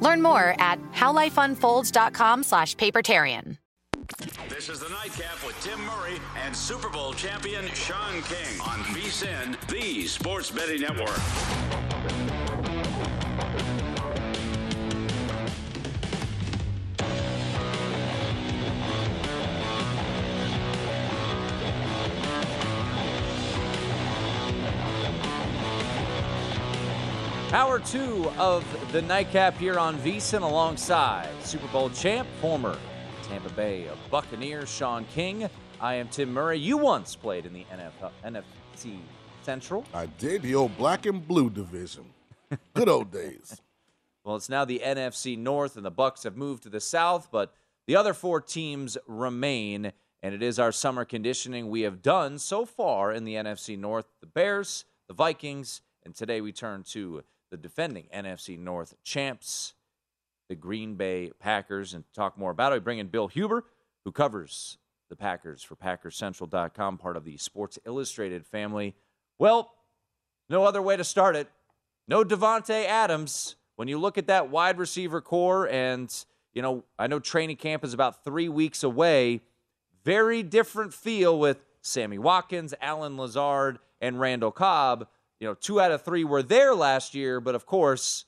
Learn 0.00 0.22
more 0.22 0.54
at 0.58 0.78
howlifeunfolds.com 0.92 2.42
slash 2.42 2.76
papertarian. 2.76 3.58
This 4.48 4.68
is 4.68 4.80
the 4.80 4.88
Nightcap 4.88 5.46
with 5.46 5.58
Tim 5.62 5.80
Murray 5.84 6.18
and 6.44 6.54
Super 6.54 6.88
Bowl 6.88 7.12
champion 7.12 7.66
Sean 7.68 8.22
King 8.22 8.60
on 8.60 8.80
VSIN, 8.94 9.56
the 9.68 10.06
Sports 10.06 10.50
Betting 10.50 10.80
Network. 10.80 11.20
Hour 27.52 27.80
two 27.80 28.30
of 28.38 28.64
the 28.92 29.02
nightcap 29.02 29.56
here 29.56 29.76
on 29.76 29.98
VSIN 29.98 30.42
alongside 30.42 31.28
Super 31.42 31.66
Bowl 31.66 31.90
champ, 31.90 32.28
former 32.40 32.78
Tampa 33.24 33.48
Bay 33.50 33.88
Buccaneer 34.08 34.66
Sean 34.66 35.04
King. 35.06 35.50
I 35.80 35.94
am 35.94 36.06
Tim 36.06 36.32
Murray. 36.32 36.60
You 36.60 36.76
once 36.76 37.16
played 37.16 37.46
in 37.46 37.52
the 37.52 37.66
NFL, 37.72 38.12
NFC 38.24 38.98
Central. 39.42 39.84
I 39.92 40.06
did 40.06 40.42
the 40.42 40.54
old 40.54 40.76
black 40.78 41.06
and 41.06 41.26
blue 41.26 41.50
division. 41.50 42.04
Good 42.74 42.88
old 42.88 43.10
days. 43.10 43.60
Well, 44.22 44.36
it's 44.36 44.48
now 44.48 44.64
the 44.64 44.80
NFC 44.84 45.36
North, 45.36 45.74
and 45.74 45.84
the 45.84 45.90
Bucs 45.90 46.22
have 46.22 46.36
moved 46.36 46.62
to 46.62 46.68
the 46.68 46.80
South, 46.80 47.30
but 47.32 47.52
the 47.88 47.96
other 47.96 48.14
four 48.14 48.40
teams 48.40 48.96
remain, 49.08 49.92
and 50.22 50.34
it 50.36 50.42
is 50.42 50.60
our 50.60 50.70
summer 50.70 51.04
conditioning 51.04 51.68
we 51.68 51.80
have 51.80 52.00
done 52.00 52.38
so 52.38 52.64
far 52.64 53.12
in 53.12 53.24
the 53.24 53.34
NFC 53.34 53.76
North: 53.76 54.06
the 54.20 54.28
Bears, 54.28 54.84
the 55.08 55.14
Vikings, 55.14 55.80
and 56.04 56.14
today 56.14 56.40
we 56.40 56.52
turn 56.52 56.84
to 56.84 57.24
the 57.50 57.56
defending 57.56 58.06
NFC 58.14 58.58
North 58.58 58.94
champs, 59.02 59.74
the 60.48 60.54
Green 60.54 60.94
Bay 60.94 61.32
Packers. 61.38 61.94
And 61.94 62.04
talk 62.14 62.38
more 62.38 62.50
about 62.50 62.72
it, 62.72 62.76
we 62.76 62.80
bring 62.80 62.98
in 62.98 63.08
Bill 63.08 63.28
Huber, 63.28 63.64
who 64.04 64.12
covers 64.12 64.78
the 65.08 65.16
Packers 65.16 65.62
for 65.62 65.76
PackersCentral.com, 65.76 66.98
part 66.98 67.16
of 67.16 67.24
the 67.24 67.36
Sports 67.36 67.78
Illustrated 67.84 68.46
family. 68.46 68.94
Well, 69.38 69.72
no 70.48 70.64
other 70.64 70.80
way 70.80 70.96
to 70.96 71.04
start 71.04 71.36
it. 71.36 71.48
No 72.08 72.24
Davante 72.24 72.86
Adams. 72.86 73.56
When 73.76 73.88
you 73.88 73.98
look 73.98 74.18
at 74.18 74.26
that 74.26 74.50
wide 74.50 74.78
receiver 74.78 75.20
corps, 75.20 75.68
and 75.68 76.12
you 76.52 76.62
know, 76.62 76.84
I 76.98 77.06
know 77.06 77.18
training 77.18 77.56
camp 77.56 77.84
is 77.84 77.94
about 77.94 78.24
three 78.24 78.48
weeks 78.48 78.82
away. 78.82 79.42
Very 80.04 80.42
different 80.42 80.92
feel 80.92 81.38
with 81.38 81.64
Sammy 81.82 82.18
Watkins, 82.18 82.74
Allen 82.80 83.16
Lazard, 83.16 83.78
and 84.00 84.20
Randall 84.20 84.50
Cobb 84.50 85.06
you 85.40 85.48
know, 85.48 85.54
two 85.54 85.80
out 85.80 85.90
of 85.90 86.02
three 86.02 86.22
were 86.22 86.42
there 86.42 86.74
last 86.74 87.14
year, 87.14 87.40
but 87.40 87.54
of 87.54 87.66
course, 87.66 88.26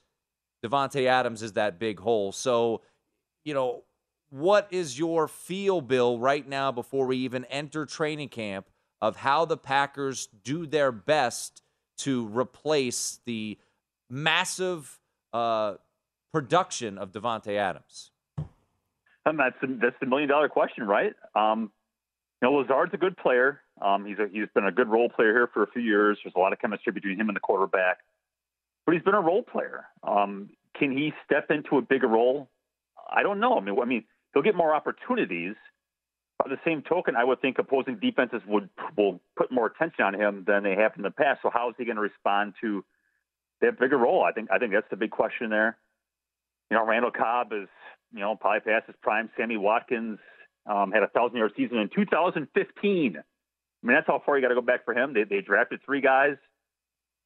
Davante 0.64 1.06
Adams 1.06 1.42
is 1.42 1.52
that 1.52 1.78
big 1.78 2.00
hole. 2.00 2.32
So, 2.32 2.80
you 3.44 3.52
know, 3.52 3.84
what 4.30 4.66
is 4.70 4.98
your 4.98 5.28
feel, 5.28 5.82
Bill, 5.82 6.18
right 6.18 6.48
now 6.48 6.72
before 6.72 7.06
we 7.06 7.18
even 7.18 7.44
enter 7.46 7.84
training 7.84 8.30
camp 8.30 8.66
of 9.02 9.16
how 9.16 9.44
the 9.44 9.58
Packers 9.58 10.28
do 10.42 10.66
their 10.66 10.90
best 10.90 11.62
to 11.98 12.26
replace 12.28 13.20
the 13.26 13.58
massive 14.08 14.98
uh, 15.34 15.74
production 16.32 16.96
of 16.96 17.12
Davante 17.12 17.56
Adams? 17.56 18.10
And 19.24 19.38
that's 19.38 19.56
that's 19.60 19.96
the 20.00 20.06
million 20.06 20.28
dollar 20.28 20.48
question, 20.48 20.84
right? 20.84 21.12
Um, 21.36 21.70
you 22.40 22.48
know, 22.48 22.54
Lazard's 22.54 22.94
a 22.94 22.96
good 22.96 23.16
player. 23.16 23.60
Um, 23.82 24.04
he's 24.06 24.18
a, 24.18 24.28
he's 24.32 24.48
been 24.54 24.66
a 24.66 24.72
good 24.72 24.88
role 24.88 25.08
player 25.08 25.32
here 25.32 25.50
for 25.52 25.62
a 25.62 25.66
few 25.66 25.82
years. 25.82 26.18
There's 26.22 26.34
a 26.36 26.38
lot 26.38 26.52
of 26.52 26.60
chemistry 26.60 26.92
between 26.92 27.18
him 27.18 27.28
and 27.28 27.36
the 27.36 27.40
quarterback, 27.40 27.98
but 28.86 28.92
he's 28.94 29.02
been 29.02 29.14
a 29.14 29.20
role 29.20 29.42
player. 29.42 29.86
Um, 30.02 30.50
can 30.78 30.92
he 30.96 31.12
step 31.24 31.50
into 31.50 31.78
a 31.78 31.82
bigger 31.82 32.06
role? 32.06 32.48
I 33.10 33.22
don't 33.22 33.40
know. 33.40 33.58
I 33.58 33.60
mean, 33.60 33.76
I 33.80 33.84
mean, 33.84 34.04
he'll 34.32 34.42
get 34.42 34.54
more 34.54 34.74
opportunities. 34.74 35.54
By 36.38 36.48
the 36.48 36.58
same 36.64 36.82
token, 36.82 37.14
I 37.16 37.24
would 37.24 37.40
think 37.40 37.58
opposing 37.58 37.98
defenses 38.00 38.40
would 38.46 38.68
will 38.96 39.20
put 39.36 39.52
more 39.52 39.66
attention 39.66 40.04
on 40.04 40.14
him 40.14 40.44
than 40.46 40.64
they 40.64 40.74
have 40.74 40.92
in 40.96 41.02
the 41.02 41.10
past. 41.10 41.40
So 41.42 41.50
how 41.52 41.68
is 41.68 41.74
he 41.78 41.84
going 41.84 41.96
to 41.96 42.02
respond 42.02 42.54
to 42.60 42.84
that 43.60 43.78
bigger 43.78 43.98
role? 43.98 44.24
I 44.24 44.32
think 44.32 44.50
I 44.50 44.58
think 44.58 44.72
that's 44.72 44.88
the 44.90 44.96
big 44.96 45.10
question 45.10 45.50
there. 45.50 45.76
You 46.70 46.76
know, 46.76 46.86
Randall 46.86 47.10
Cobb 47.10 47.52
is 47.52 47.68
you 48.12 48.20
know 48.20 48.34
probably 48.34 48.60
past 48.60 48.86
his 48.86 48.96
prime. 49.02 49.30
Sammy 49.36 49.56
Watkins 49.56 50.18
um, 50.66 50.90
had 50.90 51.02
a 51.02 51.08
thousand 51.08 51.36
yard 51.36 51.52
season 51.56 51.78
in 51.78 51.90
2015. 51.94 53.22
I 53.82 53.86
mean, 53.86 53.96
that's 53.96 54.06
how 54.06 54.22
far 54.24 54.36
you 54.36 54.42
got 54.42 54.48
to 54.48 54.54
go 54.54 54.60
back 54.60 54.84
for 54.84 54.94
him. 54.94 55.12
They, 55.12 55.24
they 55.24 55.40
drafted 55.40 55.80
three 55.84 56.00
guys. 56.00 56.36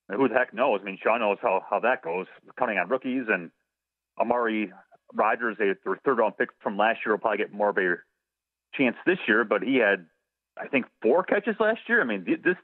who 0.08 0.28
the 0.28 0.34
heck 0.34 0.54
knows? 0.54 0.80
I 0.82 0.84
mean, 0.84 0.98
Sean 1.02 1.20
knows 1.20 1.38
how, 1.42 1.62
how 1.68 1.80
that 1.80 2.02
goes, 2.02 2.26
counting 2.58 2.78
on 2.78 2.88
rookies. 2.88 3.24
And 3.28 3.50
Amari 4.18 4.72
Rodgers, 5.12 5.56
they, 5.58 5.72
their 5.84 5.96
third 6.04 6.18
round 6.18 6.38
pick 6.38 6.48
from 6.62 6.76
last 6.76 7.00
year, 7.04 7.14
will 7.14 7.20
probably 7.20 7.38
get 7.38 7.52
more 7.52 7.70
of 7.70 7.78
a 7.78 7.96
chance 8.74 8.96
this 9.04 9.18
year. 9.28 9.44
But 9.44 9.62
he 9.62 9.76
had, 9.76 10.06
I 10.58 10.68
think, 10.68 10.86
four 11.02 11.22
catches 11.24 11.56
last 11.60 11.80
year. 11.88 12.00
I 12.00 12.04
mean, 12.04 12.24
this, 12.24 12.56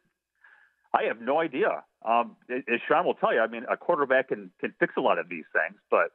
I 0.94 1.04
have 1.04 1.20
no 1.20 1.38
idea. 1.38 1.84
Um, 2.04 2.36
as 2.50 2.80
Sean 2.88 3.04
will 3.04 3.14
tell 3.14 3.34
you, 3.34 3.40
I 3.40 3.46
mean, 3.46 3.64
a 3.70 3.76
quarterback 3.76 4.28
can, 4.28 4.50
can 4.60 4.74
fix 4.80 4.94
a 4.96 5.00
lot 5.00 5.18
of 5.18 5.28
these 5.28 5.44
things. 5.52 5.78
But 5.90 6.12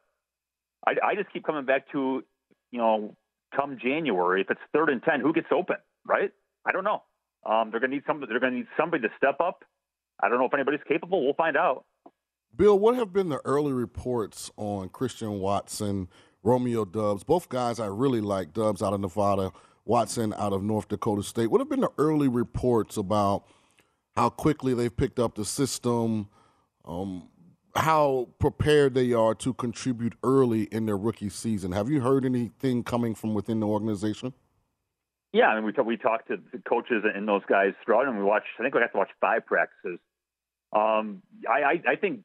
I, 0.86 0.96
I 1.10 1.16
just 1.16 1.32
keep 1.32 1.46
coming 1.46 1.66
back 1.66 1.92
to, 1.92 2.24
you 2.72 2.80
know, 2.80 3.16
come 3.56 3.78
January, 3.82 4.42
if 4.42 4.50
it's 4.50 4.60
third 4.74 4.90
and 4.90 5.02
10, 5.04 5.22
who 5.22 5.32
gets 5.32 5.48
open, 5.52 5.78
right? 6.06 6.32
I 6.66 6.72
don't 6.72 6.84
know. 6.84 7.04
Um, 7.45 7.72
they're 7.72 7.80
going 7.80 7.92
to 7.92 7.98
need 7.98 8.04
somebody. 8.07 8.31
They're 8.31 8.39
going 8.39 8.54
to 8.54 8.60
need 8.60 8.68
somebody 8.78 9.04
to 9.04 9.10
step 9.18 9.39
up. 9.39 9.63
I 10.22 10.30
don't 10.30 10.39
know 10.39 10.45
if 10.45 10.54
anybody's 10.54 10.81
capable. 10.88 11.24
We'll 11.24 11.34
find 11.34 11.56
out. 11.56 11.86
Bill, 12.56 12.78
what 12.78 12.95
have 12.95 13.13
been 13.13 13.30
the 13.30 13.42
early 13.45 13.74
reports 13.74 14.51
on 14.57 14.89
Christian 14.89 15.39
Watson 15.39 16.07
Romeo 16.44 16.86
Doubs, 16.86 17.24
Both 17.24 17.50
guys 17.50 17.80
I 17.80 17.88
really 17.88 18.22
like. 18.22 18.54
Doubs 18.54 18.81
out 18.81 18.94
of 18.94 19.01
Nevada, 19.01 19.51
Watson 19.86 20.34
out 20.38 20.54
of 20.54 20.63
North 20.63 20.88
Dakota 20.88 21.22
State. 21.22 21.48
What 21.48 21.60
have 21.60 21.69
been 21.69 21.81
the 21.81 21.92
early 21.98 22.28
reports 22.28 22.95
about 22.95 23.44
how 24.16 24.30
quickly 24.30 24.74
they've 24.74 24.95
picked 24.95 25.19
up 25.19 25.36
the 25.36 25.45
system? 25.45 26.30
Um, 26.86 27.30
how 27.75 28.30
prepared 28.40 28.94
they 28.94 29.13
are 29.13 29.36
to 29.36 29.54
contribute 29.54 30.13
early 30.24 30.63
in 30.63 30.86
their 30.86 30.98
rookie 30.98 31.30
season. 31.30 31.74
Have 31.74 31.90
you 31.90 32.00
heard 32.00 32.25
anything 32.25 32.83
coming 32.83 33.13
from 33.13 33.33
within 33.33 33.60
the 33.60 33.68
organization? 33.68 34.33
Yeah, 35.38 35.50
I 35.50 35.62
mean, 35.62 35.66
we 35.66 35.84
we 35.84 35.98
talked 35.98 36.30
to 36.30 36.38
the 36.51 36.57
coaches 36.68 37.04
and 37.06 37.28
those 37.28 37.44
guys 37.48 37.74
throughout, 37.86 38.07
and 38.07 38.18
we 38.18 38.24
watched. 38.24 38.48
I 38.57 38.63
think 38.63 38.74
we 38.74 38.81
got 38.81 38.92
to 38.92 38.98
watch 38.98 39.12
five 39.22 39.45
practices. 39.45 40.00
Um, 40.74 41.22
I, 41.48 41.62
I, 41.62 41.92
I 41.92 41.95
think 41.95 42.22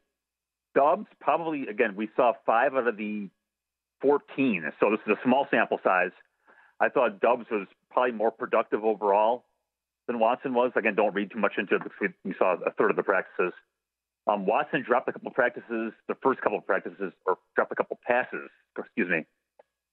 Doubs 0.75 1.09
probably 1.20 1.67
again 1.69 1.94
we 1.94 2.09
saw 2.17 2.32
five 2.47 2.75
out 2.75 2.88
of 2.88 2.97
the 2.97 3.29
14, 4.00 4.73
so 4.81 4.91
this 4.91 5.00
is 5.06 5.12
a 5.12 5.20
small 5.29 5.47
sample 5.50 5.79
size. 5.85 6.12
I 6.81 6.88
thought 6.88 7.20
Doubs 7.20 7.44
was 7.50 7.67
probably 7.91 8.12
more 8.12 8.31
productive 8.31 8.82
overall 8.82 9.44
than 10.06 10.19
Watson 10.19 10.55
was. 10.55 10.73
Again, 10.75 10.94
don't 10.94 11.15
read 11.15 11.32
too 11.32 11.38
much 11.38 11.53
into 11.58 11.75
it 11.75 11.82
because 11.85 12.15
we 12.25 12.35
saw 12.38 12.56
a 12.65 12.70
third 12.70 12.88
of 12.88 12.97
the 12.97 13.03
practices. 13.03 13.53
Um, 14.26 14.47
Watson 14.47 14.85
dropped 14.88 15.11
a 15.11 15.12
couple 15.12 15.31
practices, 15.32 15.93
the 16.08 16.17
first 16.23 16.41
couple 16.41 16.56
of 16.56 16.67
practices, 16.67 17.12
or 17.26 17.37
dropped 17.56 17.73
a 17.73 17.75
couple 17.75 17.99
passes, 18.06 18.49
excuse 18.79 19.11
me, 19.11 19.26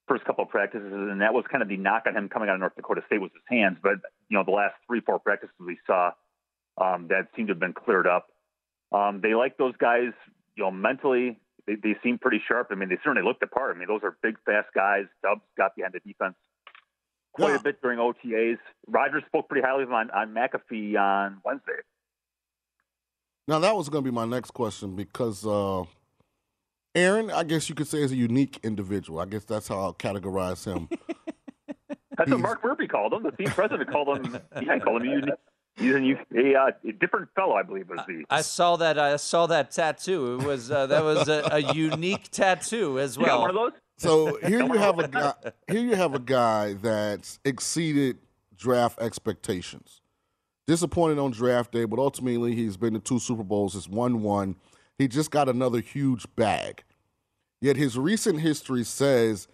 first 0.09 0.25
couple 0.25 0.43
of 0.43 0.49
practices, 0.49 0.91
and 0.91 1.21
that 1.21 1.33
was 1.33 1.45
kind 1.49 1.61
of 1.61 1.69
the 1.69 1.77
knock 1.77 2.03
on 2.07 2.17
him 2.17 2.27
coming 2.27 2.49
out 2.49 2.55
of 2.55 2.59
North 2.59 2.75
Dakota 2.75 3.01
State 3.07 3.21
was 3.21 3.31
his 3.33 3.43
hands. 3.47 3.77
But 3.81 4.01
you 4.27 4.37
know, 4.37 4.43
the 4.43 4.51
last 4.51 4.73
three, 4.87 4.99
four 4.99 5.19
practices 5.19 5.55
we 5.59 5.77
saw, 5.87 6.11
um, 6.77 7.07
that 7.09 7.27
seemed 7.35 7.47
to 7.47 7.53
have 7.53 7.59
been 7.59 7.73
cleared 7.73 8.07
up. 8.07 8.27
Um, 8.91 9.21
they 9.21 9.35
like 9.35 9.57
those 9.57 9.75
guys, 9.77 10.11
you 10.55 10.63
know, 10.63 10.71
mentally. 10.71 11.39
They, 11.67 11.75
they 11.75 11.95
seem 12.03 12.17
pretty 12.17 12.41
sharp. 12.45 12.69
I 12.71 12.75
mean, 12.75 12.89
they 12.89 12.97
certainly 13.03 13.21
looked 13.21 13.43
apart. 13.43 13.75
I 13.75 13.79
mean, 13.79 13.87
those 13.87 14.01
are 14.03 14.17
big, 14.23 14.37
fast 14.45 14.67
guys. 14.73 15.05
Doubs 15.21 15.41
got 15.55 15.75
behind 15.75 15.93
the 15.93 15.99
defense 15.99 16.35
quite 17.33 17.51
yeah. 17.51 17.55
a 17.57 17.61
bit 17.61 17.81
during 17.81 17.99
OTAs. 17.99 18.57
Rodgers 18.87 19.23
spoke 19.27 19.47
pretty 19.49 19.65
highly 19.65 19.83
of 19.83 19.89
him 19.89 19.95
on, 19.95 20.11
on 20.11 20.33
McAfee 20.33 20.97
on 20.99 21.41
Wednesday. 21.45 21.81
Now 23.47 23.59
that 23.59 23.75
was 23.75 23.89
going 23.89 24.03
to 24.03 24.11
be 24.11 24.13
my 24.13 24.25
next 24.25 24.51
question 24.51 24.95
because 24.95 25.45
uh, 25.45 25.83
Aaron, 26.95 27.29
I 27.31 27.43
guess 27.43 27.69
you 27.69 27.75
could 27.75 27.87
say, 27.87 27.99
is 27.99 28.11
a 28.11 28.15
unique 28.15 28.59
individual. 28.63 29.19
I 29.19 29.25
guess 29.25 29.45
that's 29.45 29.67
how 29.67 29.79
I'll 29.79 29.93
categorize 29.93 30.65
him. 30.65 30.89
that's 32.17 32.31
what 32.31 32.39
Mark 32.39 32.63
Murphy 32.63 32.87
called 32.87 33.13
him. 33.13 33.23
The 33.23 33.31
team 33.31 33.47
president 33.47 33.91
called 33.91 34.17
him. 34.17 34.39
Yeah, 34.61 34.79
called 34.79 35.03
him 35.03 35.09
unique. 35.09 35.33
He's 35.75 35.93
a, 35.93 36.17
a, 36.35 36.59
uh, 36.59 36.71
a, 36.83 36.91
different 36.91 37.29
fellow, 37.35 37.53
I 37.53 37.63
believe. 37.63 37.87
Was 37.89 38.01
the. 38.05 38.25
I 38.29 38.41
saw 38.41 38.75
that. 38.77 38.99
I 38.99 39.15
saw 39.15 39.47
that 39.47 39.71
tattoo. 39.71 40.39
It 40.39 40.45
was 40.45 40.69
uh, 40.69 40.87
that 40.87 41.03
was 41.03 41.29
a, 41.29 41.47
a, 41.51 41.73
unique 41.73 42.29
tattoo 42.31 42.99
as 42.99 43.17
well. 43.17 43.41
one 43.41 43.49
of 43.51 43.55
those. 43.55 43.71
So 43.97 44.39
here 44.45 44.61
you 44.61 44.73
have 44.73 44.99
a 44.99 45.07
guy. 45.07 45.33
Here 45.67 45.79
you 45.79 45.95
have 45.95 46.15
a 46.15 46.19
guy 46.19 46.73
that's 46.73 47.39
exceeded 47.45 48.17
draft 48.57 48.99
expectations 48.99 50.01
disappointed 50.69 51.17
on 51.17 51.31
draft 51.31 51.71
day, 51.71 51.83
but 51.83 51.97
ultimately 51.97 52.53
he's 52.53 52.77
been 52.77 52.93
to 52.93 52.99
two 52.99 53.17
Super 53.17 53.43
Bowls, 53.43 53.73
has 53.73 53.89
won 53.89 54.21
one. 54.21 54.55
He 54.99 55.07
just 55.07 55.31
got 55.31 55.49
another 55.49 55.79
huge 55.79 56.27
bag. 56.35 56.83
Yet 57.61 57.77
his 57.77 57.97
recent 57.97 58.41
history 58.41 58.83
says 58.83 59.47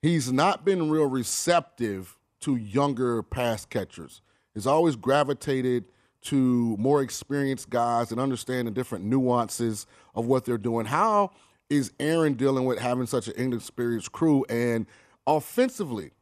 he's 0.00 0.32
not 0.32 0.64
been 0.64 0.88
real 0.88 1.06
receptive 1.06 2.16
to 2.40 2.56
younger 2.56 3.22
pass 3.22 3.66
catchers. 3.66 4.22
He's 4.54 4.66
always 4.66 4.96
gravitated 4.96 5.84
to 6.22 6.76
more 6.78 7.02
experienced 7.02 7.68
guys 7.68 8.10
and 8.12 8.20
understand 8.20 8.68
the 8.68 8.70
different 8.70 9.04
nuances 9.04 9.86
of 10.14 10.26
what 10.26 10.44
they're 10.44 10.56
doing. 10.56 10.86
How 10.86 11.32
is 11.68 11.92
Aaron 11.98 12.34
dealing 12.34 12.64
with 12.64 12.78
having 12.78 13.06
such 13.06 13.26
an 13.26 13.34
inexperienced 13.36 14.12
crew? 14.12 14.44
And 14.48 14.86
offensively, 15.26 16.12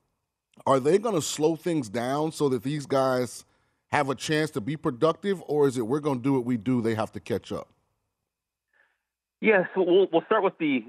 are 0.66 0.80
they 0.80 0.98
going 0.98 1.14
to 1.14 1.22
slow 1.22 1.54
things 1.54 1.90
down 1.90 2.32
so 2.32 2.48
that 2.48 2.62
these 2.62 2.86
guys 2.86 3.44
have 3.92 4.08
a 4.08 4.14
chance 4.14 4.50
to 4.52 4.60
be 4.60 4.76
productive, 4.76 5.42
or 5.46 5.68
is 5.68 5.76
it 5.76 5.86
we're 5.86 6.00
going 6.00 6.18
to 6.18 6.22
do 6.22 6.32
what 6.32 6.46
we 6.46 6.56
do? 6.56 6.80
They 6.80 6.94
have 6.94 7.12
to 7.12 7.20
catch 7.20 7.52
up. 7.52 7.68
Yeah, 9.44 9.64
so 9.74 9.82
we'll 9.82 10.08
we'll 10.10 10.24
start 10.24 10.42
with 10.42 10.56
the 10.58 10.84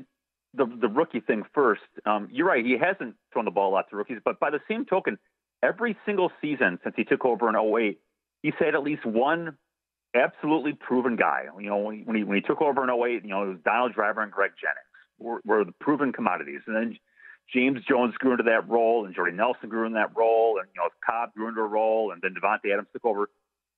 the, 0.54 0.66
the 0.66 0.88
rookie 0.88 1.19
thing 1.19 1.44
first. 1.54 1.81
Um, 2.06 2.30
you're 2.31 2.48
right; 2.48 2.66
he 2.66 2.78
hasn't 2.78 3.16
thrown 3.34 3.44
the 3.44 3.52
ball 3.52 3.72
a 3.72 3.74
lot 3.74 3.90
to 3.90 3.98
rookies, 3.98 4.19
but 4.24 4.40
by 4.40 4.50
the 4.50 4.62
same 4.69 4.86
token, 4.86 5.18
every 5.62 5.98
single 6.06 6.31
season 6.42 6.80
since 6.81 6.96
he 6.96 7.04
took 7.04 7.25
over 7.25 7.50
in 7.50 7.56
08, 7.57 8.00
he's 8.44 8.54
had 8.57 8.74
at 8.74 8.81
least 8.81 9.06
one 9.06 9.57
absolutely 10.16 10.72
proven 10.72 11.18
guy. 11.18 11.44
You 11.60 11.69
know, 11.69 11.80
when 11.80 12.16
he 12.16 12.24
when 12.24 12.38
he 12.38 12.42
took 12.42 12.62
over 12.62 12.81
in 12.81 12.90
08, 12.90 13.24
you 13.25 13.30
know, 13.30 13.44
it 13.44 13.48
was 13.50 13.57
Donald 13.66 13.94
Driver 13.94 14.22
and 14.22 14.31
Greg 14.31 14.52
Jennings 14.62 14.96
were, 15.19 15.42
were 15.44 15.66
the 15.66 15.74
proven 15.81 16.13
commodities, 16.13 16.62
and 16.66 16.78
then 16.78 16.98
James 17.54 17.80
Jones 17.86 18.16
grew 18.19 18.31
into 18.31 18.44
that 18.44 18.69
role, 18.69 19.06
and 19.06 19.13
Jordy 19.13 19.36
Nelson 19.36 19.68
grew 19.68 19.86
in 19.86 19.94
that 19.94 20.16
role, 20.16 20.60
and 20.60 20.69
you 20.74 20.81
know 20.81 20.88
Cobb 21.06 21.34
grew 21.34 21.50
into 21.50 21.60
a 21.60 21.68
role, 21.68 22.13
and 22.13 22.22
then 22.22 22.34
Davante 22.34 22.72
Adams 22.72 22.88
took 22.94 23.04
over. 23.04 23.30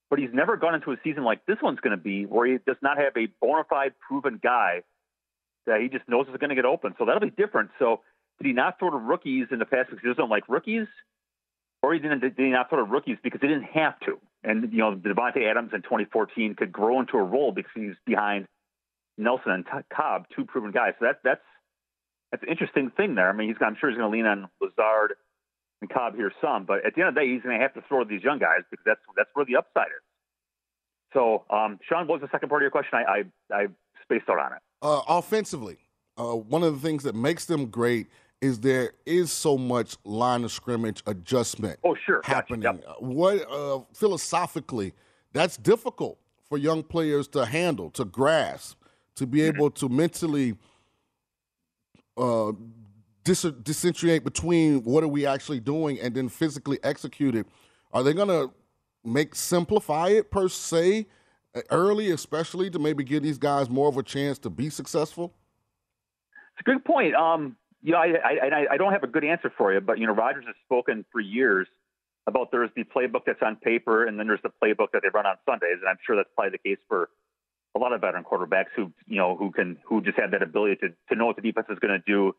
But 0.10 0.20
he's 0.20 0.34
never 0.34 0.56
gone 0.56 0.76
into 0.76 0.92
a 0.92 0.98
season 1.04 1.24
like 1.24 1.46
this 1.46 1.58
one's 1.62 1.80
going 1.80 1.98
to 1.98 2.02
be, 2.02 2.26
where 2.26 2.48
he 2.48 2.58
does 2.66 2.78
not 2.82 2.98
have 2.98 3.16
a 3.18 3.28
bona 3.42 3.64
fide 3.70 3.94
proven 4.08 4.40
guy 4.42 4.84
that 5.66 5.82
he 5.82 5.90
just 5.90 6.08
knows 6.08 6.28
is 6.28 6.38
going 6.38 6.50
to 6.50 6.56
get 6.56 6.66
open. 6.66 6.96
So 6.98 7.06
that'll 7.06 7.20
be 7.20 7.30
different. 7.30 7.72
So 7.78 8.02
did 8.40 8.48
he 8.48 8.54
not 8.54 8.80
throw 8.80 8.90
to 8.90 8.98
rookies 8.98 9.48
in 9.52 9.60
the 9.60 9.66
past 9.66 9.90
because 9.90 10.02
he 10.02 10.08
doesn't 10.08 10.30
like 10.30 10.48
rookies, 10.48 10.88
or 11.84 11.94
he 11.94 12.00
didn't? 12.00 12.22
Did 12.22 12.34
he 12.38 12.50
not 12.50 12.70
throw 12.70 12.80
to 12.80 12.90
rookies 12.90 13.18
because 13.22 13.42
he 13.42 13.48
didn't 13.48 13.70
have 13.74 14.00
to? 14.02 14.20
And 14.44 14.72
you 14.72 14.80
know, 14.80 14.96
Davante 14.96 15.50
Adams 15.50 15.72
in 15.74 15.82
2014 15.82 16.56
could 16.56 16.72
grow 16.72 17.00
into 17.02 17.18
a 17.18 17.24
role 17.24 17.52
because 17.52 17.72
he's 17.76 17.96
behind 18.06 18.46
Nelson 19.18 19.52
and 19.52 19.66
Cobb, 19.94 20.28
two 20.36 20.46
proven 20.46 20.72
guys. 20.72 20.94
So 21.00 21.06
that 21.06 21.20
that's 21.24 21.42
that's 22.32 22.44
an 22.44 22.50
interesting 22.50 22.92
thing 22.92 23.16
there. 23.16 23.30
I 23.30 23.34
mean, 23.34 23.50
he's, 23.50 23.58
I'm 23.62 23.76
sure 23.80 23.90
he's 23.90 23.98
going 23.98 24.10
to 24.10 24.16
lean 24.16 24.26
on 24.26 24.50
Lazard 24.62 25.14
and 25.82 25.90
Cobb 25.90 26.16
here 26.16 26.32
some, 26.42 26.66
but 26.66 26.86
at 26.86 26.96
the 26.96 27.02
end 27.02 27.10
of 27.10 27.16
the 27.16 27.22
day, 27.22 27.32
he's 27.32 27.42
going 27.42 27.58
to 27.58 27.62
have 27.62 27.74
to 27.76 27.82
throw 27.88 28.04
to 28.04 28.10
these 28.10 28.24
young 28.24 28.40
guys 28.40 28.62
because 28.70 28.84
that's 28.86 29.02
that's 29.16 29.30
where 29.34 29.46
the 29.46 29.56
upside 29.56 29.88
is. 29.88 30.04
So, 31.14 31.44
um, 31.50 31.80
Sean, 31.88 32.08
what 32.08 32.20
was 32.20 32.22
the 32.22 32.32
second 32.32 32.50
part 32.50 32.62
of 32.62 32.64
your 32.64 32.72
question? 32.72 33.00
I 33.00 33.24
I, 33.52 33.56
I 33.56 33.68
spaced 34.04 34.30
out 34.30 34.40
on 34.40 34.54
it. 34.54 34.60
Uh, 34.82 35.02
offensively, 35.08 35.78
uh, 36.18 36.36
one 36.36 36.64
of 36.64 36.74
the 36.74 36.80
things 36.80 37.04
that 37.04 37.16
makes 37.16 37.46
them 37.46 37.68
great 37.68 38.08
is 38.42 38.60
there 38.60 38.92
is 39.06 39.32
so 39.32 39.58
much 39.58 39.98
line 40.04 40.44
of 40.44 40.52
scrimmage 40.52 41.02
adjustment. 41.08 41.80
Oh, 41.84 41.96
sure, 42.06 42.22
happening. 42.24 42.62
Gotcha. 42.62 42.82
Yep. 42.86 42.96
What 43.02 43.52
uh, 43.52 43.80
philosophically, 43.94 44.94
that's 45.34 45.58
difficult 45.58 46.18
for 46.48 46.58
young 46.58 46.84
players 46.84 47.28
to 47.30 47.46
handle, 47.46 47.90
to 47.92 48.06
grasp, 48.06 48.78
to 49.16 49.28
be 49.28 49.40
mm-hmm. 49.40 49.58
able 49.58 49.72
to 49.72 49.90
mentally 49.90 50.56
uh, 52.18 52.52
dis- 53.28 53.54
discentrate 53.64 54.24
between 54.24 54.84
what 54.84 55.04
are 55.04 55.08
we 55.08 55.26
actually 55.26 55.60
doing 55.60 56.00
and 56.00 56.16
then 56.16 56.30
physically 56.30 56.80
execute 56.84 57.36
it. 57.36 57.46
Are 57.92 58.02
they 58.02 58.14
going 58.14 58.30
to 58.30 58.54
make 59.04 59.36
simplify 59.36 60.10
it 60.10 60.32
per 60.32 60.48
se 60.48 61.08
uh, 61.54 61.62
early, 61.70 62.12
especially 62.12 62.70
to 62.70 62.80
maybe 62.80 63.04
give 63.04 63.24
these 63.24 63.38
guys 63.38 63.70
more 63.70 63.90
of 63.90 63.98
a 63.98 64.04
chance 64.04 64.40
to 64.40 64.50
be 64.50 64.70
successful? 64.70 65.34
It's 66.54 66.62
a 66.62 66.64
good 66.64 66.86
point. 66.86 67.16
Um, 67.16 67.58
you 67.84 67.92
know, 67.92 68.00
I, 68.00 68.14
I, 68.24 68.66
I 68.72 68.78
don't 68.78 68.94
have 68.94 69.04
a 69.04 69.08
good 69.08 69.26
answer 69.26 69.52
for 69.58 69.74
you, 69.74 69.82
but 69.82 70.00
you 70.00 70.08
know, 70.08 70.14
Rodgers 70.14 70.46
has 70.48 70.56
spoken 70.66 71.06
for 71.12 71.20
years 71.20 71.68
about 72.28 72.50
there's 72.52 72.72
the 72.76 72.84
playbook 72.84 73.22
that's 73.26 73.42
on 73.42 73.58
paper, 73.58 74.06
and 74.06 74.18
then 74.18 74.28
there's 74.28 74.42
the 74.42 74.52
playbook 74.64 74.88
that 74.94 75.02
they 75.04 75.10
run 75.14 75.26
on 75.26 75.36
Sundays, 75.46 75.78
and 75.80 75.88
I'm 75.88 75.98
sure 76.06 76.16
that's 76.16 76.30
probably 76.34 76.52
the 76.52 76.70
case 76.70 76.80
for 76.88 77.10
a 77.76 77.80
lot 77.80 77.94
of 77.94 78.02
veteran 78.02 78.24
quarterbacks 78.24 78.72
who 78.76 78.92
you 79.06 79.18
know 79.18 79.36
who 79.36 79.52
can 79.52 79.78
who 79.86 80.02
just 80.02 80.18
have 80.18 80.32
that 80.32 80.42
ability 80.42 80.78
to 80.78 80.90
to 81.10 81.16
know 81.16 81.28
what 81.28 81.36
the 81.36 81.42
defense 81.42 81.68
is 81.70 81.78
going 81.80 81.94
to 81.94 82.04
do 82.12 82.34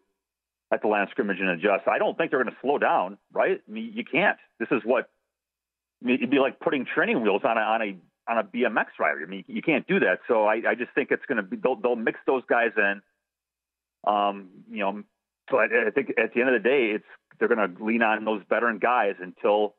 at 0.73 0.83
the 0.83 0.89
line 0.89 1.03
of 1.03 1.09
scrimmage 1.11 1.39
and 1.41 1.49
adjust. 1.49 1.89
I 1.89 1.99
don't 1.99 2.17
think 2.17 2.31
they're 2.31 2.43
going 2.43 2.55
to 2.55 2.61
slow 2.61 2.79
down, 2.79 3.19
right? 3.33 3.61
I 3.67 3.71
mean, 3.71 3.93
you 3.95 4.05
can't. 4.05 4.37
This 4.59 4.69
is 4.71 4.83
what 4.85 5.09
I 6.03 6.07
mean, 6.07 6.17
it'd 6.17 6.31
be 6.31 6.39
like 6.39 6.61
putting 6.61 6.85
training 6.85 7.23
wheels 7.23 7.43
on 7.45 7.59
a 7.59 7.61
on 7.61 7.83
a 7.83 7.97
on 8.31 8.39
a 8.39 8.45
BMX 8.45 8.87
rider. 9.01 9.23
I 9.25 9.27
mean, 9.27 9.45
you 9.47 9.63
can't 9.63 9.87
do 9.87 10.01
that. 10.01 10.21
So 10.29 10.45
I, 10.45 10.61
I 10.69 10.75
just 10.75 10.93
think 10.95 11.11
it's 11.11 11.25
going 11.27 11.37
to 11.37 11.43
be 11.43 11.57
they'll, 11.57 11.77
they'll 11.77 11.97
mix 11.97 12.21
those 12.27 12.43
guys 12.49 12.73
in. 12.77 13.01
Um, 14.07 14.51
you 14.71 14.81
know, 14.81 15.03
so 15.51 15.59
I, 15.59 15.91
think 15.95 16.11
at 16.23 16.35
the 16.35 16.41
end 16.41 16.55
of 16.55 16.63
the 16.63 16.69
day, 16.69 16.93
it's 16.95 17.05
they're 17.39 17.49
going 17.49 17.77
to 17.77 17.85
lean 17.85 18.03
on 18.03 18.25
those 18.25 18.43
veteran 18.49 18.79
guys 18.79 19.15
until 19.21 19.75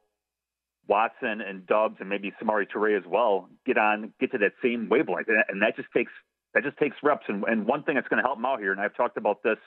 Watson 0.88 1.42
and 1.42 1.66
Doubs 1.68 1.98
and 2.00 2.10
maybe 2.10 2.34
Samori 2.42 2.66
Toure 2.70 2.98
as 2.98 3.06
well 3.08 3.48
get 3.66 3.78
on 3.78 4.14
get 4.20 4.32
to 4.32 4.40
that 4.40 4.54
same 4.64 4.90
wavelength, 4.90 5.28
and 5.48 5.62
that 5.62 5.76
just 5.76 5.90
takes 5.96 6.12
that 6.54 6.64
just 6.64 6.78
takes 6.78 6.98
reps. 7.04 7.26
And, 7.28 7.44
and 7.44 7.66
one 7.66 7.84
thing 7.84 7.96
that's 7.96 8.08
going 8.08 8.22
to 8.22 8.28
help 8.28 8.38
them 8.38 8.46
out 8.46 8.60
here, 8.60 8.72
and 8.72 8.82
I've 8.82 8.96
talked 8.96 9.18
about 9.18 9.44
this 9.44 9.60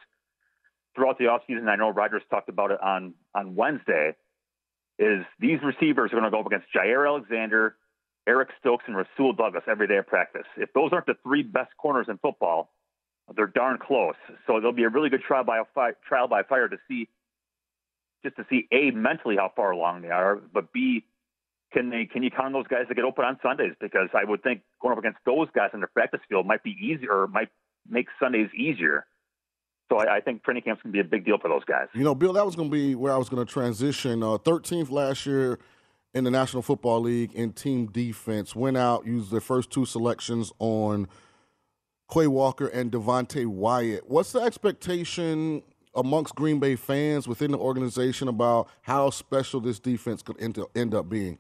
throughout 0.95 1.19
the 1.19 1.25
offseason. 1.25 1.69
I 1.69 1.77
know 1.77 1.91
Rodgers 1.91 2.23
talked 2.31 2.49
about 2.49 2.71
it 2.71 2.81
on 2.83 3.15
on 3.35 3.55
Wednesday. 3.55 4.15
Is 4.99 5.25
these 5.41 5.59
receivers 5.63 6.13
are 6.13 6.17
going 6.17 6.25
to 6.25 6.31
go 6.31 6.41
up 6.41 6.47
against 6.47 6.67
Jaire 6.75 7.07
Alexander, 7.09 7.77
Eric 8.27 8.51
Stokes, 8.61 8.85
and 8.87 8.97
Rasul 8.97 9.33
Douglas 9.33 9.65
every 9.67 9.89
day 9.89 9.97
of 9.97 10.07
practice. 10.07 10.47
If 10.57 10.73
those 10.75 10.93
aren't 10.93 11.07
the 11.07 11.17
three 11.23 11.43
best 11.43 11.71
corners 11.79 12.07
in 12.09 12.19
football, 12.19 12.71
they're 13.35 13.47
darn 13.47 13.79
close. 13.79 14.15
So 14.47 14.61
there'll 14.61 14.73
be 14.73 14.85
a 14.85 14.91
really 14.91 15.09
good 15.09 15.23
trial 15.23 15.45
by 15.45 15.63
fire, 15.75 15.97
trial 16.07 16.29
by 16.29 16.43
fire 16.43 16.69
to 16.69 16.77
see 16.89 17.09
just 18.23 18.37
to 18.37 18.47
see 18.49 18.69
a 18.71 18.91
mentally 18.93 19.37
how 19.37 19.51
far 19.55 19.73
along 19.73 20.03
they 20.03 20.11
are, 20.11 20.37
but 20.37 20.73
b 20.73 21.05
can 21.73 21.91
they 21.91 22.05
can 22.05 22.23
you 22.23 22.31
count 22.31 22.47
on 22.47 22.53
those 22.53 22.67
guys 22.67 22.87
to 22.89 22.95
get 22.95 23.05
open 23.05 23.25
on 23.25 23.39
Sundays? 23.43 23.73
Because 23.81 24.09
I 24.15 24.25
would 24.25 24.43
think 24.43 24.61
going 24.81 24.93
up 24.93 24.99
against 24.99 25.19
those 25.25 25.49
guys 25.55 25.71
in 25.73 25.81
the 25.81 25.87
practice 25.87 26.21
field 26.29 26.47
might 26.47 26.63
be 26.63 26.77
easier, 26.81 27.27
might 27.27 27.49
make 27.89 28.07
Sundays 28.21 28.51
easier. 28.55 29.07
So 29.93 29.99
I, 29.99 30.17
I 30.17 30.21
think 30.21 30.43
training 30.43 30.63
camp's 30.63 30.83
going 30.83 30.93
to 30.93 30.97
be 30.97 31.01
a 31.01 31.05
big 31.05 31.27
deal 31.27 31.37
for 31.39 31.49
those 31.49 31.65
guys. 31.65 31.89
You 31.93 32.03
know, 32.03 32.15
Bill, 32.15 32.33
that 32.33 32.47
was 32.47 32.57
going 32.57 32.71
to 32.71 32.73
be 32.73 32.95
where 32.95 33.13
I 33.13 33.19
was 33.19 33.29
going 33.29 33.45
to 33.45 33.53
transition. 33.53 34.23
Uh, 34.23 34.39
13th 34.39 34.91
last 34.91 35.27
year 35.27 35.59
in 36.15 36.25
the 36.25 36.31
National 36.31 36.63
Football 36.63 37.01
League 37.01 37.35
in 37.35 37.53
team 37.53 37.87
defense. 37.87 38.57
Went 38.57 38.79
out, 38.79 39.07
used 39.07 39.31
their 39.31 39.41
first 39.41 39.71
two 39.71 39.85
selections 39.85 40.51
on 40.59 41.09
Quay 42.11 42.27
Walker 42.27 42.69
and 42.69 42.91
Devonte 42.91 43.47
Wyatt. 43.47 44.09
What's 44.09 44.33
the 44.33 44.41
expectation 44.41 45.63
amongst 45.95 46.35
Green 46.35 46.59
Bay 46.59 46.75
fans 46.75 47.29
within 47.29 47.51
the 47.51 47.59
organization 47.59 48.29
about 48.29 48.69
how 48.81 49.11
special 49.11 49.61
this 49.61 49.79
defense 49.79 50.23
could 50.23 50.41
end, 50.41 50.59
end 50.75 50.95
up 50.95 51.11
being? 51.11 51.39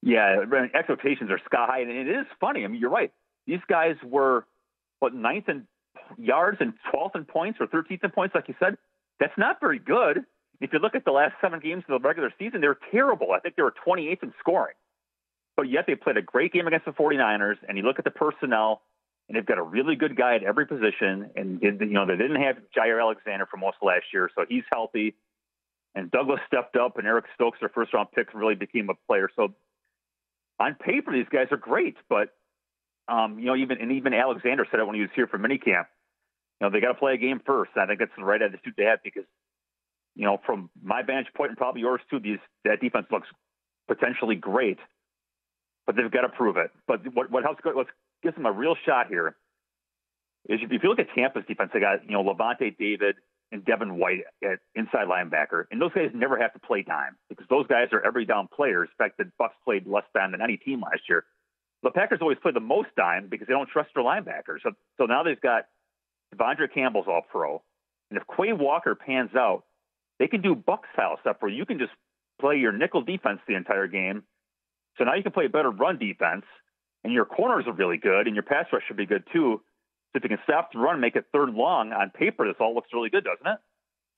Yeah, 0.00 0.42
expectations 0.74 1.30
are 1.30 1.38
sky 1.44 1.66
high, 1.68 1.80
and 1.80 1.90
it 1.90 2.08
is 2.08 2.24
funny. 2.40 2.64
I 2.64 2.68
mean, 2.68 2.80
you're 2.80 2.88
right. 2.88 3.12
These 3.46 3.60
guys 3.68 3.96
were 4.02 4.46
what 5.00 5.12
ninth 5.12 5.50
in 5.50 5.66
yards 6.16 6.58
and 6.60 6.72
12th 6.92 7.16
in 7.16 7.24
points 7.24 7.58
or 7.60 7.66
13th 7.66 8.04
in 8.04 8.10
points, 8.10 8.34
like 8.34 8.48
you 8.48 8.54
said. 8.58 8.76
That's 9.20 9.36
not 9.36 9.60
very 9.60 9.78
good. 9.78 10.24
If 10.60 10.72
you 10.72 10.78
look 10.78 10.94
at 10.94 11.04
the 11.04 11.12
last 11.12 11.34
seven 11.40 11.60
games 11.60 11.84
of 11.88 12.00
the 12.00 12.06
regular 12.06 12.32
season, 12.38 12.60
they 12.60 12.68
were 12.68 12.78
terrible. 12.90 13.32
I 13.32 13.40
think 13.40 13.56
they 13.56 13.62
were 13.62 13.74
28th 13.86 14.22
in 14.22 14.32
scoring. 14.40 14.74
But 15.56 15.68
yet 15.68 15.84
they 15.86 15.94
played 15.94 16.16
a 16.16 16.22
great 16.22 16.52
game 16.52 16.66
against 16.66 16.86
the 16.86 16.92
49ers, 16.92 17.56
and 17.68 17.76
you 17.76 17.84
look 17.84 17.98
at 17.98 18.04
the 18.04 18.10
personnel, 18.10 18.82
and 19.28 19.36
they've 19.36 19.46
got 19.46 19.58
a 19.58 19.62
really 19.62 19.96
good 19.96 20.16
guy 20.16 20.36
at 20.36 20.42
every 20.42 20.66
position. 20.66 21.30
And 21.36 21.60
you 21.60 21.86
know 21.86 22.06
they 22.06 22.16
didn't 22.16 22.40
have 22.40 22.56
Jaire 22.76 23.00
Alexander 23.00 23.46
for 23.46 23.56
most 23.56 23.76
of 23.82 23.86
last 23.86 24.04
year, 24.12 24.30
so 24.34 24.44
he's 24.48 24.64
healthy. 24.72 25.14
And 25.94 26.10
Douglas 26.10 26.40
stepped 26.46 26.76
up, 26.76 26.96
and 26.96 27.06
Eric 27.06 27.24
Stokes, 27.34 27.58
their 27.60 27.70
first 27.70 27.92
round 27.92 28.08
pick, 28.14 28.32
really 28.34 28.54
became 28.54 28.88
a 28.88 28.94
player. 29.06 29.28
So 29.34 29.54
on 30.60 30.74
paper, 30.74 31.12
these 31.12 31.28
guys 31.30 31.48
are 31.50 31.56
great, 31.56 31.96
but 32.08 32.37
um, 33.08 33.38
you 33.38 33.46
know, 33.46 33.56
even 33.56 33.78
and 33.80 33.92
even 33.92 34.14
Alexander 34.14 34.66
said 34.70 34.80
it 34.80 34.86
when 34.86 34.94
he 34.94 35.00
was 35.00 35.10
here 35.14 35.26
for 35.26 35.38
minicamp. 35.38 35.86
You 36.60 36.66
know, 36.66 36.70
they 36.70 36.80
got 36.80 36.88
to 36.88 36.98
play 36.98 37.14
a 37.14 37.16
game 37.16 37.40
first. 37.44 37.70
And 37.74 37.82
I 37.82 37.86
think 37.86 38.00
that's 38.00 38.12
the 38.16 38.24
right 38.24 38.40
attitude 38.42 38.76
to 38.76 38.84
have 38.84 39.02
because, 39.02 39.24
you 40.14 40.24
know, 40.24 40.40
from 40.44 40.70
my 40.82 41.02
vantage 41.02 41.32
point 41.34 41.50
and 41.50 41.56
probably 41.56 41.80
yours 41.82 42.00
too, 42.10 42.18
these 42.18 42.38
that 42.64 42.80
defense 42.80 43.06
looks 43.10 43.28
potentially 43.86 44.34
great, 44.34 44.78
but 45.86 45.96
they've 45.96 46.10
got 46.10 46.22
to 46.22 46.28
prove 46.28 46.56
it. 46.56 46.70
But 46.86 47.14
what 47.14 47.30
what 47.30 47.44
helps 47.44 47.64
what 47.64 47.86
gives 48.22 48.36
them 48.36 48.46
a 48.46 48.52
real 48.52 48.74
shot 48.84 49.06
here 49.08 49.36
is 50.48 50.60
if 50.62 50.82
you 50.82 50.88
look 50.88 50.98
at 50.98 51.08
Tampa's 51.14 51.44
defense, 51.48 51.70
they 51.72 51.80
got 51.80 52.04
you 52.04 52.12
know 52.12 52.22
Lavonte 52.22 52.76
David 52.76 53.16
and 53.50 53.64
Devin 53.64 53.96
White 53.96 54.24
at 54.44 54.58
inside 54.74 55.06
linebacker, 55.08 55.64
and 55.70 55.80
those 55.80 55.92
guys 55.94 56.10
never 56.12 56.38
have 56.38 56.52
to 56.52 56.58
play 56.58 56.82
dime 56.82 57.16
because 57.30 57.46
those 57.48 57.66
guys 57.66 57.88
are 57.92 58.04
every 58.04 58.26
down 58.26 58.48
players. 58.54 58.88
In 58.98 59.04
fact, 59.04 59.16
the 59.16 59.30
Bucs 59.40 59.56
played 59.64 59.86
less 59.86 60.04
dime 60.14 60.32
than 60.32 60.42
any 60.42 60.58
team 60.58 60.82
last 60.82 61.02
year. 61.08 61.24
The 61.82 61.90
Packers 61.90 62.18
always 62.20 62.38
play 62.42 62.52
the 62.52 62.60
most 62.60 62.88
dime 62.96 63.28
because 63.30 63.46
they 63.46 63.54
don't 63.54 63.68
trust 63.68 63.90
their 63.94 64.04
linebackers. 64.04 64.62
So, 64.62 64.70
so 64.96 65.06
now 65.06 65.22
they've 65.22 65.40
got 65.40 65.64
De'Vondre 66.34 66.72
Campbell's 66.72 67.06
all 67.08 67.22
pro. 67.30 67.62
And 68.10 68.18
if 68.18 68.24
Quay 68.36 68.52
Walker 68.52 68.94
pans 68.94 69.30
out, 69.36 69.64
they 70.18 70.26
can 70.26 70.40
do 70.42 70.54
Buck 70.54 70.84
style 70.92 71.18
stuff 71.20 71.36
where 71.40 71.50
you 71.50 71.64
can 71.64 71.78
just 71.78 71.92
play 72.40 72.56
your 72.56 72.72
nickel 72.72 73.02
defense 73.02 73.40
the 73.46 73.54
entire 73.54 73.86
game. 73.86 74.24
So 74.96 75.04
now 75.04 75.14
you 75.14 75.22
can 75.22 75.32
play 75.32 75.46
a 75.46 75.48
better 75.48 75.70
run 75.70 75.98
defense, 75.98 76.44
and 77.04 77.12
your 77.12 77.24
corners 77.24 77.64
are 77.66 77.72
really 77.72 77.98
good, 77.98 78.26
and 78.26 78.34
your 78.34 78.42
pass 78.42 78.66
rush 78.72 78.82
should 78.88 78.96
be 78.96 79.06
good 79.06 79.24
too. 79.32 79.60
So 80.12 80.16
if 80.16 80.24
you 80.24 80.28
can 80.28 80.38
stop 80.44 80.72
the 80.72 80.78
run 80.80 80.94
and 80.94 81.00
make 81.00 81.14
it 81.14 81.26
third 81.32 81.50
long 81.50 81.92
on 81.92 82.10
paper, 82.10 82.46
this 82.46 82.56
all 82.58 82.74
looks 82.74 82.88
really 82.92 83.10
good, 83.10 83.24
doesn't 83.24 83.46
it? 83.46 83.58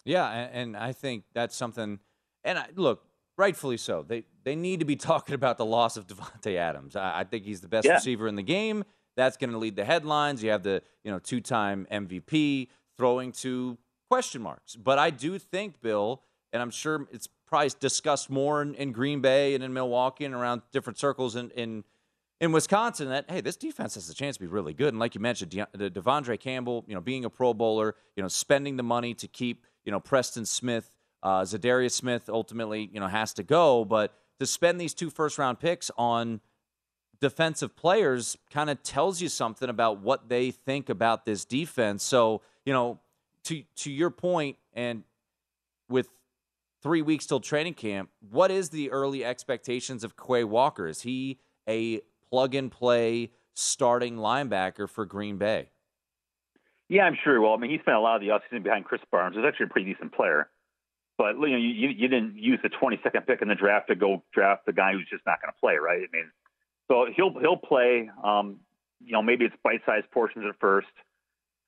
Yeah, 0.04 0.26
and 0.30 0.76
I 0.76 0.92
think 0.92 1.24
that's 1.34 1.54
something. 1.54 1.98
And 2.44 2.58
I, 2.58 2.68
look, 2.74 3.04
rightfully 3.36 3.76
so. 3.76 4.02
They 4.02 4.24
they 4.44 4.56
need 4.56 4.80
to 4.80 4.86
be 4.86 4.96
talking 5.10 5.34
about 5.34 5.58
the 5.58 5.64
loss 5.64 5.96
of 5.96 6.06
Davante 6.06 6.56
Adams. 6.56 6.96
I, 6.96 7.20
I, 7.20 7.24
think 7.24 7.44
he's 7.44 7.60
the 7.60 7.68
best 7.68 7.86
yeah. 7.86 7.94
receiver 7.94 8.28
in 8.28 8.36
the 8.36 8.42
game. 8.42 8.84
That's 9.16 9.36
going 9.36 9.50
to 9.50 9.58
lead 9.58 9.76
the 9.76 9.84
headlines. 9.84 10.42
You 10.42 10.50
have 10.50 10.62
the 10.62 10.82
you 11.04 11.10
know 11.10 11.18
two 11.18 11.40
time 11.40 11.86
MVP 11.90 12.68
throwing 12.96 13.32
to 13.32 13.76
question 14.08 14.42
marks. 14.42 14.76
But 14.76 14.98
I 14.98 15.10
do 15.10 15.38
think 15.38 15.80
Bill, 15.80 16.22
and 16.52 16.62
I'm 16.62 16.70
sure 16.70 17.06
it's 17.12 17.28
probably 17.46 17.70
discussed 17.80 18.30
more 18.30 18.62
in, 18.62 18.74
in 18.74 18.92
Green 18.92 19.20
Bay 19.20 19.54
and 19.54 19.64
in 19.64 19.72
Milwaukee 19.72 20.24
and 20.24 20.34
around 20.34 20.62
different 20.72 20.98
circles 20.98 21.36
in, 21.36 21.50
in 21.50 21.84
in 22.40 22.52
Wisconsin 22.52 23.08
that 23.08 23.30
hey, 23.30 23.40
this 23.40 23.56
defense 23.56 23.94
has 23.94 24.08
a 24.08 24.14
chance 24.14 24.36
to 24.36 24.40
be 24.40 24.46
really 24.46 24.72
good. 24.72 24.94
And 24.94 24.98
like 24.98 25.14
you 25.14 25.20
mentioned, 25.20 25.50
De- 25.50 25.68
De- 25.76 25.90
De'Vondre 25.90 26.38
Campbell, 26.38 26.84
you 26.86 26.94
know, 26.94 27.00
being 27.00 27.24
a 27.24 27.30
Pro 27.30 27.52
Bowler, 27.52 27.94
you 28.16 28.22
know, 28.22 28.28
spending 28.28 28.76
the 28.76 28.82
money 28.82 29.12
to 29.14 29.28
keep 29.28 29.66
you 29.84 29.92
know 29.92 30.00
Preston 30.00 30.46
Smith 30.46 30.90
uh, 31.22 31.42
Za'Darius 31.42 31.92
Smith 31.92 32.28
ultimately, 32.28 32.88
you 32.92 33.00
know, 33.00 33.06
has 33.06 33.34
to 33.34 33.42
go, 33.42 33.84
but 33.84 34.14
to 34.40 34.46
spend 34.46 34.80
these 34.80 34.94
two 34.94 35.10
first 35.10 35.38
round 35.38 35.60
picks 35.60 35.90
on 35.96 36.40
defensive 37.20 37.76
players 37.76 38.36
kind 38.50 38.70
of 38.70 38.82
tells 38.82 39.20
you 39.20 39.28
something 39.28 39.68
about 39.68 40.00
what 40.00 40.28
they 40.28 40.50
think 40.50 40.88
about 40.88 41.26
this 41.26 41.44
defense. 41.44 42.02
So, 42.02 42.40
you 42.64 42.72
know, 42.72 42.98
to 43.44 43.62
to 43.76 43.90
your 43.90 44.10
point, 44.10 44.56
and 44.72 45.04
with 45.88 46.08
three 46.82 47.02
weeks 47.02 47.26
till 47.26 47.40
training 47.40 47.74
camp, 47.74 48.08
what 48.30 48.50
is 48.50 48.70
the 48.70 48.90
early 48.90 49.24
expectations 49.24 50.02
of 50.02 50.16
Quay 50.16 50.44
Walker? 50.44 50.88
Is 50.88 51.02
he 51.02 51.38
a 51.68 52.00
plug 52.30 52.54
and 52.54 52.72
play 52.72 53.32
starting 53.52 54.16
linebacker 54.16 54.88
for 54.88 55.04
Green 55.04 55.36
Bay? 55.36 55.68
Yeah, 56.88 57.02
I'm 57.02 57.16
sure. 57.22 57.40
Well, 57.40 57.52
I 57.52 57.56
mean, 57.58 57.70
he 57.70 57.78
spent 57.78 57.96
a 57.96 58.00
lot 58.00 58.16
of 58.16 58.22
the 58.22 58.28
offseason 58.28 58.62
behind 58.62 58.86
Krys 58.86 59.00
Barnes. 59.12 59.36
He's 59.36 59.44
actually 59.46 59.66
a 59.66 59.68
pretty 59.68 59.92
decent 59.92 60.12
player. 60.12 60.48
But 61.20 61.36
you 61.36 61.50
know, 61.50 61.58
you, 61.58 61.90
you 61.90 62.08
didn't 62.08 62.38
use 62.38 62.60
the 62.62 62.70
22nd 62.70 63.26
pick 63.26 63.42
in 63.42 63.48
the 63.48 63.54
draft 63.54 63.88
to 63.88 63.94
go 63.94 64.24
draft 64.32 64.64
the 64.64 64.72
guy 64.72 64.92
who's 64.92 65.06
just 65.10 65.20
not 65.26 65.36
going 65.42 65.52
to 65.52 65.60
play, 65.60 65.74
right? 65.76 66.00
I 66.00 66.16
mean, 66.16 66.30
so 66.88 67.08
he'll 67.14 67.38
he'll 67.38 67.58
play. 67.58 68.08
Um, 68.24 68.60
you 69.04 69.12
know, 69.12 69.20
maybe 69.20 69.44
it's 69.44 69.54
bite-sized 69.62 70.10
portions 70.12 70.46
at 70.48 70.58
first. 70.58 70.88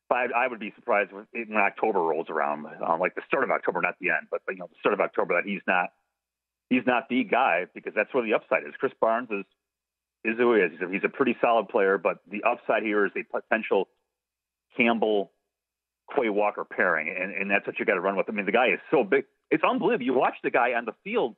But 0.09 0.33
I, 0.35 0.45
I 0.45 0.49
would 0.49 0.59
be 0.59 0.73
surprised 0.75 1.13
when, 1.13 1.27
when 1.35 1.59
October 1.59 2.01
rolls 2.01 2.29
around, 2.31 2.65
um, 2.87 2.99
like 2.99 3.15
the 3.15 3.21
start 3.27 3.45
of 3.45 3.51
October, 3.51 3.83
not 3.83 3.97
the 4.01 4.09
end, 4.09 4.29
but, 4.31 4.41
but 4.47 4.55
you 4.55 4.61
know, 4.61 4.69
the 4.69 4.77
start 4.81 4.95
of 4.95 5.01
October, 5.01 5.35
that 5.35 5.47
he's 5.47 5.61
not 5.67 5.91
he's 6.71 6.87
not 6.87 7.11
the 7.11 7.23
guy 7.23 7.67
because 7.75 7.93
that's 7.95 8.13
where 8.15 8.25
the 8.25 8.33
upside 8.33 8.63
is. 8.63 8.73
Krys 8.83 8.93
Barnes 9.03 9.29
is 9.31 9.45
is 10.25 10.39
who 10.39 10.55
he 10.55 10.63
is. 10.63 10.73
He's 10.73 10.81
a, 10.81 10.91
he's 10.91 11.05
a 11.05 11.11
pretty 11.11 11.37
solid 11.43 11.69
player, 11.69 11.99
but 11.99 12.21
the 12.27 12.43
upside 12.45 12.85
here 12.85 13.05
is 13.05 13.13
a 13.17 13.25
potential 13.25 13.89
Campbell 14.79 15.31
Quay 16.17 16.31
Walker 16.31 16.65
pairing, 16.65 17.09
and, 17.09 17.35
and 17.35 17.51
that's 17.51 17.67
what 17.67 17.79
you 17.79 17.85
got 17.85 17.95
to 17.95 18.01
run 18.01 18.17
with. 18.17 18.27
I 18.29 18.33
mean, 18.33 18.47
the 18.47 18.53
guy 18.53 18.69
is 18.69 18.81
so 18.91 19.05
big. 19.05 19.25
It's 19.53 19.63
unbelievable. 19.63 20.05
You 20.05 20.15
watch 20.15 20.37
the 20.43 20.51
guy 20.51 20.73
on 20.73 20.87
the 20.87 20.95
field, 21.05 21.37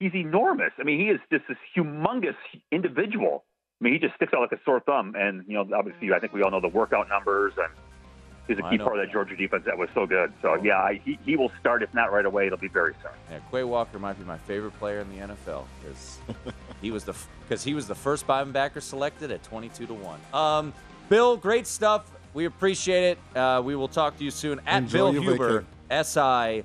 he's 0.00 0.14
enormous. 0.14 0.72
I 0.78 0.82
mean, 0.82 0.98
he 0.98 1.06
is 1.06 1.20
just 1.32 1.44
this 1.48 1.56
humongous 1.76 2.34
individual. 2.72 3.44
I 3.80 3.84
mean, 3.84 3.92
he 3.92 4.00
just 4.00 4.16
sticks 4.16 4.34
out 4.34 4.40
like 4.40 4.52
a 4.52 4.62
sore 4.64 4.80
thumb. 4.80 5.14
And, 5.16 5.44
you 5.46 5.54
know, 5.54 5.64
obviously, 5.72 6.12
I 6.12 6.18
think 6.18 6.32
we 6.32 6.42
all 6.42 6.50
know 6.50 6.60
the 6.60 6.68
workout 6.68 7.08
numbers, 7.08 7.52
and 7.56 7.68
he's 8.48 8.58
a 8.58 8.68
key 8.68 8.78
part 8.78 8.98
of 8.98 9.06
that 9.06 9.12
Georgia 9.12 9.36
defense 9.36 9.62
that 9.64 9.78
was 9.78 9.88
so 9.94 10.06
good. 10.06 10.32
So, 10.42 10.56
yeah, 10.56 10.78
I, 10.78 11.00
he, 11.04 11.20
he 11.24 11.36
will 11.36 11.52
start, 11.60 11.84
if 11.84 11.94
not 11.94 12.12
right 12.12 12.26
away, 12.26 12.46
it'll 12.46 12.58
be 12.58 12.66
very 12.66 12.94
soon. 13.00 13.12
Yeah, 13.30 13.38
Quay 13.52 13.62
Walker 13.62 14.00
might 14.00 14.18
be 14.18 14.24
my 14.24 14.38
favorite 14.38 14.76
player 14.80 14.98
in 14.98 15.08
the 15.10 15.34
NFL 15.34 15.66
because 15.80 16.18
he 16.82 16.90
was 16.90 17.04
the 17.04 17.14
because 17.48 17.62
he 17.62 17.74
was 17.74 17.86
the 17.86 17.94
first 17.94 18.26
backer 18.26 18.80
selected 18.80 19.30
at 19.30 19.44
22 19.44 19.86
to 19.86 19.94
1. 19.94 20.20
Um, 20.34 20.74
Bill, 21.08 21.36
great 21.36 21.68
stuff. 21.68 22.10
We 22.34 22.46
appreciate 22.46 23.16
it. 23.34 23.38
Uh, 23.38 23.62
we 23.64 23.76
will 23.76 23.86
talk 23.86 24.18
to 24.18 24.24
you 24.24 24.32
soon 24.32 24.60
at 24.66 24.82
Enjoy 24.82 25.12
Bill 25.12 25.22
Huber, 25.22 25.64
SI 26.02 26.64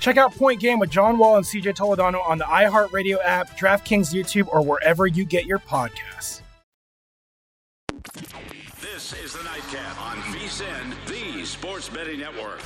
Check 0.00 0.16
out 0.16 0.34
Point 0.34 0.60
Game 0.60 0.78
with 0.78 0.90
John 0.90 1.18
Wall 1.18 1.36
and 1.36 1.44
CJ 1.44 1.74
Toledano 1.76 2.26
on 2.26 2.38
the 2.38 2.44
iHeartRadio 2.44 3.18
app, 3.22 3.58
DraftKings 3.58 4.14
YouTube, 4.14 4.48
or 4.48 4.62
wherever 4.62 5.06
you 5.06 5.24
get 5.24 5.44
your 5.44 5.58
podcasts. 5.58 6.42
This 8.80 9.12
is 9.24 9.32
the 9.32 9.42
Nightcap 9.42 10.00
on 10.00 10.16
VSIN, 10.18 10.94
the 11.06 11.44
Sports 11.44 11.88
Betting 11.88 12.20
Network. 12.20 12.60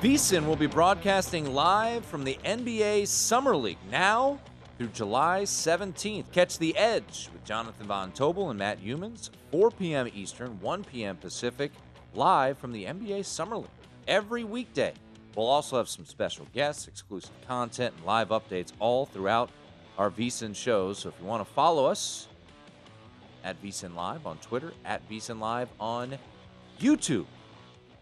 VSIN 0.00 0.46
will 0.46 0.54
be 0.54 0.68
broadcasting 0.68 1.52
live 1.52 2.04
from 2.04 2.22
the 2.22 2.38
NBA 2.44 3.08
Summer 3.08 3.56
League 3.56 3.78
now 3.90 4.38
through 4.76 4.86
July 4.88 5.42
17th. 5.42 6.30
Catch 6.30 6.58
the 6.58 6.76
edge 6.76 7.28
with 7.32 7.42
Jonathan 7.44 7.88
Von 7.88 8.12
Tobel 8.12 8.50
and 8.50 8.58
Matt 8.60 8.80
Youmans, 8.80 9.30
4 9.50 9.72
p.m. 9.72 10.08
Eastern, 10.14 10.60
1 10.60 10.84
p.m. 10.84 11.16
Pacific, 11.16 11.72
live 12.14 12.58
from 12.58 12.70
the 12.70 12.84
NBA 12.84 13.24
Summer 13.24 13.56
League 13.56 13.66
every 14.06 14.44
weekday. 14.44 14.92
We'll 15.34 15.48
also 15.48 15.78
have 15.78 15.88
some 15.88 16.04
special 16.04 16.46
guests, 16.54 16.86
exclusive 16.86 17.34
content, 17.48 17.92
and 17.96 18.06
live 18.06 18.28
updates 18.28 18.70
all 18.78 19.04
throughout 19.04 19.50
our 19.98 20.12
VSIN 20.12 20.54
shows. 20.54 21.00
So 21.00 21.08
if 21.08 21.16
you 21.20 21.26
want 21.26 21.44
to 21.44 21.52
follow 21.54 21.86
us 21.86 22.28
at 23.42 23.60
VSIN 23.60 23.96
Live 23.96 24.28
on 24.28 24.38
Twitter, 24.38 24.72
at 24.84 25.08
VSIN 25.10 25.40
Live 25.40 25.70
on 25.80 26.16
YouTube. 26.78 27.26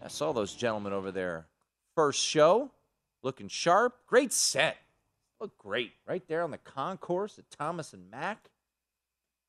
I 0.05 0.09
saw 0.09 0.31
those 0.31 0.53
gentlemen 0.53 0.93
over 0.93 1.11
there 1.11 1.46
first 1.97 2.23
show, 2.23 2.69
looking 3.23 3.47
sharp. 3.47 3.95
Great 4.05 4.31
set. 4.31 4.77
Look 5.41 5.57
great. 5.57 5.93
Right 6.07 6.21
there 6.27 6.43
on 6.43 6.51
the 6.51 6.59
concourse 6.59 7.39
at 7.39 7.49
Thomas 7.49 7.91
and 7.91 8.11
Mack. 8.11 8.51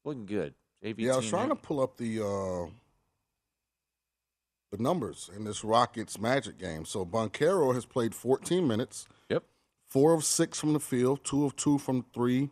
Looking 0.02 0.24
good. 0.24 0.54
JV 0.82 0.94
Yeah, 1.00 1.12
I 1.12 1.16
was 1.16 1.28
trying 1.28 1.50
to 1.50 1.54
pull 1.54 1.82
up 1.82 1.98
the 1.98 2.22
uh, 2.24 2.70
the 4.70 4.82
numbers 4.82 5.28
in 5.36 5.44
this 5.44 5.62
Rockets 5.62 6.18
Magic 6.18 6.58
game. 6.58 6.86
So 6.86 7.04
Banchero 7.04 7.74
has 7.74 7.84
played 7.84 8.14
14 8.14 8.66
minutes. 8.66 9.06
Yep. 9.28 9.44
Four 9.86 10.14
of 10.14 10.24
six 10.24 10.58
from 10.58 10.72
the 10.72 10.80
field, 10.80 11.24
two 11.24 11.44
of 11.44 11.54
two 11.54 11.76
from 11.76 12.06
three. 12.14 12.48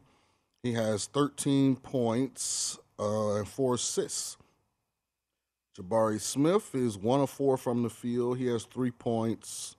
He 0.63 0.75
has 0.75 1.07
13 1.07 1.77
points 1.77 2.79
uh, 2.99 3.37
and 3.37 3.49
four 3.49 3.75
assists. 3.75 4.37
Jabari 5.79 6.21
Smith 6.21 6.75
is 6.75 6.99
one 6.99 7.21
of 7.21 7.31
four 7.31 7.57
from 7.57 7.83
the 7.83 7.91
field. 7.91 8.39
He 8.39 8.47
has 8.47 8.65
three 8.65 8.91
points, 8.91 9.77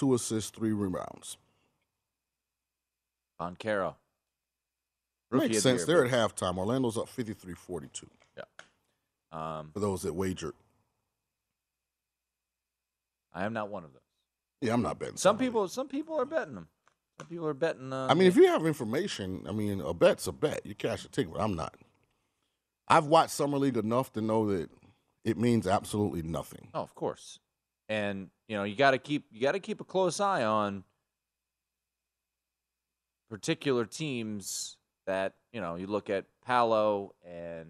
two 0.00 0.14
assists, 0.14 0.50
three 0.50 0.72
rebounds. 0.72 1.36
Banchero. 3.38 3.94
Makes 5.30 5.62
sense. 5.62 5.84
They're 5.84 6.04
at 6.04 6.10
halftime. 6.10 6.56
Orlando's 6.56 6.96
up 6.96 7.08
53 7.08 7.54
42 7.54 8.08
Yeah. 8.36 8.42
Um, 9.30 9.70
for 9.72 9.78
those 9.80 10.02
that 10.02 10.14
wagered. 10.14 10.54
I 13.32 13.44
am 13.44 13.52
not 13.52 13.68
one 13.68 13.84
of 13.84 13.92
those. 13.92 14.00
Yeah, 14.60 14.72
I'm 14.72 14.82
not 14.82 14.98
betting. 14.98 15.16
Some 15.16 15.38
people, 15.38 15.68
some 15.68 15.86
people 15.86 16.18
are 16.18 16.24
betting 16.24 16.54
them. 16.54 16.68
Some 17.20 17.28
people 17.28 17.46
are 17.46 17.54
betting. 17.54 17.92
Uh, 17.92 18.08
I 18.10 18.14
mean, 18.14 18.26
if 18.26 18.36
you 18.36 18.46
have 18.46 18.66
information, 18.66 19.44
I 19.48 19.52
mean, 19.52 19.80
a 19.80 19.94
bet's 19.94 20.26
a 20.26 20.32
bet. 20.32 20.64
You 20.64 20.74
cash 20.74 21.04
a 21.04 21.08
ticket. 21.08 21.34
but 21.34 21.40
I'm 21.42 21.54
not. 21.54 21.74
I've 22.88 23.06
watched 23.06 23.30
Summer 23.30 23.58
League 23.58 23.76
enough 23.76 24.12
to 24.14 24.20
know 24.20 24.46
that 24.50 24.68
it 25.24 25.38
means 25.38 25.66
absolutely 25.66 26.22
nothing. 26.22 26.68
Oh, 26.74 26.80
of 26.80 26.94
course. 26.94 27.38
And 27.90 28.28
you 28.46 28.56
know, 28.56 28.62
you 28.62 28.76
got 28.76 28.92
to 28.92 28.98
keep 28.98 29.26
you 29.32 29.42
got 29.42 29.52
to 29.52 29.58
keep 29.58 29.80
a 29.80 29.84
close 29.84 30.20
eye 30.20 30.44
on 30.44 30.84
particular 33.28 33.84
teams 33.84 34.76
that 35.06 35.34
you 35.52 35.60
know. 35.60 35.74
You 35.74 35.88
look 35.88 36.08
at 36.08 36.26
Paolo 36.46 37.16
and 37.28 37.66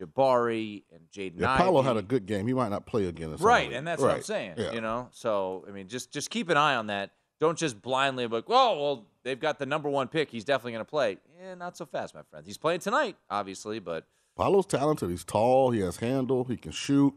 Jabari 0.00 0.84
and 0.92 1.00
Jaden. 1.10 1.40
Yeah, 1.40 1.56
Paolo 1.56 1.80
had 1.80 1.96
a 1.96 2.02
good 2.02 2.26
game. 2.26 2.46
He 2.46 2.52
might 2.52 2.68
not 2.68 2.84
play 2.84 3.06
again. 3.06 3.32
in 3.32 3.36
right, 3.38 3.72
and 3.72 3.86
that's 3.86 4.02
what 4.02 4.10
I'm 4.10 4.22
saying. 4.22 4.54
Yeah. 4.58 4.72
You 4.72 4.82
know, 4.82 5.08
so 5.12 5.64
I 5.66 5.70
mean, 5.70 5.88
just 5.88 6.12
just 6.12 6.28
keep 6.28 6.50
an 6.50 6.58
eye 6.58 6.74
on 6.74 6.88
that. 6.88 7.12
Don't 7.40 7.56
just 7.56 7.80
blindly 7.80 8.26
like, 8.26 8.44
oh, 8.48 8.78
well, 8.78 9.06
they've 9.22 9.38
got 9.38 9.58
the 9.58 9.66
number 9.66 9.88
one 9.88 10.08
pick. 10.08 10.28
He's 10.28 10.44
definitely 10.44 10.72
going 10.72 10.84
to 10.84 10.90
play. 10.90 11.18
Yeah, 11.40 11.54
not 11.54 11.76
so 11.76 11.86
fast, 11.86 12.14
my 12.14 12.22
friend. 12.28 12.44
He's 12.44 12.58
playing 12.58 12.80
tonight, 12.80 13.16
obviously, 13.30 13.78
but 13.78 14.04
Paolo's 14.36 14.66
talented. 14.66 15.08
He's 15.08 15.24
tall. 15.24 15.70
He 15.70 15.80
has 15.80 15.96
handle. 15.96 16.44
He 16.44 16.56
can 16.56 16.72
shoot. 16.72 17.14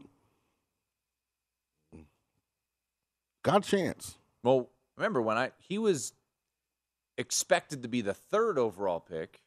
Got 3.42 3.66
a 3.66 3.68
chance. 3.68 4.16
Well, 4.42 4.68
remember 4.96 5.20
when 5.20 5.38
I 5.38 5.52
he 5.58 5.78
was 5.78 6.12
expected 7.18 7.82
to 7.82 7.88
be 7.88 8.00
the 8.00 8.14
third 8.14 8.58
overall 8.58 9.00
pick, 9.00 9.42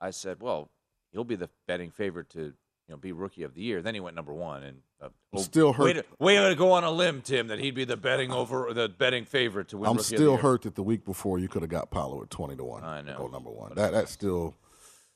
I 0.00 0.10
said, 0.10 0.40
well, 0.40 0.70
he'll 1.12 1.24
be 1.24 1.36
the 1.36 1.50
betting 1.66 1.90
favorite 1.90 2.30
to 2.30 2.40
you 2.40 2.52
know 2.88 2.96
be 2.96 3.12
rookie 3.12 3.42
of 3.42 3.54
the 3.54 3.62
year. 3.62 3.82
Then 3.82 3.94
he 3.94 4.00
went 4.00 4.16
number 4.16 4.32
one, 4.32 4.62
and 4.62 4.78
uh, 5.00 5.08
well, 5.32 5.42
still 5.42 5.72
way 5.72 5.94
to, 5.94 6.04
way 6.18 6.36
to 6.36 6.54
go 6.54 6.72
on 6.72 6.84
a 6.84 6.90
limb, 6.90 7.22
Tim, 7.22 7.48
that 7.48 7.58
he'd 7.58 7.74
be 7.74 7.84
the 7.84 7.96
betting 7.96 8.32
over 8.32 8.72
the 8.72 8.88
betting 8.88 9.24
favorite 9.24 9.68
to 9.68 9.78
win. 9.78 9.90
I'm 9.90 9.96
rookie 9.96 10.00
of 10.00 10.10
the 10.10 10.16
still 10.16 10.32
year. 10.32 10.40
hurt 10.40 10.62
that 10.62 10.74
the 10.74 10.82
week 10.82 11.04
before 11.04 11.38
you 11.38 11.48
could 11.48 11.62
have 11.62 11.70
got 11.70 11.90
Paolo 11.90 12.22
at 12.22 12.30
20 12.30 12.56
to 12.56 12.64
1. 12.64 12.84
I 12.84 13.00
know. 13.02 13.16
Go 13.16 13.28
number 13.28 13.50
one. 13.50 13.72
That, 13.74 13.92
that 13.92 14.08
still 14.08 14.54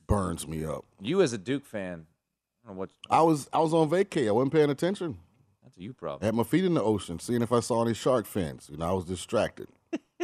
burns 0.06 0.46
me 0.46 0.64
up. 0.64 0.84
You 1.00 1.22
as 1.22 1.32
a 1.32 1.38
Duke 1.38 1.66
fan, 1.66 2.06
I 2.68 2.72
what 2.72 2.90
I 3.10 3.22
was 3.22 3.48
I 3.52 3.58
was 3.58 3.74
on 3.74 3.90
vacay. 3.90 4.28
I 4.28 4.32
wasn't 4.32 4.52
paying 4.52 4.70
attention. 4.70 5.18
That's 5.74 5.80
a 5.80 5.84
you 5.84 5.92
problem. 5.92 6.24
Had 6.24 6.34
my 6.34 6.42
feet 6.42 6.64
in 6.64 6.74
the 6.74 6.82
ocean, 6.82 7.18
seeing 7.18 7.42
if 7.42 7.52
I 7.52 7.60
saw 7.60 7.82
any 7.84 7.94
shark 7.94 8.26
fins. 8.26 8.68
You 8.70 8.76
know, 8.76 8.88
I 8.88 8.92
was 8.92 9.04
distracted. 9.04 9.68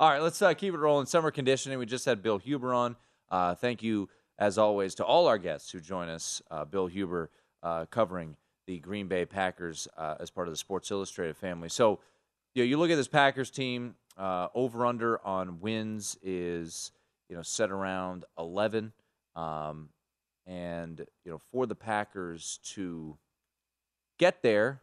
All 0.00 0.10
right, 0.10 0.22
let's 0.22 0.40
uh, 0.40 0.54
keep 0.54 0.74
it 0.74 0.78
rolling. 0.78 1.06
Summer 1.06 1.30
conditioning. 1.30 1.78
We 1.78 1.86
just 1.86 2.04
had 2.04 2.22
Bill 2.22 2.38
Huber 2.38 2.72
on. 2.72 2.96
Uh, 3.30 3.54
thank 3.54 3.82
you, 3.82 4.08
as 4.38 4.56
always, 4.56 4.94
to 4.96 5.04
all 5.04 5.26
our 5.26 5.38
guests 5.38 5.70
who 5.70 5.80
join 5.80 6.08
us. 6.08 6.40
Uh, 6.50 6.64
Bill 6.64 6.86
Huber 6.86 7.30
uh, 7.62 7.84
covering 7.86 8.36
the 8.66 8.78
Green 8.78 9.08
Bay 9.08 9.24
Packers 9.24 9.88
uh, 9.96 10.14
as 10.20 10.30
part 10.30 10.46
of 10.46 10.52
the 10.52 10.56
Sports 10.56 10.90
Illustrated 10.90 11.36
family. 11.36 11.68
So, 11.68 11.98
you 12.54 12.62
know, 12.62 12.66
you 12.68 12.78
look 12.78 12.90
at 12.90 12.96
this 12.96 13.08
Packers 13.08 13.50
team. 13.50 13.94
Uh, 14.16 14.48
over 14.52 14.84
under 14.84 15.24
on 15.24 15.60
wins 15.60 16.18
is 16.22 16.90
you 17.28 17.36
know 17.36 17.42
set 17.42 17.70
around 17.70 18.24
eleven, 18.36 18.92
um, 19.36 19.90
and 20.44 21.06
you 21.24 21.30
know 21.30 21.38
for 21.52 21.66
the 21.66 21.74
Packers 21.76 22.58
to 22.64 23.16
get 24.18 24.42
there, 24.42 24.82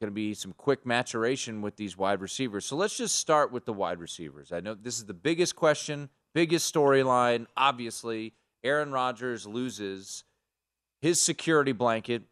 going 0.00 0.10
to 0.10 0.14
be 0.14 0.34
some 0.34 0.52
quick 0.52 0.84
maturation 0.84 1.62
with 1.62 1.76
these 1.76 1.96
wide 1.96 2.20
receivers. 2.20 2.66
So 2.66 2.76
let's 2.76 2.96
just 2.96 3.16
start 3.16 3.52
with 3.52 3.64
the 3.64 3.72
wide 3.72 4.00
receivers. 4.00 4.52
I 4.52 4.60
know 4.60 4.74
this 4.74 4.98
is 4.98 5.06
the 5.06 5.14
biggest 5.14 5.56
question, 5.56 6.08
biggest 6.34 6.72
storyline. 6.72 7.46
Obviously, 7.56 8.34
Aaron 8.62 8.92
Rodgers 8.92 9.46
loses 9.46 10.24
his 11.00 11.20
security 11.20 11.72
blanket, 11.72 12.22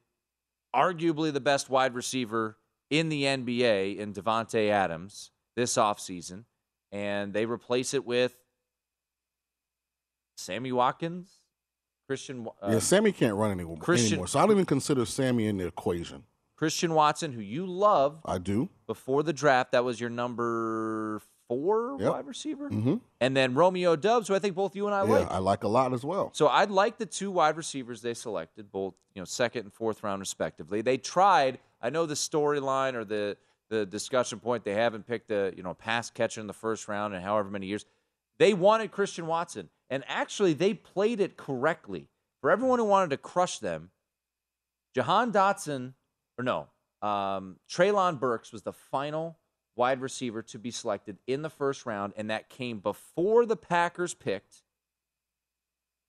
arguably 0.75 1.33
the 1.33 1.41
best 1.41 1.69
wide 1.69 1.95
receiver 1.95 2.57
in 2.91 3.09
the 3.09 3.25
NBA 3.25 3.97
in 3.99 4.13
Davante 4.13 4.71
Adams 4.71 5.31
this 5.57 5.75
offseason, 5.75 6.45
and 6.91 7.33
they 7.33 7.47
replace 7.47 7.95
it 7.95 8.05
with 8.05 8.35
Sammy 10.37 10.73
Watkins, 10.73 11.42
Christian. 12.13 12.47
Uh, 12.63 12.69
yeah, 12.73 12.79
Sammy 12.79 13.11
can't 13.13 13.35
run 13.37 13.51
anymore, 13.51 13.77
Christian- 13.79 14.13
anymore, 14.15 14.29
so 14.29 14.39
I 14.39 14.43
don't 14.43 14.53
even 14.53 14.67
consider 14.67 15.05
Sammy 15.07 15.47
in 15.47 15.57
the 15.57 15.67
equation. 15.67 16.25
Christian 16.57 16.95
Watson, 16.95 17.33
who 17.33 17.41
you 17.41 17.67
love 17.67 18.21
I 18.25 18.39
do. 18.39 18.69
before 18.87 19.23
the 19.25 19.33
draft, 19.33 19.73
that 19.73 19.83
was 19.85 20.01
your 20.01 20.11
number 20.11 21.21
four 21.49 21.97
Yep. 21.99 22.13
wide 22.13 22.27
receiver, 22.27 22.71
Mm-hmm. 22.71 22.97
and 23.21 23.37
then 23.37 23.55
Romeo 23.55 23.97
Doubs, 23.97 24.29
who 24.29 24.35
I 24.35 24.39
think 24.39 24.55
both 24.55 24.77
you 24.77 24.87
and 24.87 24.95
I 24.95 25.05
Yeah, 25.05 25.11
like. 25.13 25.31
I 25.31 25.39
like 25.39 25.65
a 25.65 25.69
lot 25.69 25.93
as 25.93 26.05
well. 26.05 26.31
So 26.35 26.49
I'd 26.49 26.71
like 26.71 26.99
the 26.99 27.07
two 27.07 27.31
wide 27.31 27.57
receivers 27.57 28.01
they 28.03 28.15
selected, 28.15 28.71
both 28.71 28.95
you 29.15 29.21
know 29.21 29.25
second 29.27 29.63
and 29.65 29.73
fourth 29.73 30.03
round 30.03 30.21
respectively. 30.21 30.83
They 30.83 30.99
tried. 30.99 31.59
I 31.81 31.91
know 31.91 32.07
the 32.07 32.15
storyline 32.15 32.95
or 32.95 33.05
the 33.05 33.37
the 33.69 33.85
discussion 33.87 34.39
point. 34.39 34.65
They 34.65 34.75
haven't 34.75 35.07
picked 35.07 35.31
a 35.31 35.53
you 35.57 35.63
know 35.63 35.75
pass 35.75 36.11
catcher 36.11 36.41
in 36.41 36.47
the 36.47 36.53
first 36.53 36.87
round 36.89 37.13
in 37.15 37.23
however 37.23 37.51
many 37.51 37.67
years. 37.67 37.85
They 38.39 38.55
wanted 38.55 38.91
Christian 38.91 39.27
Watson, 39.27 39.69
and 39.91 40.05
actually 40.07 40.53
they 40.53 40.75
played 40.75 41.21
it 41.21 41.37
correctly. 41.37 42.09
For 42.41 42.51
everyone 42.51 42.79
who 42.79 42.85
wanted 42.85 43.11
to 43.11 43.17
crush 43.17 43.59
them, 43.59 43.91
Jahan 44.95 45.33
Dotson, 45.33 45.95
or 46.37 46.45
no, 46.45 46.69
um, 47.01 47.57
Treylon 47.71 48.19
Burks 48.19 48.53
was 48.53 48.63
the 48.63 48.73
final 48.73 49.39
wide 49.77 50.01
receiver 50.01 50.43
to 50.43 50.59
be 50.59 50.71
selected 50.71 51.19
in 51.27 51.43
the 51.43 51.51
first 51.51 51.87
round, 51.87 52.13
and 52.17 52.31
that 52.31 52.49
came 52.49 52.79
before 52.79 53.47
the 53.47 53.57
Packers 53.57 54.15
picked. 54.15 54.63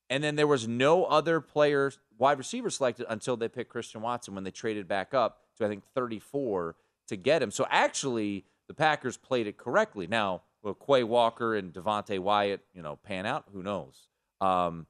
And 0.10 0.24
then 0.24 0.36
there 0.36 0.48
was 0.48 0.68
no 0.68 1.06
other 1.06 1.40
player, 1.40 1.92
wide 2.18 2.38
receiver 2.38 2.70
selected 2.70 3.06
until 3.10 3.38
they 3.38 3.48
picked 3.48 3.72
Christian 3.72 4.02
Watson 4.02 4.36
when 4.36 4.44
they 4.44 4.52
traded 4.52 4.88
back 4.88 5.14
up 5.14 5.40
to, 5.58 5.66
I 5.66 5.70
think, 5.70 5.84
34 5.96 6.76
to 7.08 7.16
get 7.16 7.42
him. 7.42 7.52
So 7.52 7.66
actually, 7.70 8.46
the 8.68 8.74
Packers 8.74 9.18
played 9.18 9.48
it 9.48 9.58
correctly. 9.58 10.08
Now, 10.08 10.44
will 10.64 10.74
Quay 10.74 11.04
Walker 11.04 11.56
and 11.56 11.72
Devonte 11.74 12.18
Wyatt, 12.20 12.62
you 12.74 12.82
know, 12.82 12.96
pan 12.96 13.26
out? 13.26 13.46
Who 13.54 13.62
knows? 13.62 14.08
Um, 14.42 14.88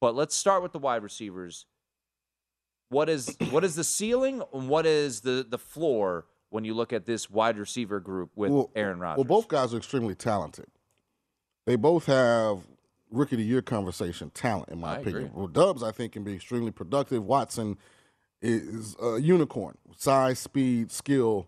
but 0.00 0.14
let's 0.14 0.34
start 0.36 0.62
with 0.62 0.72
the 0.72 0.78
wide 0.78 1.02
receivers. 1.02 1.66
What 2.88 3.08
is 3.08 3.36
what 3.50 3.64
is 3.64 3.74
the 3.76 3.84
ceiling 3.84 4.42
and 4.52 4.68
what 4.68 4.84
is 4.86 5.20
the 5.20 5.46
the 5.48 5.58
floor 5.58 6.26
when 6.48 6.64
you 6.64 6.74
look 6.74 6.92
at 6.92 7.06
this 7.06 7.30
wide 7.30 7.56
receiver 7.58 8.00
group 8.00 8.30
with 8.34 8.50
Well- 8.50 8.70
Aaron 8.74 8.98
Rodgers? 8.98 9.18
Well, 9.18 9.40
both 9.40 9.48
guys 9.48 9.72
are 9.74 9.76
extremely 9.76 10.14
talented. 10.14 10.66
They 11.66 11.76
both 11.76 12.06
have 12.06 12.60
rookie 13.10 13.36
of 13.36 13.38
the 13.40 13.44
year 13.44 13.62
conversation 13.62 14.30
talent, 14.30 14.70
in 14.70 14.80
my 14.80 14.94
I 14.96 14.98
opinion. 14.98 15.26
agree. 15.26 15.30
Well, 15.34 15.46
Doubs, 15.48 15.82
I 15.82 15.92
think, 15.92 16.12
can 16.12 16.24
be 16.24 16.34
extremely 16.34 16.70
productive. 16.70 17.24
Watson 17.24 17.76
is 18.42 18.96
a 19.00 19.18
unicorn, 19.20 19.76
size, 19.96 20.38
speed, 20.38 20.90
skill 20.90 21.46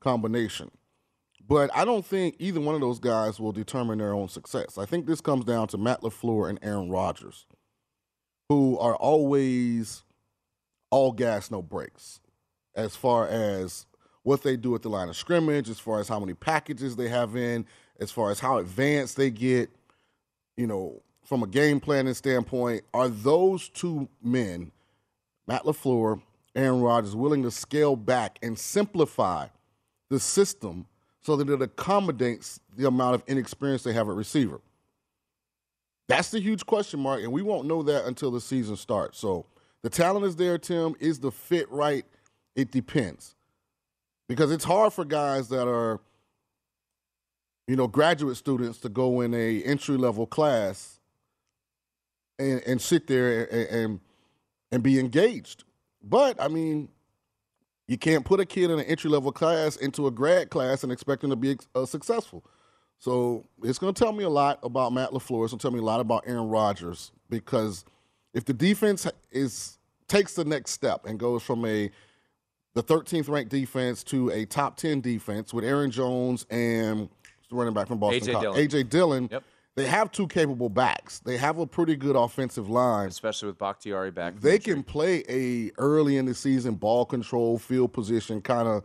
combination. 0.00 0.70
But 1.50 1.68
I 1.74 1.84
don't 1.84 2.06
think 2.06 2.36
either 2.38 2.60
one 2.60 2.76
of 2.76 2.80
those 2.80 3.00
guys 3.00 3.40
will 3.40 3.50
determine 3.50 3.98
their 3.98 4.14
own 4.14 4.28
success. 4.28 4.78
I 4.78 4.84
think 4.86 5.06
this 5.06 5.20
comes 5.20 5.44
down 5.44 5.66
to 5.68 5.78
Matt 5.78 6.00
LaFleur 6.02 6.48
and 6.48 6.60
Aaron 6.62 6.88
Rodgers, 6.90 7.44
who 8.48 8.78
are 8.78 8.94
always 8.94 10.04
all 10.90 11.10
gas, 11.10 11.50
no 11.50 11.60
brakes, 11.60 12.20
as 12.76 12.94
far 12.94 13.26
as 13.26 13.86
what 14.22 14.44
they 14.44 14.56
do 14.56 14.76
at 14.76 14.82
the 14.82 14.88
line 14.88 15.08
of 15.08 15.16
scrimmage, 15.16 15.68
as 15.68 15.80
far 15.80 15.98
as 15.98 16.06
how 16.06 16.20
many 16.20 16.34
packages 16.34 16.94
they 16.94 17.08
have 17.08 17.34
in, 17.34 17.66
as 17.98 18.12
far 18.12 18.30
as 18.30 18.38
how 18.38 18.58
advanced 18.58 19.16
they 19.16 19.28
get, 19.30 19.70
you 20.56 20.68
know, 20.68 21.02
from 21.24 21.42
a 21.42 21.48
game 21.48 21.80
planning 21.80 22.14
standpoint. 22.14 22.84
Are 22.94 23.08
those 23.08 23.68
two 23.70 24.08
men, 24.22 24.70
Matt 25.48 25.64
LaFleur, 25.64 26.22
Aaron 26.54 26.80
Rodgers, 26.80 27.16
willing 27.16 27.42
to 27.42 27.50
scale 27.50 27.96
back 27.96 28.38
and 28.40 28.56
simplify 28.56 29.48
the 30.10 30.20
system 30.20 30.86
so 31.22 31.36
that 31.36 31.48
it 31.48 31.62
accommodates 31.62 32.60
the 32.76 32.86
amount 32.86 33.14
of 33.14 33.22
inexperience 33.26 33.82
they 33.82 33.92
have 33.92 34.08
at 34.08 34.14
receiver? 34.14 34.60
That's 36.08 36.30
the 36.30 36.40
huge 36.40 36.66
question 36.66 36.98
mark, 37.00 37.22
and 37.22 37.32
we 37.32 37.42
won't 37.42 37.68
know 37.68 37.82
that 37.84 38.04
until 38.04 38.30
the 38.30 38.40
season 38.40 38.76
starts. 38.76 39.18
So 39.18 39.46
the 39.82 39.90
talent 39.90 40.26
is 40.26 40.36
there, 40.36 40.58
Tim. 40.58 40.94
Is 40.98 41.20
the 41.20 41.30
fit 41.30 41.70
right? 41.70 42.04
It 42.56 42.72
depends. 42.72 43.36
Because 44.28 44.50
it's 44.50 44.64
hard 44.64 44.92
for 44.92 45.04
guys 45.04 45.48
that 45.48 45.68
are, 45.68 46.00
you 47.68 47.76
know, 47.76 47.86
graduate 47.86 48.36
students 48.36 48.78
to 48.78 48.88
go 48.88 49.20
in 49.20 49.34
a 49.34 49.62
entry 49.62 49.96
level 49.96 50.26
class 50.26 51.00
and, 52.38 52.60
and 52.66 52.80
sit 52.80 53.06
there 53.06 53.44
and, 53.44 53.68
and 53.68 54.00
and 54.72 54.82
be 54.82 54.98
engaged. 54.98 55.64
But 56.02 56.40
I 56.40 56.48
mean, 56.48 56.88
you 57.90 57.98
can't 57.98 58.24
put 58.24 58.38
a 58.38 58.46
kid 58.46 58.70
in 58.70 58.78
an 58.78 58.84
entry 58.84 59.10
level 59.10 59.32
class 59.32 59.74
into 59.74 60.06
a 60.06 60.12
grad 60.12 60.48
class 60.48 60.84
and 60.84 60.92
expect 60.92 61.22
them 61.22 61.30
to 61.30 61.36
be 61.36 61.58
uh, 61.74 61.84
successful. 61.84 62.44
So 63.00 63.48
it's 63.64 63.80
going 63.80 63.92
to 63.92 64.00
tell 64.00 64.12
me 64.12 64.22
a 64.22 64.28
lot 64.28 64.60
about 64.62 64.92
Matt 64.92 65.10
Lafleur. 65.10 65.42
It's 65.42 65.50
going 65.52 65.58
to 65.58 65.58
tell 65.58 65.72
me 65.72 65.80
a 65.80 65.82
lot 65.82 65.98
about 65.98 66.22
Aaron 66.24 66.48
Rodgers 66.48 67.10
because 67.28 67.84
if 68.32 68.44
the 68.44 68.52
defense 68.52 69.08
is 69.32 69.78
takes 70.06 70.34
the 70.34 70.44
next 70.44 70.70
step 70.70 71.04
and 71.04 71.18
goes 71.18 71.42
from 71.42 71.64
a 71.64 71.90
the 72.74 72.82
13th 72.84 73.28
ranked 73.28 73.50
defense 73.50 74.04
to 74.04 74.30
a 74.30 74.44
top 74.44 74.76
10 74.76 75.00
defense 75.00 75.52
with 75.52 75.64
Aaron 75.64 75.90
Jones 75.90 76.46
and 76.48 77.08
the 77.48 77.56
running 77.56 77.74
back 77.74 77.88
from 77.88 77.98
Boston 77.98 78.22
A.J. 78.22 78.32
College, 78.32 78.70
Dillon. 78.70 78.84
AJ 78.84 78.88
Dillon. 78.90 79.28
Yep. 79.32 79.44
They 79.76 79.86
have 79.86 80.10
two 80.10 80.26
capable 80.26 80.68
backs. 80.68 81.20
They 81.20 81.36
have 81.36 81.58
a 81.58 81.66
pretty 81.66 81.96
good 81.96 82.16
offensive 82.16 82.68
line. 82.68 83.08
especially 83.08 83.46
with 83.46 83.58
Bakhtiari 83.58 84.10
back. 84.10 84.40
They 84.40 84.58
can 84.58 84.82
play 84.82 85.24
a 85.28 85.70
early 85.78 86.16
in 86.16 86.26
the 86.26 86.34
season 86.34 86.74
ball 86.74 87.04
control, 87.04 87.58
field 87.58 87.92
position 87.92 88.40
kind 88.42 88.68
of 88.68 88.84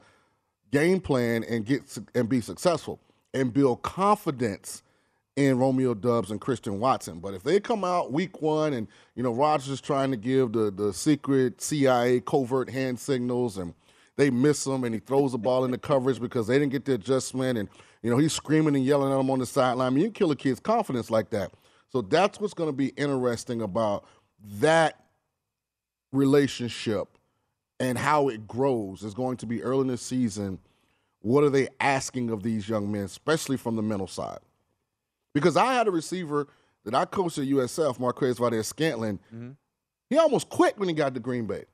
game 0.72 1.00
plan 1.00 1.44
and 1.44 1.66
get 1.66 1.98
and 2.14 2.30
be 2.30 2.42
successful 2.42 3.00
and 3.34 3.54
build 3.54 3.82
confidence 3.82 4.84
in 5.36 5.58
Romeo 5.58 5.94
Doubs 5.94 6.32
and 6.32 6.40
Christian 6.40 6.80
Watson. 6.80 7.20
But 7.20 7.34
if 7.34 7.44
they 7.44 7.60
come 7.60 7.84
out 7.84 8.12
week 8.14 8.42
one 8.42 8.74
and 8.74 8.88
you 9.16 9.24
know 9.24 9.34
Rodgers 9.34 9.70
is 9.70 9.82
trying 9.82 10.12
to 10.12 10.18
give 10.18 10.54
the 10.54 10.72
the 10.72 10.94
secret 10.94 11.62
CIA 11.62 12.22
covert 12.22 12.70
hand 12.70 13.00
signals 13.00 13.58
and 13.58 13.74
they 14.18 14.30
miss 14.30 14.66
him 14.66 14.84
and 14.84 14.94
he 14.94 15.00
throws 15.00 15.34
the 15.34 15.38
ball 15.38 15.66
into 15.66 15.78
coverage 15.78 16.20
because 16.20 16.48
they 16.48 16.58
didn't 16.58 16.72
get 16.72 16.86
the 16.86 16.94
adjustment 16.94 17.58
and 17.58 17.70
you 18.02 18.10
know 18.10 18.18
he's 18.18 18.34
screaming 18.34 18.76
and 18.76 18.86
yelling 18.86 19.12
at 19.12 19.18
them 19.18 19.30
on 19.30 19.40
the 19.40 19.46
sideline. 19.46 19.88
I 19.88 19.90
mean, 19.90 20.04
you 20.04 20.12
kill 20.12 20.32
a 20.32 20.36
kid's 20.36 20.60
confidence 20.60 21.10
like 21.10 21.30
that. 21.32 21.52
So 21.92 22.02
that's 22.02 22.40
what's 22.40 22.54
going 22.54 22.70
to 22.70 22.76
be 22.76 22.88
interesting 22.90 23.62
about 23.62 24.06
that 24.60 25.06
relationship 26.12 27.18
and 27.80 27.98
how 27.98 28.30
it 28.30 28.48
grows 28.48 29.04
is 29.04 29.14
going 29.14 29.38
to 29.38 29.46
be 29.46 29.62
early 29.62 29.82
in 29.82 29.88
the 29.88 29.98
season. 29.98 30.60
What 31.22 31.44
are 31.44 31.50
they 31.50 31.70
asking 31.80 32.30
of 32.30 32.44
these 32.44 32.70
young 32.70 32.92
men, 32.92 33.04
especially 33.04 33.58
from 33.58 33.76
the 33.76 33.82
mental 33.82 34.08
side? 34.08 34.40
Because 35.34 35.58
I 35.58 35.74
had 35.74 35.88
a 35.88 35.92
receiver 35.92 36.48
that 36.86 36.94
I 36.94 37.06
coached 37.06 37.38
at 37.38 37.46
USF, 37.46 38.00
Marquez 38.00 38.38
Valdes-Scantling. 38.38 39.20
Mm-hmm. 39.34 39.52
He 40.10 40.18
almost 40.18 40.50
quit 40.50 40.78
when 40.78 40.88
he 40.88 40.94
got 40.94 41.14
to 41.16 41.20
Green 41.20 41.46
Bay. 41.46 41.66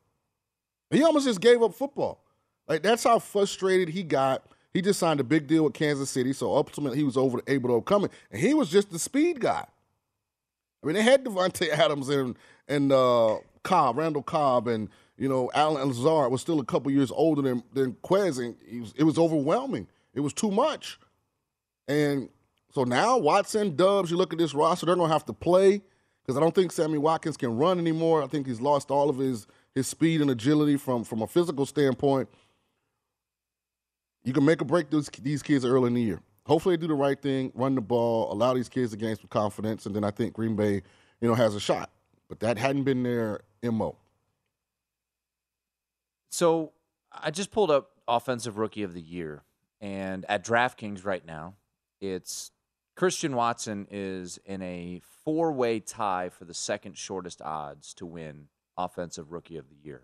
He 0.89 1.03
almost 1.03 1.25
just 1.25 1.41
gave 1.41 1.61
up 1.61 1.73
football. 1.73 2.23
Like 2.67 2.83
that's 2.83 3.03
how 3.03 3.19
frustrated 3.19 3.89
he 3.89 4.03
got. 4.03 4.45
He 4.73 4.81
just 4.81 4.99
signed 4.99 5.19
a 5.19 5.23
big 5.23 5.47
deal 5.47 5.63
with 5.63 5.73
Kansas 5.73 6.09
City, 6.09 6.31
so 6.31 6.55
ultimately 6.55 6.97
he 6.97 7.03
was 7.03 7.17
over 7.17 7.41
able 7.47 7.69
to 7.69 7.75
overcome 7.75 8.05
it. 8.05 8.11
And 8.31 8.41
he 8.41 8.53
was 8.53 8.69
just 8.69 8.89
the 8.91 8.99
speed 8.99 9.41
guy. 9.41 9.65
I 10.81 10.87
mean, 10.87 10.95
they 10.95 11.01
had 11.01 11.23
Davante 11.25 11.69
Adams 11.71 12.09
and 12.09 12.37
and 12.67 12.91
uh, 12.91 13.37
Cobb, 13.63 13.97
Randall 13.97 14.23
Cobb, 14.23 14.67
and 14.67 14.89
you 15.17 15.27
know 15.27 15.51
Allen 15.53 15.87
Lazard 15.87 16.31
was 16.31 16.41
still 16.41 16.59
a 16.59 16.65
couple 16.65 16.91
years 16.91 17.11
older 17.11 17.41
than 17.41 17.63
than 17.73 17.93
Quez, 18.03 18.39
and 18.39 18.55
was, 18.81 18.93
it 18.95 19.03
was 19.03 19.17
overwhelming. 19.17 19.87
It 20.13 20.21
was 20.21 20.33
too 20.33 20.51
much. 20.51 20.99
And 21.87 22.29
so 22.73 22.83
now 22.83 23.17
Watson, 23.17 23.75
Doubs, 23.75 24.11
you 24.11 24.17
look 24.17 24.33
at 24.33 24.39
this 24.39 24.53
roster, 24.53 24.85
they're 24.85 24.95
gonna 24.95 25.11
have 25.11 25.25
to 25.25 25.33
play 25.33 25.81
because 26.21 26.37
I 26.37 26.39
don't 26.39 26.55
think 26.55 26.71
Sammy 26.71 26.97
Watkins 26.97 27.37
can 27.37 27.57
run 27.57 27.79
anymore. 27.79 28.23
I 28.23 28.27
think 28.27 28.47
he's 28.47 28.61
lost 28.61 28.91
all 28.91 29.09
of 29.09 29.17
his 29.17 29.47
his 29.75 29.87
speed 29.87 30.21
and 30.21 30.31
agility 30.31 30.77
from 30.77 31.03
from 31.03 31.21
a 31.21 31.27
physical 31.27 31.65
standpoint. 31.65 32.29
You 34.23 34.33
can 34.33 34.45
make 34.45 34.61
or 34.61 34.65
break 34.65 34.89
those, 34.89 35.09
these 35.21 35.41
kids 35.41 35.65
early 35.65 35.87
in 35.87 35.93
the 35.93 36.01
year. 36.01 36.21
Hopefully, 36.45 36.75
they 36.75 36.81
do 36.81 36.87
the 36.87 36.93
right 36.93 37.19
thing, 37.21 37.51
run 37.55 37.75
the 37.75 37.81
ball, 37.81 38.31
allow 38.31 38.53
these 38.53 38.69
kids 38.69 38.91
to 38.91 38.97
gain 38.97 39.15
some 39.15 39.27
confidence, 39.29 39.85
and 39.85 39.95
then 39.95 40.03
I 40.03 40.11
think 40.11 40.33
Green 40.33 40.55
Bay, 40.55 40.81
you 41.19 41.27
know, 41.27 41.35
has 41.35 41.55
a 41.55 41.59
shot. 41.59 41.89
But 42.27 42.39
that 42.39 42.57
hadn't 42.57 42.83
been 42.83 43.03
their 43.03 43.41
mo. 43.63 43.95
So 46.29 46.71
I 47.11 47.29
just 47.29 47.51
pulled 47.51 47.71
up 47.71 47.91
offensive 48.07 48.57
rookie 48.57 48.83
of 48.83 48.93
the 48.93 49.01
year, 49.01 49.43
and 49.79 50.25
at 50.29 50.45
DraftKings 50.45 51.05
right 51.05 51.25
now, 51.25 51.55
it's 51.99 52.51
Christian 52.95 53.35
Watson 53.35 53.87
is 53.91 54.39
in 54.45 54.61
a 54.61 55.01
four-way 55.23 55.79
tie 55.79 56.29
for 56.29 56.45
the 56.45 56.53
second 56.53 56.97
shortest 56.97 57.41
odds 57.41 57.93
to 57.95 58.05
win 58.05 58.47
offensive 58.77 59.31
rookie 59.31 59.57
of 59.57 59.69
the 59.69 59.75
year. 59.75 60.03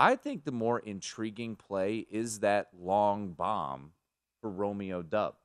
I 0.00 0.16
think 0.16 0.44
the 0.44 0.52
more 0.52 0.78
intriguing 0.78 1.56
play 1.56 2.06
is 2.10 2.40
that 2.40 2.68
long 2.80 3.32
bomb 3.32 3.92
for 4.40 4.48
Romeo 4.48 5.02
Doubs. 5.02 5.36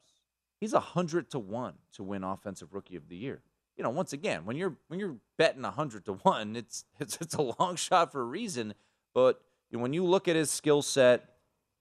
He's 0.61 0.71
a 0.71 0.79
hundred 0.79 1.29
to 1.31 1.39
one 1.39 1.73
to 1.91 2.03
win 2.03 2.23
offensive 2.23 2.73
rookie 2.73 2.95
of 2.95 3.09
the 3.09 3.17
year. 3.17 3.41
you 3.75 3.83
know, 3.83 3.89
once 3.89 4.13
again, 4.13 4.45
when 4.45 4.55
you're 4.55 4.77
when 4.87 4.97
you're 4.97 5.17
betting 5.37 5.61
hundred 5.63 6.05
to 6.05 6.13
one, 6.13 6.55
it's 6.55 6.85
it's 7.01 7.17
it's 7.19 7.35
a 7.35 7.53
long 7.59 7.75
shot 7.75 8.13
for 8.13 8.21
a 8.21 8.25
reason. 8.25 8.73
But 9.13 9.41
when 9.71 9.91
you 9.91 10.05
look 10.05 10.29
at 10.29 10.37
his 10.37 10.49
skill 10.49 10.81
set, 10.81 11.35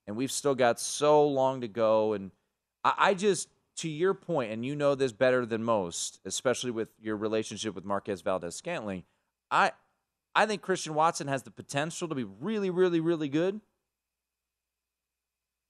and 0.08 0.16
we've 0.16 0.32
still 0.32 0.56
got 0.56 0.80
so 0.80 1.24
long 1.28 1.60
to 1.60 1.68
go, 1.68 2.14
and 2.14 2.32
I, 2.82 2.94
I 2.98 3.14
just 3.14 3.48
to 3.76 3.88
your 3.88 4.14
point, 4.14 4.50
and 4.50 4.66
you 4.66 4.74
know 4.74 4.96
this 4.96 5.12
better 5.12 5.46
than 5.46 5.62
most, 5.62 6.18
especially 6.24 6.72
with 6.72 6.88
your 7.00 7.16
relationship 7.16 7.76
with 7.76 7.84
Marquez 7.84 8.20
Valdes-Scantling. 8.20 9.04
I 9.50 9.70
I 10.34 10.46
think 10.46 10.62
Christian 10.62 10.94
Watson 10.94 11.28
has 11.28 11.42
the 11.44 11.50
potential 11.50 12.08
to 12.08 12.14
be 12.14 12.24
really, 12.24 12.70
really, 12.70 13.00
really 13.00 13.28
good. 13.28 13.60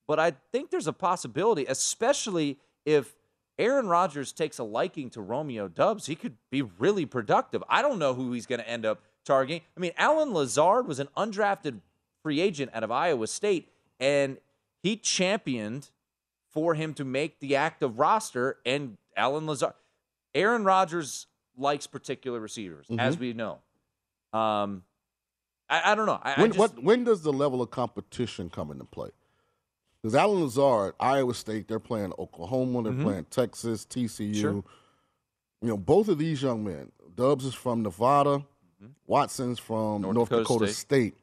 But 0.07 0.19
I 0.19 0.31
think 0.51 0.69
there's 0.69 0.87
a 0.87 0.93
possibility, 0.93 1.65
especially 1.67 2.59
if 2.85 3.15
Aaron 3.57 3.87
Rodgers 3.87 4.31
takes 4.31 4.59
a 4.59 4.63
liking 4.63 5.09
to 5.11 5.21
Romeo 5.21 5.67
Doubs, 5.67 6.05
he 6.05 6.15
could 6.15 6.37
be 6.51 6.61
really 6.61 7.05
productive. 7.05 7.63
I 7.69 7.81
don't 7.81 7.99
know 7.99 8.13
who 8.13 8.31
he's 8.33 8.45
going 8.45 8.59
to 8.59 8.69
end 8.69 8.85
up 8.85 9.01
targeting. 9.23 9.61
I 9.75 9.79
mean, 9.79 9.93
Allen 9.97 10.33
Lazard 10.33 10.87
was 10.87 10.99
an 10.99 11.07
undrafted 11.17 11.79
free 12.21 12.39
agent 12.41 12.71
out 12.73 12.83
of 12.83 12.91
Iowa 12.91 13.27
State, 13.27 13.69
and 13.99 14.37
he 14.83 14.97
championed 14.97 15.89
for 16.49 16.75
him 16.75 16.93
to 16.95 17.05
make 17.05 17.39
the 17.39 17.55
active 17.55 17.97
roster. 17.97 18.57
And 18.65 18.97
Allen 19.15 19.47
Lazard, 19.47 19.73
Aaron 20.35 20.63
Rodgers 20.63 21.27
likes 21.57 21.87
particular 21.87 22.39
receivers, 22.39 22.87
Mhm. 22.87 22.99
as 22.99 23.17
we 23.17 23.33
know. 23.33 23.61
Um, 24.35 24.83
I, 25.69 25.91
I 25.91 25.95
don't 25.95 26.05
know. 26.05 26.19
I, 26.21 26.33
I 26.33 26.41
when, 26.41 26.51
just- 26.51 26.59
what, 26.59 26.83
when 26.83 27.03
does 27.03 27.21
the 27.21 27.33
level 27.33 27.61
of 27.61 27.71
competition 27.71 28.49
come 28.49 28.71
into 28.71 28.85
play? 28.85 29.09
Because 30.01 30.13
Allen 30.15 30.43
Lazard, 30.43 30.93
Iowa 30.99 31.33
State, 31.33 31.67
they're 31.67 31.79
playing 31.79 32.13
Oklahoma, 32.19 32.83
they're 32.83 32.93
Mhm. 32.93 33.03
playing 33.03 33.25
Texas, 33.31 33.85
TCU. 33.85 34.35
Sure. 34.39 34.51
You 35.61 35.69
know, 35.69 35.77
both 35.77 36.09
of 36.09 36.19
these 36.19 36.43
young 36.43 36.63
men, 36.63 36.91
Doubs 37.15 37.45
is 37.45 37.55
from 37.55 37.81
Nevada, 37.81 38.45
Watson's 39.07 39.57
from 39.57 40.01
North, 40.01 40.03
Mm-hmm. 40.03 40.13
North 40.13 40.29
Dakota, 40.29 40.43
Dakota 40.43 40.67
State. 40.73 41.15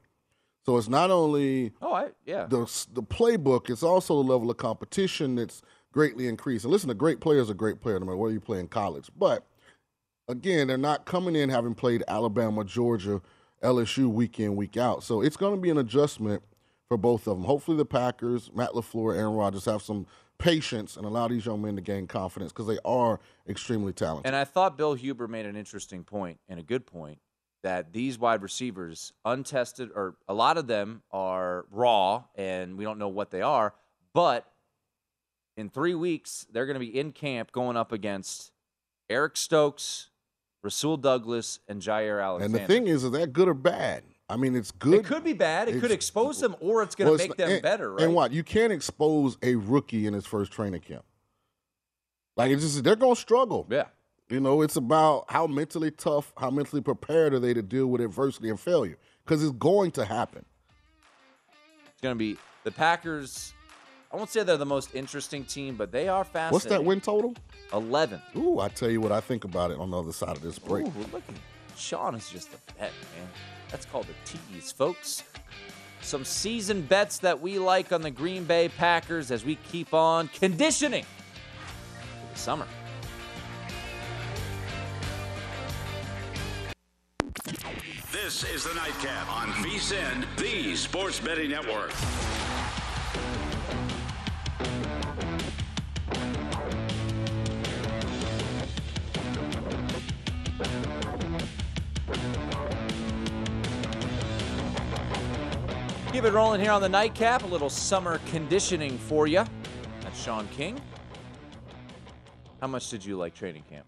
So 0.65 0.77
it's 0.77 0.89
not 0.89 1.11
only 1.11 1.71
Oh, 1.81 1.93
I 1.93 2.09
yeah. 2.25 2.45
the 2.45 2.59
the 2.93 3.03
playbook, 3.03 3.69
it's 3.69 3.83
also 3.83 4.21
the 4.21 4.27
level 4.29 4.49
of 4.49 4.57
competition 4.57 5.35
that's 5.35 5.61
greatly 5.93 6.27
increased. 6.27 6.65
And 6.65 6.71
listen, 6.71 6.89
a 6.89 6.93
great 6.95 7.19
player 7.21 7.39
is 7.39 7.49
a 7.49 7.53
great 7.53 7.79
player, 7.79 7.99
no 7.99 8.05
matter 8.05 8.17
where 8.17 8.31
you 8.31 8.39
play 8.41 8.59
in 8.59 8.67
college. 8.67 9.09
But 9.17 9.45
again, 10.27 10.67
they're 10.67 10.77
not 10.77 11.05
coming 11.05 11.35
in 11.35 11.49
having 11.49 11.73
played 11.73 12.03
Alabama, 12.07 12.63
Georgia, 12.63 13.21
LSU 13.63 14.07
week 14.07 14.39
in, 14.39 14.55
week 14.55 14.77
out. 14.77 15.03
So 15.03 15.21
it's 15.21 15.37
going 15.37 15.55
to 15.55 15.61
be 15.61 15.69
an 15.69 15.77
adjustment 15.77 16.43
for 16.87 16.97
both 16.97 17.27
of 17.27 17.37
them. 17.37 17.45
Hopefully, 17.45 17.77
the 17.77 17.85
Packers, 17.85 18.51
Matt 18.53 18.71
LaFleur, 18.71 19.15
Aaron 19.17 19.33
Rodgers 19.33 19.65
have 19.65 19.81
some 19.81 20.05
patience 20.37 20.97
and 20.97 21.05
allow 21.05 21.27
these 21.27 21.45
young 21.45 21.61
men 21.61 21.75
to 21.75 21.81
gain 21.81 22.07
confidence 22.07 22.51
because 22.51 22.67
they 22.67 22.79
are 22.83 23.19
extremely 23.47 23.93
talented. 23.93 24.25
And 24.25 24.35
I 24.35 24.43
thought 24.43 24.77
Bill 24.77 24.93
Huber 24.93 25.27
made 25.27 25.45
an 25.45 25.55
interesting 25.55 26.03
point 26.03 26.39
and 26.49 26.59
a 26.59 26.63
good 26.63 26.85
point 26.85 27.19
that 27.61 27.93
these 27.93 28.19
wide 28.19 28.41
receivers, 28.41 29.13
untested, 29.23 29.89
or 29.95 30.15
a 30.27 30.33
lot 30.33 30.57
of 30.57 30.67
them 30.67 31.01
are 31.11 31.65
raw 31.71 32.23
and 32.35 32.77
we 32.77 32.83
don't 32.83 32.99
know 32.99 33.07
what 33.07 33.31
they 33.31 33.41
are, 33.41 33.73
but 34.13 34.45
in 35.55 35.69
three 35.69 35.95
weeks, 35.95 36.45
they're 36.51 36.65
going 36.65 36.73
to 36.73 36.79
be 36.79 36.99
in 36.99 37.11
camp 37.11 37.51
going 37.51 37.77
up 37.77 37.91
against 37.91 38.51
Eric 39.09 39.37
Stokes, 39.37 40.09
Rasul 40.63 40.97
Douglas, 40.97 41.59
and 41.67 41.81
Jaire 41.81 42.23
Alexander. 42.23 42.57
And 42.57 42.63
the 42.63 42.67
thing 42.73 42.87
is, 42.87 43.03
is 43.03 43.11
that 43.11 43.33
good 43.33 43.47
or 43.49 43.53
bad? 43.53 44.03
I 44.29 44.37
mean, 44.37 44.55
it's 44.55 44.71
good. 44.71 44.93
it 44.95 45.05
could 45.05 45.23
be 45.23 45.33
bad. 45.33 45.67
It 45.67 45.81
could 45.81 45.91
expose 45.91 46.39
them, 46.39 46.55
or 46.61 46.81
it's 46.81 46.95
going 46.95 47.07
to 47.07 47.11
Well, 47.11 47.27
make 47.27 47.37
them 47.37 47.51
and- 47.51 47.61
better, 47.61 47.93
right? 47.93 48.03
And 48.03 48.15
what 48.15 48.31
you 48.31 48.43
can't 48.43 48.71
expose 48.71 49.37
a 49.43 49.55
rookie 49.55 50.07
in 50.07 50.13
his 50.13 50.25
first 50.25 50.51
training 50.51 50.81
camp. 50.81 51.03
Like 52.35 52.49
it's 52.51 52.63
just 52.63 52.83
they're 52.83 52.95
gonna 52.95 53.15
struggle. 53.15 53.67
Yeah. 53.69 53.85
You 54.29 54.39
know, 54.39 54.61
it's 54.63 54.75
about 54.77 55.25
how 55.29 55.45
mentally 55.45 55.91
tough, 55.91 56.33
how 56.37 56.49
mentally 56.49 56.81
prepared 56.81 57.33
are 57.33 57.39
they 57.39 57.53
to 57.53 57.61
deal 57.61 57.85
with 57.87 58.01
adversity 58.01 58.49
and 58.49 58.59
failure? 58.59 58.97
Because 59.23 59.43
it's 59.43 59.51
going 59.51 59.91
to 59.91 60.05
happen. 60.05 60.43
It's 61.91 62.01
going 62.01 62.15
to 62.15 62.17
be 62.17 62.37
the 62.63 62.71
Packers. 62.71 63.53
I 64.11 64.15
won't 64.15 64.31
say 64.31 64.41
they're 64.41 64.57
the 64.57 64.65
most 64.65 64.95
interesting 64.95 65.43
team, 65.43 65.75
but 65.75 65.91
they 65.91 66.07
are 66.07 66.23
fascinating. 66.23 66.53
What's 66.53 66.65
that 66.65 66.83
win 66.83 67.01
total? 67.01 67.35
11. 67.73 68.21
Ooh, 68.37 68.59
I 68.59 68.69
tell 68.69 68.89
you 68.89 69.01
what 69.01 69.11
I 69.11 69.19
think 69.19 69.43
about 69.43 69.71
it 69.71 69.79
on 69.79 69.89
the 69.89 69.97
other 69.97 70.13
side 70.13 70.35
of 70.35 70.41
this 70.41 70.59
break. 70.59 70.85
Ooh, 70.85 70.93
look 71.11 71.23
at 71.27 71.35
Sean 71.75 72.15
is 72.15 72.29
just 72.29 72.49
a 72.49 72.73
bet, 72.79 72.91
man. 73.17 73.27
That's 73.69 73.85
called 73.85 74.05
a 74.05 74.27
tease, 74.27 74.71
folks. 74.71 75.23
Some 76.01 76.25
season 76.25 76.81
bets 76.81 77.17
that 77.19 77.41
we 77.41 77.57
like 77.57 77.91
on 77.91 78.01
the 78.01 78.11
Green 78.11 78.43
Bay 78.43 78.69
Packers 78.69 79.31
as 79.31 79.43
we 79.43 79.55
keep 79.71 79.93
on 79.93 80.27
conditioning 80.27 81.05
for 81.05 82.33
the 82.33 82.39
summer. 82.39 82.67
This 88.11 88.43
is 88.43 88.63
the 88.63 88.73
Nightcap 88.75 89.31
on 89.31 89.49
VSIN, 89.63 90.25
the 90.37 90.75
Sports 90.75 91.19
Betting 91.19 91.49
Network. 91.49 91.91
Keep 106.23 106.31
it 106.31 106.35
rolling 106.37 106.61
here 106.61 106.71
on 106.71 106.81
the 106.81 106.87
Nightcap. 106.87 107.43
A 107.43 107.47
little 107.47 107.69
summer 107.69 108.21
conditioning 108.27 108.97
for 108.97 109.27
you. 109.27 109.43
That's 109.99 110.23
Sean 110.23 110.47
King. 110.55 110.79
How 112.61 112.67
much 112.67 112.89
did 112.89 113.03
you 113.03 113.17
like 113.17 113.35
training 113.35 113.65
camp? 113.69 113.85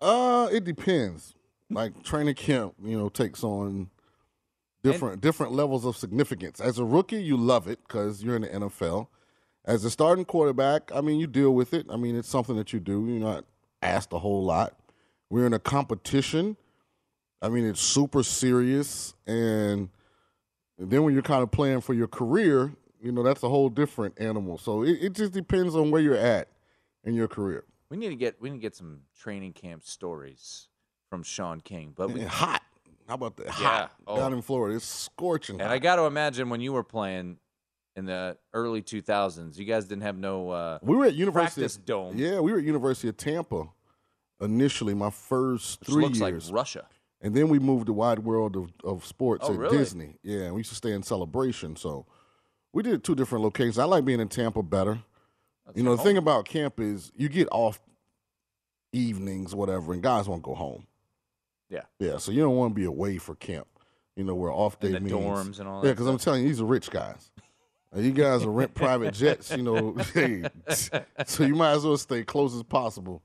Uh, 0.00 0.48
it 0.50 0.64
depends. 0.64 1.34
Like 1.68 2.02
training 2.02 2.36
camp, 2.36 2.76
you 2.82 2.96
know, 2.96 3.10
takes 3.10 3.44
on 3.44 3.90
different 4.82 5.20
different 5.20 5.52
levels 5.52 5.84
of 5.84 5.98
significance. 5.98 6.60
As 6.60 6.78
a 6.78 6.84
rookie, 6.86 7.22
you 7.22 7.36
love 7.36 7.68
it 7.68 7.80
because 7.86 8.22
you're 8.24 8.36
in 8.36 8.42
the 8.42 8.48
NFL. 8.48 9.08
As 9.66 9.84
a 9.84 9.90
starting 9.90 10.24
quarterback, 10.24 10.90
I 10.94 11.02
mean, 11.02 11.20
you 11.20 11.26
deal 11.26 11.54
with 11.54 11.74
it. 11.74 11.84
I 11.90 11.98
mean, 11.98 12.16
it's 12.16 12.30
something 12.30 12.56
that 12.56 12.72
you 12.72 12.80
do. 12.80 13.06
You're 13.06 13.20
not 13.20 13.44
asked 13.82 14.14
a 14.14 14.18
whole 14.18 14.42
lot. 14.42 14.78
We're 15.28 15.44
in 15.44 15.52
a 15.52 15.58
competition. 15.58 16.56
I 17.42 17.50
mean, 17.50 17.66
it's 17.66 17.82
super 17.82 18.22
serious, 18.22 19.12
and 19.26 19.90
then 20.78 21.02
when 21.04 21.14
you're 21.14 21.22
kind 21.22 21.42
of 21.42 21.50
playing 21.50 21.80
for 21.80 21.94
your 21.94 22.08
career, 22.08 22.72
you 23.00 23.12
know, 23.12 23.22
that's 23.22 23.42
a 23.42 23.48
whole 23.48 23.68
different 23.68 24.14
animal. 24.20 24.58
So 24.58 24.82
it, 24.82 24.98
it 25.00 25.12
just 25.12 25.32
depends 25.32 25.74
on 25.76 25.90
where 25.90 26.00
you're 26.02 26.16
at 26.16 26.48
in 27.04 27.14
your 27.14 27.28
career. 27.28 27.64
We 27.90 27.96
need 27.96 28.08
to 28.08 28.16
get 28.16 28.40
we 28.40 28.50
need 28.50 28.56
to 28.56 28.62
get 28.62 28.74
some 28.74 29.00
training 29.18 29.52
camp 29.52 29.84
stories 29.84 30.68
from 31.10 31.22
Sean 31.22 31.60
King. 31.60 31.92
But 31.94 32.10
we 32.10 32.20
And 32.22 32.28
hot. 32.30 32.62
How 33.06 33.14
about 33.14 33.36
that? 33.36 33.46
Yeah. 33.46 33.52
Hot 33.52 33.92
Oh. 34.06 34.16
down 34.16 34.32
in 34.32 34.40
Florida. 34.42 34.76
It's 34.76 34.84
scorching. 34.86 35.56
And 35.60 35.68
hot. 35.68 35.72
I 35.72 35.78
got 35.78 35.96
to 35.96 36.02
imagine 36.04 36.48
when 36.48 36.60
you 36.60 36.72
were 36.72 36.82
playing 36.82 37.36
in 37.94 38.06
the 38.06 38.36
early 38.52 38.82
2000s, 38.82 39.56
you 39.58 39.64
guys 39.66 39.84
didn't 39.84 40.02
have 40.02 40.16
no 40.16 40.50
uh, 40.50 40.78
we 40.82 40.96
were 40.96 41.04
at 41.04 41.14
University 41.14 41.60
practice 41.60 41.76
dome. 41.76 42.16
Yeah, 42.16 42.40
we 42.40 42.50
were 42.52 42.58
at 42.58 42.64
University 42.64 43.08
of 43.08 43.16
Tampa 43.16 43.68
initially. 44.40 44.94
My 44.94 45.10
first 45.10 45.80
Which 45.80 45.90
three 45.90 46.02
looks 46.04 46.20
like 46.20 46.32
years. 46.32 46.50
Russia. 46.50 46.86
And 47.24 47.34
then 47.34 47.48
we 47.48 47.58
moved 47.58 47.86
to 47.86 47.92
Wide 47.92 48.18
World 48.20 48.54
of, 48.54 48.70
of 48.84 49.04
Sports 49.06 49.46
Oh, 49.48 49.52
at 49.54 49.58
really? 49.58 49.78
Disney. 49.78 50.18
Yeah, 50.22 50.50
we 50.52 50.58
used 50.58 50.68
to 50.68 50.76
stay 50.76 50.92
in 50.92 51.02
Celebration. 51.02 51.74
So 51.74 52.04
we 52.72 52.82
did 52.82 53.02
two 53.02 53.14
different 53.14 53.42
locations. 53.42 53.78
I 53.78 53.84
like 53.84 54.04
being 54.04 54.20
in 54.20 54.28
Tampa 54.28 54.62
better. 54.62 54.98
you 55.74 55.82
know, 55.82 55.96
the 55.96 56.02
thing 56.02 56.18
about 56.18 56.44
camp 56.44 56.78
is 56.78 57.10
you 57.16 57.28
get 57.30 57.48
off 57.50 57.80
evenings, 58.92 59.54
whatever, 59.54 59.92
and 59.92 60.02
guys 60.02 60.28
won't 60.28 60.42
go 60.42 60.54
home. 60.54 60.86
Yeah. 61.70 61.82
Yeah, 61.98 62.18
so 62.18 62.30
you 62.30 62.42
don't 62.42 62.56
want 62.56 62.72
to 62.72 62.74
be 62.74 62.84
away 62.84 63.16
for 63.18 63.34
camp. 63.34 63.66
You 64.16 64.22
know, 64.24 64.34
where 64.34 64.52
off 64.52 64.78
day 64.78 64.92
the 64.92 65.00
means. 65.00 65.12
dorms 65.16 65.58
and 65.60 65.68
all 65.68 65.84
Yeah, 65.84 65.90
because 65.92 66.06
I'm 66.06 66.18
telling 66.18 66.42
you, 66.42 66.48
these 66.48 66.60
are 66.60 66.64
rich 66.66 66.90
guys. 66.90 67.30
Uh, 67.96 68.00
You 68.00 68.12
guys 68.12 68.44
are 68.44 68.50
rent 68.50 68.74
private 68.74 69.12
jets, 69.22 69.50
you 69.50 69.62
know. 69.62 69.96
so 71.26 71.44
you 71.44 71.54
might 71.56 71.72
as 71.72 71.84
well 71.84 71.96
stay 71.96 72.22
close 72.22 72.54
as 72.54 72.62
possible. 72.62 73.22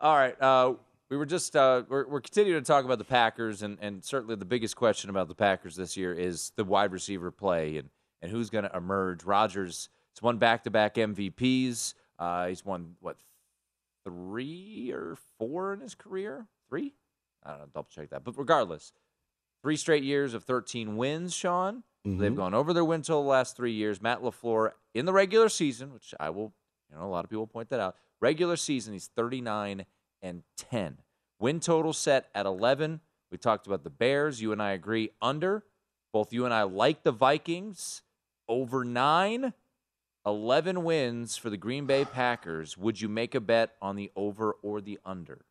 All 0.00 0.14
right. 0.16 0.38
Uh, 0.42 0.74
we 1.10 1.16
were 1.16 1.26
just 1.26 1.54
uh, 1.54 1.82
we're, 1.88 2.06
we're 2.08 2.20
continuing 2.20 2.62
to 2.62 2.66
talk 2.66 2.84
about 2.84 2.98
the 2.98 3.04
Packers, 3.04 3.62
and, 3.62 3.78
and 3.80 4.04
certainly 4.04 4.36
the 4.36 4.44
biggest 4.44 4.76
question 4.76 5.10
about 5.10 5.28
the 5.28 5.34
Packers 5.34 5.76
this 5.76 5.96
year 5.96 6.12
is 6.14 6.52
the 6.56 6.64
wide 6.64 6.92
receiver 6.92 7.30
play 7.30 7.76
and 7.78 7.90
and 8.22 8.30
who's 8.32 8.48
going 8.50 8.64
to 8.64 8.74
emerge. 8.76 9.22
Rodgers 9.24 9.88
has 10.14 10.22
won 10.22 10.38
back 10.38 10.64
to 10.64 10.70
back 10.70 10.94
MVPs. 10.94 11.94
Uh, 12.18 12.46
he's 12.48 12.64
won 12.64 12.96
what 13.00 13.16
three 14.04 14.90
or 14.92 15.16
four 15.38 15.72
in 15.72 15.80
his 15.80 15.94
career? 15.94 16.46
Three? 16.68 16.94
I 17.42 17.50
don't 17.50 17.58
know. 17.60 17.66
Double 17.74 17.88
check 17.90 18.10
that. 18.10 18.24
But 18.24 18.38
regardless, 18.38 18.92
three 19.62 19.76
straight 19.76 20.04
years 20.04 20.34
of 20.34 20.44
13 20.44 20.96
wins. 20.96 21.34
Sean, 21.34 21.82
they've 22.04 22.32
Mhm. 22.32 22.36
gone 22.36 22.54
over 22.54 22.72
their 22.72 22.84
win 22.84 23.02
total 23.02 23.22
the 23.24 23.28
last 23.28 23.56
three 23.56 23.72
years. 23.72 24.00
Matt 24.00 24.20
Lafleur 24.22 24.72
in 24.94 25.04
the 25.06 25.12
regular 25.12 25.48
season, 25.48 25.92
which 25.92 26.14
I 26.20 26.30
will, 26.30 26.54
you 26.90 26.96
know, 26.96 27.04
a 27.04 27.08
lot 27.08 27.24
of 27.24 27.30
people 27.30 27.46
point 27.46 27.68
that 27.70 27.80
out. 27.80 27.96
Regular 28.20 28.56
season, 28.56 28.92
he's 28.92 29.08
39 29.08 29.84
and 30.24 30.42
10. 30.56 30.98
Win 31.38 31.60
total 31.60 31.92
set 31.92 32.28
at 32.34 32.46
11. 32.46 33.00
We 33.30 33.38
talked 33.38 33.66
about 33.66 33.84
the 33.84 33.90
Bears. 33.90 34.40
You 34.40 34.50
and 34.50 34.62
I 34.62 34.72
agree 34.72 35.10
under. 35.22 35.64
Both 36.12 36.32
you 36.32 36.44
and 36.44 36.54
I 36.54 36.62
like 36.62 37.02
the 37.02 37.12
Vikings 37.12 38.02
over 38.48 38.84
nine. 38.84 39.52
11 40.26 40.82
wins 40.84 41.36
for 41.36 41.50
the 41.50 41.56
Green 41.56 41.84
Bay 41.84 42.04
Packers. 42.04 42.78
Would 42.78 43.00
you 43.00 43.08
make 43.08 43.34
a 43.34 43.40
bet 43.40 43.72
on 43.82 43.96
the 43.96 44.10
over 44.16 44.56
or 44.62 44.80
the 44.80 44.98
under? 45.04 45.44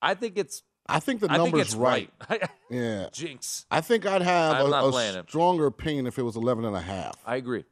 I 0.00 0.14
think 0.14 0.38
it's. 0.38 0.62
I 0.86 1.00
think 1.00 1.20
the 1.20 1.26
I 1.30 1.36
think 1.36 1.44
number's 1.46 1.68
it's 1.68 1.74
right. 1.74 2.10
right. 2.28 2.42
yeah. 2.70 3.08
Jinx. 3.10 3.64
I 3.70 3.80
think 3.80 4.04
I'd 4.06 4.20
have 4.20 4.66
I'm 4.66 4.72
a, 4.72 4.88
a 4.88 5.24
stronger 5.26 5.66
opinion 5.66 6.06
if 6.06 6.18
it 6.18 6.22
was 6.22 6.36
11 6.36 6.66
and 6.66 6.76
a 6.76 6.80
half. 6.80 7.16
I 7.24 7.36
agree. 7.36 7.64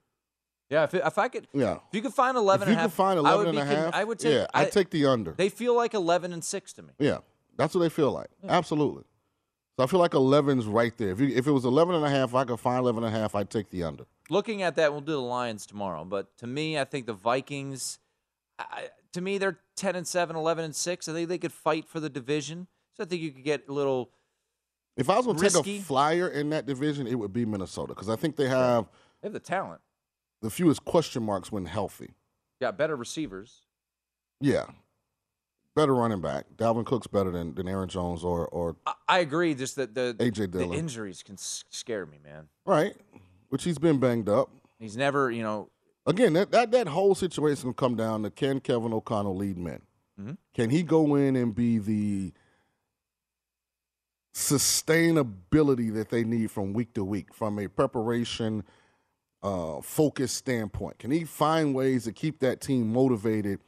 Yeah, 0.73 0.85
if, 0.85 0.95
it, 0.95 1.03
if 1.05 1.19
I 1.19 1.29
could, 1.29 1.47
Yeah. 1.53 1.75
if 1.75 1.81
you 1.93 2.01
could 2.01 2.15
find 2.15 2.35
11 2.37 2.63
if 2.63 2.69
you 2.69 2.73
and 2.73 2.79
a 2.79 2.83
half, 2.83 2.91
could 2.91 2.97
find 2.97 3.27
I 3.27 3.37
would 3.37 3.47
and 3.49 3.59
a 3.59 3.65
con- 3.67 3.91
I 3.93 4.05
would 4.05 4.19
take. 4.19 4.33
yeah, 4.33 4.47
I, 4.55 4.63
I'd 4.63 4.73
take 4.73 4.89
the 4.89 5.05
under. 5.05 5.33
They 5.33 5.51
feel 5.51 5.77
like 5.77 5.93
11 5.93 6.33
and 6.33 6.43
six 6.43 6.73
to 6.75 6.83
me. 6.83 6.91
Yeah, 6.99 7.19
that's 7.59 7.75
what 7.75 7.83
they 7.83 7.91
feel 7.91 8.11
like. 8.11 8.29
Absolutely. 8.49 9.05
So 9.77 9.85
I 9.85 9.87
feel 9.87 10.01
like 10.01 10.13
11's 10.13 10.65
right 10.67 10.97
there. 10.97 11.11
If 11.11 11.21
you 11.21 11.29
if 11.29 11.47
it 11.47 11.51
was 11.51 11.67
11 11.67 11.95
and 11.95 12.05
a 12.05 12.09
half, 12.09 12.35
I 12.35 12.45
could 12.45 12.59
find 12.59 12.79
11 12.79 13.05
and 13.05 13.15
a 13.15 13.19
half, 13.19 13.35
I'd 13.35 13.51
take 13.51 13.69
the 13.69 13.83
under. 13.85 14.05
Looking 14.31 14.63
at 14.63 14.77
that, 14.77 14.93
we'll 14.93 15.01
do 15.03 15.13
the 15.13 15.21
Lions 15.21 15.67
tomorrow. 15.67 16.05
But 16.07 16.35
to 16.39 16.47
me, 16.47 16.79
I 16.79 16.85
think 16.85 17.07
the 17.07 17.13
Vikings. 17.13 17.99
I, 18.59 18.89
to 19.13 19.21
me, 19.21 19.37
they're 19.37 19.59
10 19.77 19.95
and 19.97 20.07
7, 20.07 20.37
11 20.37 20.65
and 20.65 20.75
six. 20.75 21.07
I 21.09 21.13
think 21.13 21.29
they 21.29 21.37
could 21.39 21.53
fight 21.53 21.87
for 21.87 22.01
the 22.01 22.09
division. 22.09 22.67
So 22.97 23.03
I 23.05 23.07
think 23.07 23.21
you 23.21 23.31
could 23.31 23.45
get 23.45 23.69
a 23.69 23.73
little. 23.73 24.11
If 24.97 25.11
I 25.11 25.17
was 25.17 25.27
going 25.27 25.39
to 25.39 25.63
take 25.63 25.81
a 25.81 25.83
flyer 25.83 26.29
in 26.29 26.49
that 26.51 26.65
division, 26.67 27.07
it 27.07 27.15
would 27.19 27.33
be 27.33 27.45
Minnesota 27.45 27.89
because 27.95 28.09
I 28.09 28.17
think 28.17 28.37
they 28.37 28.49
have 28.49 28.87
They 29.21 29.27
have 29.27 29.33
the 29.35 29.41
talent. 29.41 29.81
The 30.43 30.51
fewest 30.51 30.85
question 30.85 31.23
marks 31.23 31.51
when 31.51 31.65
healthy. 31.65 32.11
Got 32.61 32.77
better 32.77 32.95
receivers. 32.97 33.63
Yeah. 34.41 34.67
Better 35.75 35.95
running 35.95 36.21
back. 36.21 36.45
Dalvin 36.57 36.85
Cook's 36.85 37.07
better 37.07 37.31
than, 37.31 37.55
than 37.55 37.67
Aaron 37.67 37.89
Jones 37.89 38.23
or 38.25 38.47
or 38.49 38.77
I, 38.85 38.93
I 39.09 39.19
agree. 39.21 39.55
Just 39.55 39.77
that 39.77 39.95
the 39.95 40.15
A.J. 40.21 40.47
the 40.47 40.65
injuries 40.71 41.23
can 41.23 41.37
s- 41.37 41.65
scare 41.71 42.05
me, 42.05 42.19
man. 42.23 42.49
right, 42.67 42.95
which 43.49 43.65
he's 43.65 43.79
been 43.79 43.99
banged 43.99 44.29
up. 44.29 44.51
He's 44.79 44.97
never, 44.99 45.31
you 45.31 45.43
know, 45.43 45.71
Again, 46.05 46.33
that 46.35 46.51
that, 46.51 46.73
that 46.73 46.89
whole 46.89 47.15
situation 47.15 47.69
will 47.69 47.75
come 47.75 47.95
down 47.97 48.23
to 48.25 48.31
can 48.31 48.61
Kevin 48.61 48.93
O'Connell 48.93 49.37
lead 49.37 49.57
men? 49.57 49.81
Mhm. 50.21 50.37
Can 50.53 50.69
he 50.69 50.83
go 50.83 51.15
in 51.15 51.37
and 51.37 51.55
be 51.55 51.79
the 51.79 52.33
sustainability 54.35 55.93
that 55.95 56.09
they 56.11 56.25
need 56.25 56.51
from 56.51 56.73
week 56.73 56.93
to 56.95 57.05
week, 57.05 57.33
from 57.35 57.59
a 57.59 57.69
preparation, 57.69 58.65
uh, 59.43 59.81
focus 59.81 60.33
standpoint? 60.33 60.99
Can 60.99 61.11
he 61.11 61.25
find 61.25 61.75
ways 61.75 62.05
to 62.05 62.13
keep 62.13 62.41
that 62.41 62.61
team 62.61 62.93
motivated 62.93 63.61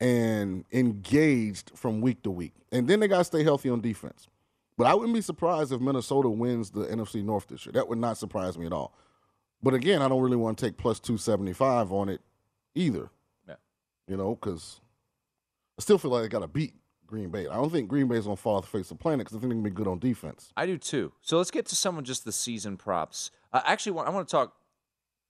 and 0.00 0.64
engaged 0.72 1.72
from 1.74 2.00
week 2.00 2.22
to 2.22 2.30
week? 2.30 2.52
And 2.72 2.88
then 2.88 3.00
they 3.00 3.08
got 3.08 3.18
to 3.18 3.24
stay 3.24 3.42
healthy 3.42 3.68
on 3.68 3.80
defense. 3.80 4.28
But 4.76 4.86
I 4.86 4.94
wouldn't 4.94 5.14
be 5.14 5.20
surprised 5.20 5.72
if 5.72 5.80
Minnesota 5.80 6.30
wins 6.30 6.70
the 6.70 6.86
NFC 6.86 7.22
North 7.22 7.48
this 7.48 7.66
year. 7.66 7.72
That 7.72 7.88
would 7.88 7.98
not 7.98 8.16
surprise 8.16 8.56
me 8.56 8.66
at 8.66 8.72
all. 8.72 8.94
But 9.62 9.74
again, 9.74 10.00
I 10.00 10.08
don't 10.08 10.22
really 10.22 10.36
want 10.36 10.58
to 10.58 10.64
take 10.64 10.78
plus 10.78 10.98
275 11.00 11.92
on 11.92 12.08
it 12.08 12.22
either. 12.74 13.10
Yeah. 13.46 13.56
You 14.08 14.16
know, 14.16 14.34
because 14.34 14.80
I 15.78 15.82
still 15.82 15.98
feel 15.98 16.10
like 16.10 16.22
they 16.22 16.28
got 16.28 16.40
to 16.40 16.48
beat 16.48 16.74
Green 17.06 17.28
Bay. 17.28 17.46
I 17.46 17.54
don't 17.56 17.70
think 17.70 17.88
Green 17.88 18.08
Bay's 18.08 18.24
going 18.24 18.36
to 18.36 18.42
fall 18.42 18.56
off 18.56 18.70
the 18.70 18.78
face 18.78 18.90
of 18.90 18.96
the 18.98 19.02
planet 19.02 19.26
because 19.26 19.36
I 19.36 19.40
think 19.40 19.50
they 19.50 19.56
can 19.56 19.62
be 19.64 19.70
good 19.70 19.88
on 19.88 19.98
defense. 19.98 20.52
I 20.56 20.64
do 20.64 20.78
too. 20.78 21.12
So 21.20 21.36
let's 21.36 21.50
get 21.50 21.66
to 21.66 21.76
some 21.76 21.98
of 21.98 22.04
just 22.04 22.24
the 22.24 22.32
season 22.32 22.76
props. 22.76 23.30
I 23.52 23.62
actually 23.66 23.98
I 23.98 24.10
want 24.10 24.28
to 24.28 24.30
talk. 24.30 24.54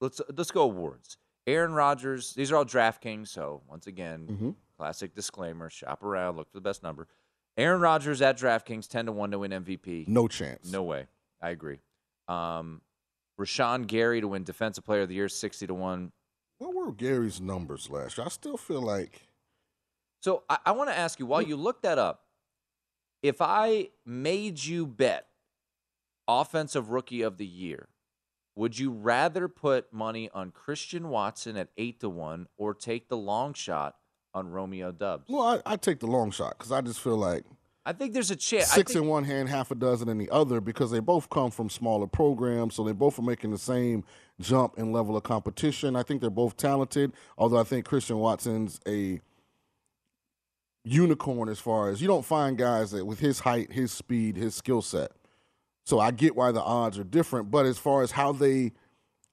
Let's 0.01 0.21
let's 0.35 0.51
go 0.51 0.63
awards. 0.63 1.17
Aaron 1.47 1.73
Rodgers. 1.73 2.35
These 2.35 2.53
are 2.53 2.57
all 2.57 2.65
DraftKings. 2.65 3.29
So 3.29 3.63
once 3.69 3.87
again, 3.87 4.27
Mhm. 4.31 4.55
classic 4.77 5.15
disclaimer: 5.15 5.69
shop 5.71 6.03
around, 6.03 6.37
look 6.37 6.49
for 6.51 6.57
the 6.57 6.61
best 6.63 6.83
number. 6.83 7.07
Aaron 7.57 7.81
Rodgers 7.81 8.23
at 8.23 8.39
DraftKings, 8.39 8.89
ten 8.89 9.07
to 9.07 9.13
one 9.13 9.31
to 9.33 9.39
win 9.39 9.53
MVP. 9.53 10.05
No 10.09 10.29
chance. 10.29 10.71
No 10.71 10.83
way. 10.83 11.09
I 11.43 11.51
agree. 11.51 11.81
Um, 12.29 12.83
Rashan 13.39 13.87
Gary 13.87 14.21
to 14.21 14.29
win 14.29 14.45
Defensive 14.45 14.85
Player 14.85 15.03
of 15.03 15.09
the 15.09 15.15
Year, 15.15 15.29
sixty 15.29 15.67
to 15.67 15.75
one. 15.75 16.13
What 16.59 16.75
were 16.75 16.93
Gary's 16.93 17.41
numbers 17.41 17.89
last 17.91 18.19
year? 18.19 18.27
I 18.27 18.31
still 18.31 18.57
feel 18.59 18.83
like 18.83 19.29
So 20.21 20.45
I, 20.51 20.59
I 20.67 20.73
want 20.73 20.91
to 20.91 20.97
ask 20.97 21.19
you 21.19 21.25
while 21.27 21.41
you 21.41 21.57
look 21.57 21.81
that 21.83 21.97
up, 21.99 22.27
if 23.23 23.41
I 23.41 23.89
made 24.05 24.63
you 24.63 24.87
bet 24.87 25.29
offensive 26.29 26.91
rookie 26.91 27.23
of 27.23 27.39
the 27.39 27.47
year, 27.47 27.89
would 28.55 28.79
you 28.79 28.91
rather 28.91 29.49
put 29.49 29.93
money 29.93 30.29
on 30.35 30.51
Christian 30.51 31.09
Watson 31.09 31.57
at 31.57 31.69
eight 31.77 32.01
to 32.01 32.09
one 32.09 32.47
or 32.57 32.75
take 32.75 33.09
the 33.09 33.17
long 33.17 33.55
shot 33.55 33.97
on 34.35 34.49
Romeo 34.49 34.93
Doubs? 34.93 35.29
well, 35.29 35.63
I, 35.67 35.73
I 35.73 35.77
take 35.77 36.01
the 36.01 36.07
long 36.07 36.31
shot 36.31 36.59
because 36.59 36.73
I 36.73 36.81
just 36.81 37.01
feel 37.01 37.17
like 37.17 37.45
I 37.87 37.93
think 37.93 38.13
there's 38.13 38.31
a 38.31 38.37
chance. 38.37 38.71
six 38.71 38.95
in 38.95 39.07
one 39.07 39.25
hand, 39.25 39.49
half 39.49 39.71
a 39.71 39.75
dozen 39.75 40.09
in 40.09 40.19
the 40.19 40.29
other 40.31 40.61
because 40.61 40.91
they 40.91 41.01
both 41.01 41.31
come 41.31 41.51
from 41.51 41.71
smaller 41.71 42.07
programs, 42.07 42.75
so 42.75 42.85
they 42.85 42.93
both 42.93 43.19
are 43.19 43.23
making 43.23 43.51
the 43.51 43.59
same 43.59 44.05
jump 44.39 44.79
in 44.79 44.93
level 44.93 45.17
of 45.17 45.23
competition. 45.23 45.97
I 45.97 46.03
think 46.03 46.21
they're 46.21 46.31
both 46.31 46.57
talented, 46.57 47.13
although 47.39 47.59
I 47.59 47.65
think 47.65 47.87
Christian 47.87 48.19
Watson's 48.19 48.81
a 48.87 49.21
unicorn 50.85 51.49
as 51.49 51.59
far 51.59 51.91
as 51.91 52.01
you 52.01 52.09
don't 52.09 52.25
find 52.25 52.57
guys 52.57 52.91
that 52.91 53.07
with 53.07 53.21
his 53.21 53.41
height, 53.41 53.73
his 53.73 53.93
speed, 53.93 54.37
his 54.37 54.55
skill 54.55 54.83
set. 54.83 55.13
So 55.85 55.99
I 55.99 56.11
get 56.11 56.37
why 56.37 56.53
the 56.53 56.63
odds 56.63 56.99
are 56.99 57.05
different, 57.05 57.51
but 57.51 57.67
as 57.67 57.79
far 57.79 58.03
as 58.03 58.13
how 58.13 58.33
they 58.33 58.73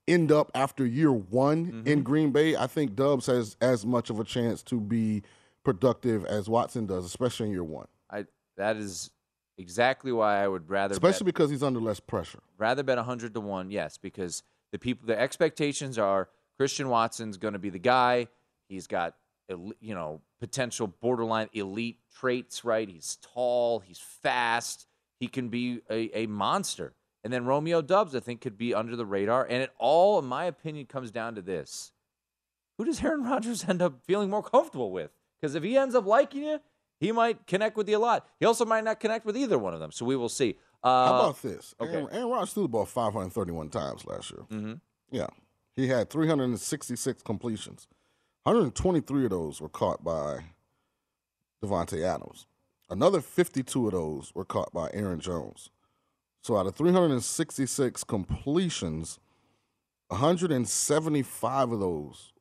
end 0.08 0.32
up 0.32 0.50
after 0.56 0.86
year 0.86 1.12
one 1.12 1.66
mm-hmm. 1.66 1.88
in 1.88 2.04
Green 2.04 2.32
Bay, 2.32 2.56
I 2.56 2.68
think 2.68 2.96
Doubs 2.96 3.28
has 3.28 3.58
as 3.62 3.86
much 3.86 4.10
of 4.10 4.20
a 4.20 4.24
chance 4.24 4.64
to 4.64 4.80
be 4.80 5.24
productive 5.64 6.26
as 6.26 6.50
Watson 6.50 6.86
does, 6.86 7.06
especially 7.06 7.48
in 7.48 7.52
year 7.52 7.64
one. 7.64 7.88
I 8.10 8.26
that 8.56 8.78
is 8.78 9.12
exactly 9.58 10.12
why 10.12 10.44
I 10.44 10.48
would 10.48 10.70
rather 10.70 10.94
especially 10.94 11.26
bet, 11.26 11.34
because 11.36 11.50
he's 11.50 11.64
under 11.64 11.80
less 11.80 12.00
pressure. 12.00 12.40
rather 12.58 12.84
bet 12.84 12.98
hundred 13.00 13.34
to 13.34 13.42
one. 13.42 13.70
Yes, 13.70 13.98
because 13.98 14.44
the 14.72 14.80
people 14.80 15.08
the 15.08 15.20
expectations 15.20 15.98
are 15.98 16.30
Christian 16.58 16.90
Watson's 16.90 17.38
going 17.38 17.54
to 17.54 17.60
be 17.60 17.70
the 17.70 17.80
guy. 17.80 18.28
He's 18.70 18.88
got 18.88 19.16
you 19.50 19.94
know 19.94 20.22
potential 20.40 20.88
borderline 20.88 21.50
elite 21.54 22.00
traits. 22.18 22.64
Right, 22.64 22.88
he's 22.88 23.18
tall, 23.22 23.80
he's 23.80 24.00
fast, 24.00 24.88
he 25.20 25.28
can 25.28 25.50
be 25.50 25.82
a, 25.90 26.10
a 26.24 26.28
monster. 26.28 26.94
And 27.24 27.34
then 27.34 27.46
Romeo 27.46 27.82
Doubs, 27.82 28.16
I 28.16 28.20
think, 28.20 28.42
could 28.42 28.58
be 28.58 28.74
under 28.74 28.96
the 28.96 29.06
radar. 29.06 29.46
And 29.46 29.62
it 29.62 29.72
all, 29.78 30.20
in 30.20 30.26
my 30.26 30.46
opinion, 30.46 30.86
comes 30.86 31.12
down 31.12 31.36
to 31.36 31.42
this: 31.42 31.92
who 32.78 32.86
does 32.86 33.04
Aaron 33.04 33.24
Rodgers 33.30 33.66
end 33.68 33.82
up 33.82 34.02
feeling 34.06 34.30
more 34.30 34.44
comfortable 34.44 34.92
with? 34.92 35.12
Because 35.40 35.56
if 35.56 35.64
he 35.64 35.78
ends 35.78 35.96
up 35.96 36.06
liking 36.06 36.44
you, 36.44 36.60
he 37.00 37.12
might 37.12 37.46
connect 37.46 37.78
with 37.78 37.90
you 37.90 37.98
a 37.98 38.00
lot. 38.00 38.28
He 38.40 38.46
also 38.46 38.66
might 38.66 38.84
not 38.84 39.00
connect 39.00 39.26
with 39.26 39.38
either 39.38 39.58
one 39.60 39.74
of 39.74 39.80
them. 39.80 39.92
So 39.92 40.06
we 40.06 40.16
will 40.16 40.30
see. 40.30 40.58
Uh, 40.84 41.08
How 41.08 41.16
about 41.16 41.42
this? 41.42 41.76
okay. 41.80 41.92
Aaron, 41.92 42.08
Aaron 42.12 42.30
Rodgers 42.30 42.54
threw 42.54 42.64
the 42.64 42.70
ball 42.70 42.86
531 42.86 43.70
times 43.70 44.06
last 44.06 44.32
year. 44.32 44.42
Mm-hmm. 44.50 44.74
Yeah. 45.12 45.28
He 45.76 45.88
had 45.88 46.10
366 46.10 47.22
completions. 47.24 47.88
123 48.44 49.26
of 49.26 49.30
those 49.32 49.60
were 49.62 49.70
caught 49.70 50.04
by 50.04 50.40
Davante 51.64 52.04
Adams. 52.04 52.48
Another 52.90 53.22
52 53.22 53.88
of 53.88 53.92
those 53.92 54.32
were 54.34 54.46
caught 54.46 54.74
by 54.74 54.90
Aaron 54.94 55.20
Jones. 55.20 55.70
So 56.42 56.56
out 56.56 56.68
of 56.68 56.76
366 56.76 58.04
completions, 58.06 59.20
175 60.08 61.72
of 61.72 61.80
those 61.80 62.32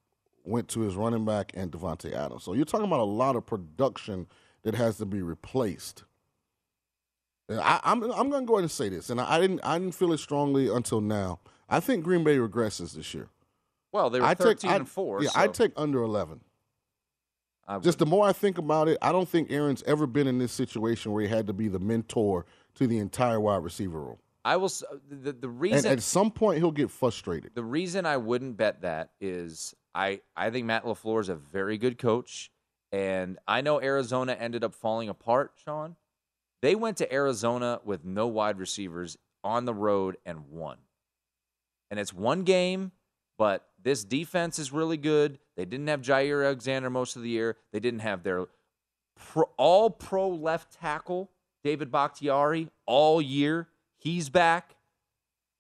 went 0.44 0.68
to 0.68 0.80
his 0.80 0.94
running 0.94 1.24
back 1.24 1.50
and 1.54 1.72
Davante 1.72 2.12
Adams. 2.12 2.44
So 2.44 2.52
you're 2.52 2.64
talking 2.64 2.86
about 2.86 3.00
a 3.00 3.04
lot 3.04 3.34
of 3.34 3.44
production 3.44 4.28
that 4.62 4.74
has 4.76 4.98
to 4.98 5.06
be 5.06 5.22
replaced. 5.22 6.04
And 7.48 7.60
I, 7.60 7.80
I'm 7.84 8.02
I'm 8.12 8.28
going 8.30 8.42
to 8.44 8.46
go 8.46 8.54
ahead 8.54 8.64
and 8.64 8.70
say 8.70 8.88
this, 8.88 9.08
and 9.10 9.20
I, 9.20 9.36
I 9.36 9.40
didn't 9.40 9.60
I 9.62 9.78
didn't 9.78 9.94
feel 9.94 10.12
it 10.12 10.18
strongly 10.18 10.68
until 10.68 11.00
now. 11.00 11.38
I 11.68 11.78
think 11.80 12.04
Green 12.04 12.24
Bay 12.24 12.36
regresses 12.38 12.94
this 12.94 13.14
year. 13.14 13.28
Well, 13.92 14.10
they 14.10 14.20
were 14.20 14.26
I 14.26 14.34
13 14.34 14.56
take, 14.56 14.70
I- 14.70 14.76
and 14.76 14.88
4. 14.88 15.22
Yeah, 15.22 15.28
so 15.30 15.40
I 15.40 15.46
take 15.48 15.72
under 15.76 16.02
11. 16.02 16.40
Just 17.80 17.98
the 17.98 18.06
more 18.06 18.26
I 18.26 18.32
think 18.32 18.58
about 18.58 18.88
it, 18.88 18.96
I 19.02 19.10
don't 19.12 19.28
think 19.28 19.50
Aaron's 19.50 19.82
ever 19.84 20.06
been 20.06 20.26
in 20.26 20.38
this 20.38 20.52
situation 20.52 21.12
where 21.12 21.22
he 21.22 21.28
had 21.28 21.46
to 21.48 21.52
be 21.52 21.68
the 21.68 21.78
mentor 21.80 22.46
to 22.74 22.86
the 22.86 22.98
entire 22.98 23.40
wide 23.40 23.64
receiver 23.64 24.00
room. 24.00 24.18
I 24.44 24.56
will. 24.56 24.68
The, 25.08 25.32
the 25.32 25.48
And 25.48 25.60
reason 25.60 25.90
at 25.90 26.02
some 26.02 26.30
point, 26.30 26.58
he'll 26.58 26.70
get 26.70 26.90
frustrated. 26.90 27.50
the 27.54 27.64
reason 27.64 28.06
I 28.06 28.16
wouldn't 28.18 28.56
bet 28.56 28.82
that 28.82 29.10
is 29.20 29.74
I 29.94 30.20
I 30.36 30.50
think 30.50 30.66
Matt 30.66 30.84
LaFleur 30.84 31.20
is 31.20 31.28
a 31.28 31.34
very 31.34 31.78
good 31.78 31.98
coach, 31.98 32.52
and 32.92 33.38
I 33.48 33.60
know 33.62 33.80
Arizona 33.80 34.34
ended 34.38 34.62
up 34.62 34.72
falling 34.72 35.08
apart. 35.08 35.54
Sean, 35.64 35.96
they 36.62 36.76
went 36.76 36.96
to 36.98 37.12
Arizona 37.12 37.80
with 37.84 38.04
no 38.04 38.28
wide 38.28 38.58
receivers 38.58 39.16
on 39.42 39.64
the 39.64 39.74
road 39.74 40.16
and 40.24 40.48
won, 40.48 40.76
and 41.90 41.98
it's 41.98 42.12
one 42.12 42.44
game. 42.44 42.92
But 43.38 43.66
this 43.86 44.02
defense 44.02 44.58
is 44.58 44.72
really 44.72 44.96
good. 44.96 45.38
They 45.56 45.64
didn't 45.64 45.86
have 45.86 46.00
Jaire 46.00 46.44
Alexander 46.44 46.90
most 46.90 47.14
of 47.14 47.22
the 47.22 47.28
year. 47.28 47.56
They 47.72 47.78
didn't 47.78 48.00
have 48.00 48.24
their 48.24 48.46
pro, 49.14 49.44
all 49.56 49.90
pro 49.90 50.28
left 50.28 50.72
tackle, 50.80 51.30
David 51.62 51.92
Bakhtiari, 51.92 52.68
all 52.84 53.22
year. 53.22 53.68
He's 53.96 54.28
back. 54.28 54.74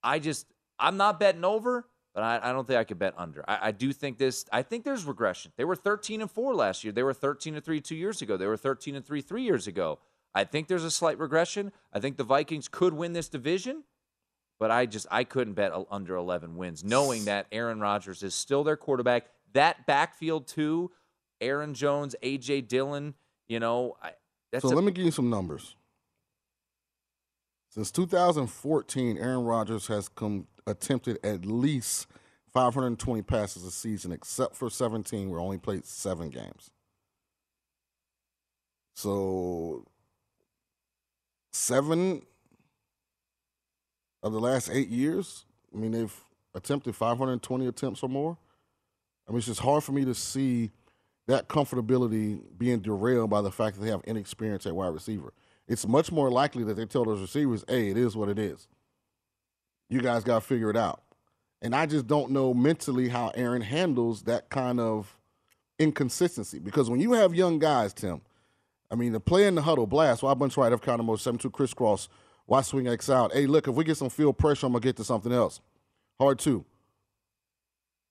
I 0.02 0.18
just, 0.18 0.48
I'm 0.76 0.96
not 0.96 1.20
betting 1.20 1.44
over, 1.44 1.86
but 2.16 2.24
I, 2.24 2.50
I 2.50 2.52
don't 2.52 2.66
think 2.66 2.80
I 2.80 2.82
could 2.82 2.98
bet 2.98 3.14
under. 3.16 3.48
I, 3.48 3.68
I 3.68 3.70
do 3.70 3.92
think 3.92 4.18
this, 4.18 4.44
I 4.50 4.62
think 4.62 4.82
there's 4.82 5.04
regression. 5.04 5.52
They 5.56 5.64
were 5.64 5.76
13 5.76 6.20
and 6.20 6.28
4 6.28 6.52
last 6.52 6.82
year. 6.82 6.92
They 6.92 7.04
were 7.04 7.14
13 7.14 7.54
and 7.54 7.64
3 7.64 7.80
two 7.80 7.94
years 7.94 8.22
ago. 8.22 8.36
They 8.36 8.48
were 8.48 8.56
13 8.56 8.96
and 8.96 9.06
3 9.06 9.20
three 9.20 9.42
years 9.44 9.68
ago. 9.68 10.00
I 10.34 10.42
think 10.42 10.66
there's 10.66 10.82
a 10.82 10.90
slight 10.90 11.20
regression. 11.20 11.70
I 11.92 12.00
think 12.00 12.16
the 12.16 12.24
Vikings 12.24 12.66
could 12.66 12.92
win 12.92 13.12
this 13.12 13.28
division, 13.28 13.84
but 14.58 14.70
I 14.70 14.86
just 14.86 15.06
I 15.10 15.24
couldn't 15.24 15.54
bet 15.54 15.72
under 15.90 16.16
11 16.16 16.56
wins, 16.56 16.84
knowing 16.84 17.26
that 17.26 17.46
Aaron 17.52 17.80
Rodgers 17.80 18.22
is 18.22 18.34
still 18.34 18.64
their 18.64 18.76
quarterback. 18.76 19.26
That 19.52 19.86
backfield 19.86 20.46
too, 20.46 20.90
Aaron 21.40 21.74
Jones, 21.74 22.14
AJ 22.22 22.68
Dillon. 22.68 23.14
You 23.48 23.60
know, 23.60 23.96
I, 24.02 24.12
that's 24.52 24.62
so 24.62 24.72
a- 24.72 24.74
let 24.74 24.84
me 24.84 24.92
give 24.92 25.04
you 25.04 25.10
some 25.10 25.30
numbers. 25.30 25.76
Since 27.70 27.90
2014, 27.90 29.18
Aaron 29.18 29.44
Rodgers 29.44 29.86
has 29.88 30.08
come 30.08 30.46
attempted 30.66 31.18
at 31.22 31.44
least 31.44 32.06
520 32.54 33.20
passes 33.20 33.64
a 33.64 33.70
season, 33.70 34.12
except 34.12 34.56
for 34.56 34.70
17, 34.70 35.28
where 35.28 35.40
only 35.40 35.58
played 35.58 35.84
seven 35.84 36.30
games. 36.30 36.70
So 38.94 39.84
seven 41.52 42.22
of 44.26 44.32
the 44.32 44.40
last 44.40 44.70
eight 44.72 44.88
years, 44.88 45.44
I 45.74 45.78
mean, 45.78 45.92
they've 45.92 46.14
attempted 46.54 46.94
520 46.94 47.66
attempts 47.66 48.02
or 48.02 48.08
more. 48.08 48.36
I 49.26 49.32
mean, 49.32 49.38
it's 49.38 49.46
just 49.46 49.60
hard 49.60 49.84
for 49.84 49.92
me 49.92 50.04
to 50.04 50.14
see 50.14 50.70
that 51.26 51.48
comfortability 51.48 52.40
being 52.56 52.80
derailed 52.80 53.30
by 53.30 53.42
the 53.42 53.50
fact 53.50 53.76
that 53.76 53.84
they 53.84 53.90
have 53.90 54.02
inexperience 54.04 54.66
at 54.66 54.74
wide 54.74 54.94
receiver. 54.94 55.32
It's 55.68 55.86
much 55.86 56.12
more 56.12 56.30
likely 56.30 56.62
that 56.64 56.74
they 56.74 56.86
tell 56.86 57.04
those 57.04 57.20
receivers, 57.20 57.64
hey, 57.68 57.90
it 57.90 57.96
is 57.96 58.16
what 58.16 58.28
it 58.28 58.38
is. 58.38 58.68
You 59.88 60.00
guys 60.00 60.22
got 60.22 60.36
to 60.36 60.40
figure 60.40 60.70
it 60.70 60.76
out. 60.76 61.02
And 61.62 61.74
I 61.74 61.86
just 61.86 62.06
don't 62.06 62.30
know 62.30 62.54
mentally 62.54 63.08
how 63.08 63.32
Aaron 63.34 63.62
handles 63.62 64.22
that 64.22 64.50
kind 64.50 64.78
of 64.78 65.18
inconsistency. 65.78 66.58
Because 66.58 66.88
when 66.88 67.00
you 67.00 67.12
have 67.14 67.34
young 67.34 67.58
guys, 67.58 67.92
Tim, 67.92 68.20
I 68.90 68.94
mean, 68.94 69.12
the 69.12 69.20
play 69.20 69.46
in 69.46 69.56
the 69.56 69.62
huddle 69.62 69.86
blast, 69.86 70.22
bunch 70.22 70.56
right 70.56 70.72
of 70.72 70.80
kind 70.80 71.00
of 71.00 71.06
most 71.06 71.24
7 71.24 71.38
2 71.38 71.50
crisscross, 71.50 72.08
why 72.46 72.62
swing 72.62 72.88
X 72.88 73.10
out? 73.10 73.32
Hey, 73.32 73.46
look, 73.46 73.68
if 73.68 73.74
we 73.74 73.84
get 73.84 73.96
some 73.96 74.08
field 74.08 74.38
pressure, 74.38 74.66
I'm 74.66 74.72
going 74.72 74.82
to 74.82 74.88
get 74.88 74.96
to 74.96 75.04
something 75.04 75.32
else. 75.32 75.60
Hard 76.18 76.38
two. 76.38 76.64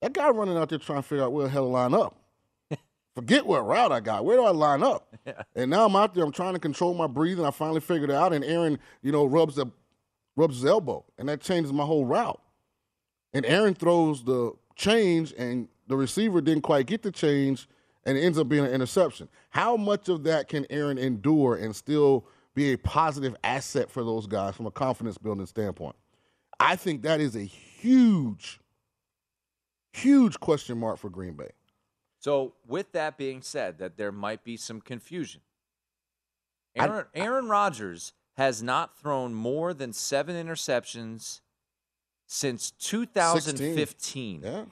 That 0.02 0.14
guy 0.14 0.30
running 0.30 0.58
out 0.58 0.70
there 0.70 0.78
trying 0.78 1.02
to 1.02 1.08
figure 1.08 1.24
out 1.24 1.32
where 1.32 1.46
the 1.46 1.50
hell 1.50 1.64
to 1.64 1.70
line 1.70 1.94
up. 1.94 2.16
Forget 3.16 3.46
what 3.46 3.66
route 3.66 3.92
I 3.92 4.02
got. 4.02 4.26
Where 4.26 4.38
do 4.38 4.44
I 4.44 4.52
line 4.52 4.84
up? 4.84 5.16
And 5.56 5.72
now 5.72 5.86
I'm 5.86 5.96
out 5.96 6.14
there. 6.14 6.24
I'm 6.24 6.32
trying 6.32 6.54
to 6.54 6.60
control 6.60 6.94
my 6.94 7.08
breathing. 7.08 7.46
I 7.46 7.52
finally 7.52 7.80
figured 7.80 8.10
it 8.10 8.16
out. 8.16 8.34
And 8.34 8.44
Aaron, 8.44 8.78
you 9.02 9.12
know, 9.12 9.26
rubs 9.26 9.56
the 9.56 9.68
rubs 10.36 10.58
his 10.58 10.66
elbow, 10.66 11.06
and 11.18 11.30
that 11.30 11.42
changes 11.42 11.72
my 11.72 11.86
whole 11.86 12.06
route. 12.06 12.42
And 13.34 13.46
Aaron 13.46 13.74
throws 13.74 14.24
the 14.24 14.52
change, 14.76 15.34
and 15.38 15.68
the 15.88 15.96
receiver 15.96 16.42
didn't 16.42 16.64
quite 16.64 16.88
get 16.88 17.04
the 17.04 17.12
change, 17.12 17.68
and 18.06 18.18
it 18.18 18.22
ends 18.22 18.38
up 18.38 18.50
being 18.50 18.66
an 18.66 18.72
interception. 18.72 19.30
How 19.50 19.78
much 19.78 20.10
of 20.10 20.24
that 20.26 20.48
can 20.48 20.66
Aaron 20.70 20.98
endure 20.98 21.56
and 21.56 21.76
still 21.76 22.28
be 22.56 22.74
a 22.74 22.78
positive 22.78 23.36
asset 23.44 23.92
for 23.92 24.04
those 24.04 24.26
guys 24.28 24.56
from 24.56 24.66
a 24.66 24.72
confidence 24.72 25.18
building 25.18 25.46
standpoint? 25.46 25.96
I 26.60 26.76
think 26.76 27.04
that 27.04 27.20
is 27.22 27.36
a 27.36 27.44
huge, 27.44 28.60
huge 29.94 30.40
question 30.40 30.78
mark 30.80 30.98
for 30.98 31.10
Green 31.10 31.34
Bay. 31.34 31.52
So, 32.20 32.54
with 32.68 32.92
that 32.94 33.18
being 33.18 33.42
said, 33.42 33.78
that 33.80 33.98
there 33.98 34.12
might 34.12 34.44
be 34.44 34.58
some 34.58 34.82
confusion. 34.82 35.42
I- 36.78 36.86
Aaron, 36.88 37.06
Aaron 37.14 37.48
Rodgers 37.50 38.14
has 38.38 38.64
not 38.64 38.98
thrown 38.98 39.34
more 39.34 39.74
than 39.74 39.94
seven 39.94 40.36
interceptions 40.36 41.42
since 42.26 42.72
2015. 42.72 44.42
Yeah, 44.44 44.66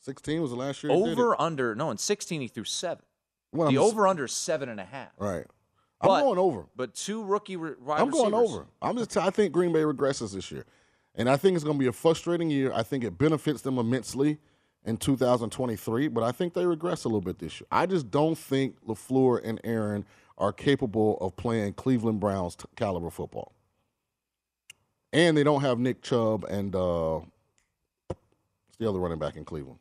16 0.00 0.40
was 0.40 0.50
the 0.52 0.56
last 0.56 0.82
year. 0.84 0.92
he 0.92 0.98
did 1.02 1.08
it. 1.08 1.12
Over 1.12 1.40
under 1.40 1.74
no 1.74 1.90
in 1.90 1.98
16 1.98 2.40
he 2.40 2.48
threw 2.48 2.64
seven. 2.64 3.04
Well, 3.52 3.68
the 3.70 3.76
I'm 3.78 3.82
s- 3.82 3.90
over 3.92 4.06
under 4.06 4.24
is 4.26 4.32
seven 4.32 4.68
and 4.68 4.78
a 4.80 4.84
half. 4.84 5.10
Right. 5.18 5.46
I'm 6.00 6.08
But- 6.08 6.22
going 6.22 6.38
over. 6.38 6.66
But 6.76 6.94
two 6.94 7.22
rookie 7.22 7.56
re- 7.56 7.74
wide 7.80 8.00
I'm 8.00 8.10
going 8.10 8.32
over. 8.34 8.66
I'm 8.80 8.96
just. 8.96 9.16
I 9.16 9.30
think 9.30 9.52
Green 9.52 9.72
Bay 9.72 9.80
regresses 9.82 10.32
this 10.34 10.50
year, 10.50 10.64
and 11.14 11.28
I 11.28 11.36
think 11.36 11.54
it's 11.56 11.64
going 11.64 11.76
to 11.76 11.80
be 11.80 11.86
a 11.88 11.92
frustrating 11.92 12.50
year. 12.50 12.72
I 12.72 12.82
think 12.82 13.04
it 13.04 13.18
benefits 13.18 13.60
them 13.62 13.76
immensely 13.78 14.38
in 14.84 14.96
2023, 14.96 16.08
but 16.08 16.24
I 16.24 16.32
think 16.32 16.54
they 16.54 16.64
regress 16.64 17.04
a 17.04 17.08
little 17.08 17.20
bit 17.20 17.38
this 17.38 17.60
year. 17.60 17.66
I 17.70 17.84
just 17.84 18.10
don't 18.10 18.36
think 18.38 18.82
LaFleur 18.86 19.40
and 19.44 19.60
Aaron 19.62 20.06
are 20.38 20.54
capable 20.54 21.18
of 21.18 21.36
playing 21.36 21.74
Cleveland 21.74 22.18
Browns 22.18 22.56
t- 22.56 22.64
caliber 22.76 23.10
football, 23.10 23.52
and 25.12 25.36
they 25.36 25.44
don't 25.44 25.60
have 25.60 25.78
Nick 25.78 26.00
Chubb 26.00 26.44
and 26.44 26.74
uh, 26.74 27.20
what's 28.08 28.78
the 28.78 28.88
other 28.88 28.98
running 28.98 29.18
back 29.18 29.36
in 29.36 29.44
Cleveland, 29.44 29.78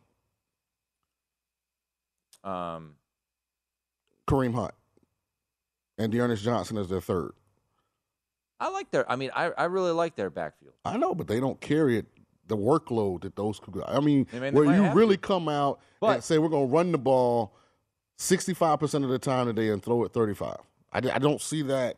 Um, 2.44 2.96
Kareem 4.28 4.54
Hunt, 4.54 4.74
and 6.00 6.12
D'Ernest 6.12 6.44
Johnson 6.44 6.78
as 6.78 6.90
their 6.90 7.02
third. 7.02 7.34
I 8.60 8.70
like 8.70 8.90
their. 8.90 9.10
I 9.10 9.16
mean, 9.16 9.30
I, 9.36 9.52
I 9.52 9.66
really 9.66 9.92
like 9.92 10.16
their 10.16 10.30
backfield. 10.30 10.74
I 10.84 10.98
know, 10.98 11.14
but 11.14 11.28
they 11.28 11.40
don't 11.40 11.62
carry 11.62 11.98
it 11.98 12.08
the 12.48 12.58
workload 12.58 13.22
that 13.22 13.36
those 13.36 13.60
could. 13.60 13.82
I 13.86 14.00
mean, 14.00 14.26
I 14.34 14.40
mean, 14.40 14.54
where 14.54 14.66
you 14.66 14.92
really 14.92 15.18
come 15.18 15.48
out 15.48 15.80
and 16.02 16.24
say 16.24 16.40
we're 16.40 16.50
going 16.50 16.68
to 16.68 16.74
run 16.74 16.92
the 16.92 16.98
ball 16.98 17.54
sixty 18.18 18.54
five 18.54 18.80
percent 18.80 19.04
of 19.04 19.12
the 19.12 19.20
time 19.20 19.46
today 19.46 19.70
and 19.70 19.84
throw 19.84 20.04
it 20.04 20.14
thirty 20.14 20.34
five. 20.34 20.58
I, 20.92 20.98
I 20.98 21.20
don't 21.20 21.42
see 21.42 21.62
that. 21.64 21.98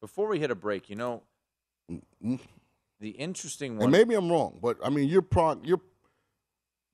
Before 0.00 0.28
we 0.28 0.38
hit 0.38 0.50
a 0.50 0.54
break, 0.54 0.90
you 0.90 0.96
know, 0.96 1.22
mm-hmm. 1.90 2.36
the 3.00 3.10
interesting 3.10 3.76
one. 3.76 3.84
And 3.84 3.92
maybe 3.92 4.14
I'm 4.14 4.30
wrong, 4.30 4.58
but 4.62 4.76
I 4.84 4.90
mean, 4.90 5.08
you're 5.08 5.22
pro, 5.22 5.58
you're 5.64 5.80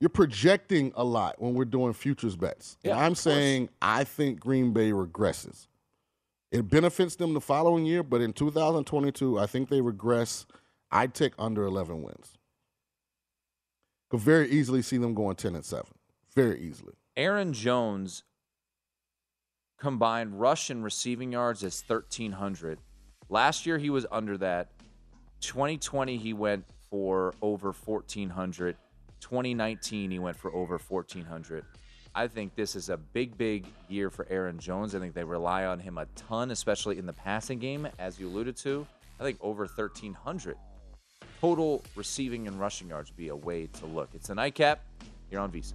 you're 0.01 0.09
projecting 0.09 0.93
a 0.97 1.05
lot 1.05 1.41
when 1.41 1.55
we're 1.55 1.65
doing 1.65 1.93
futures 1.93 2.37
bets. 2.37 2.79
And 2.85 2.91
Yeah, 2.91 2.97
I'm 2.99 3.13
of 3.13 3.19
course. 3.19 3.21
saying 3.21 3.69
I 3.83 4.05
think 4.05 4.41
Green 4.41 4.73
Bay 4.73 4.91
regresses. 4.93 5.67
It 6.55 6.71
benefits 6.71 7.17
them 7.17 7.35
the 7.35 7.41
following 7.41 7.85
year, 7.85 8.05
but 8.05 8.21
in 8.21 8.33
2022, 8.33 9.41
I 9.41 9.47
think 9.47 9.69
they 9.69 9.81
regress. 9.81 10.47
I'd 10.89 11.13
take 11.13 11.33
under 11.37 11.65
11 11.65 12.01
wins. 12.01 12.39
Could 14.09 14.21
very 14.21 14.49
easily 14.49 14.81
see 14.81 14.97
them 14.97 15.15
going 15.15 15.35
10 15.35 15.57
and 15.57 15.65
7. 15.65 15.85
Very 16.37 16.61
easily. 16.61 16.93
Aaron 17.17 17.53
Jones 17.53 18.23
combined 19.81 20.39
rush 20.39 20.71
and 20.71 20.85
receiving 20.85 21.33
yards 21.33 21.65
is 21.65 21.83
1,300. 21.89 22.79
Last 23.29 23.67
year 23.67 23.79
he 23.79 23.91
was 23.91 24.07
under 24.13 24.39
that. 24.39 24.71
2020 25.41 26.17
he 26.19 26.33
went 26.35 26.67
for 26.89 27.35
over 27.43 27.73
1,400. 27.73 28.77
2019 29.19 30.13
he 30.13 30.19
went 30.21 30.37
for 30.37 30.55
over 30.55 30.79
1,400. 30.79 31.65
I 32.17 32.29
think 32.29 32.55
this 32.55 32.77
is 32.77 32.91
a 32.91 32.97
big, 32.97 33.37
big 33.37 33.67
year 33.89 34.09
for 34.09 34.27
Aaron 34.31 34.59
Jones. 34.59 34.95
I 34.95 35.01
think 35.01 35.15
they 35.15 35.25
rely 35.25 35.65
on 35.65 35.81
him 35.81 35.99
a 35.99 36.07
ton, 36.15 36.53
especially 36.53 36.99
in 36.99 37.07
the 37.07 37.13
passing 37.13 37.59
game, 37.59 37.89
as 37.99 38.21
you 38.21 38.29
alluded 38.29 38.57
to. 38.59 38.87
I 39.19 39.25
think 39.25 39.39
over 39.41 39.65
1,300 39.65 40.57
total 41.41 41.83
receiving 41.95 42.47
and 42.47 42.59
rushing 42.59 42.89
yards 42.89 43.11
would 43.11 43.17
be 43.17 43.29
a 43.29 43.37
way 43.37 43.67
to 43.67 43.87
look. 43.87 44.09
It's 44.15 44.31
a 44.31 44.35
nightcap. 44.35 44.81
You're 45.31 45.41
on 45.41 45.51
VSiN. 45.51 45.75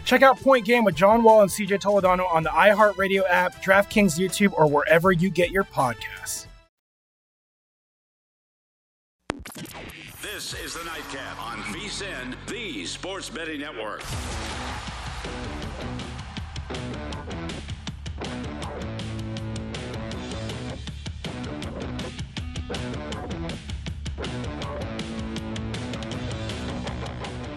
Check 0.11 0.23
out 0.23 0.37
Point 0.41 0.65
Game 0.65 0.83
with 0.83 0.95
John 0.95 1.23
Wall 1.23 1.39
and 1.41 1.49
CJ 1.49 1.79
Toledano 1.79 2.29
on 2.33 2.43
the 2.43 2.49
iHeartRadio 2.49 3.23
app, 3.29 3.63
DraftKings 3.63 4.19
YouTube, 4.19 4.51
or 4.57 4.67
wherever 4.67 5.13
you 5.13 5.29
get 5.29 5.51
your 5.51 5.63
podcasts. 5.63 6.47
This 10.21 10.53
is 10.65 10.73
the 10.73 10.83
Nightcap 10.83 11.41
on 11.41 11.59
VSIN, 11.59 12.35
the 12.47 12.85
Sports 12.85 13.29
Betting 13.29 13.61
Network. 13.61 14.01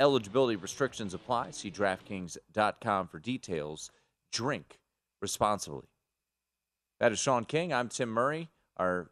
eligibility 0.00 0.56
restrictions 0.56 1.14
apply. 1.14 1.50
See 1.50 1.70
DraftKings.com 1.70 3.08
for 3.08 3.18
details. 3.18 3.90
Drink 4.32 4.78
responsibly. 5.20 5.88
That 7.00 7.12
is 7.12 7.18
Sean 7.18 7.44
King. 7.44 7.72
I'm 7.72 7.88
Tim 7.88 8.08
Murray. 8.08 8.48
Our 8.76 9.10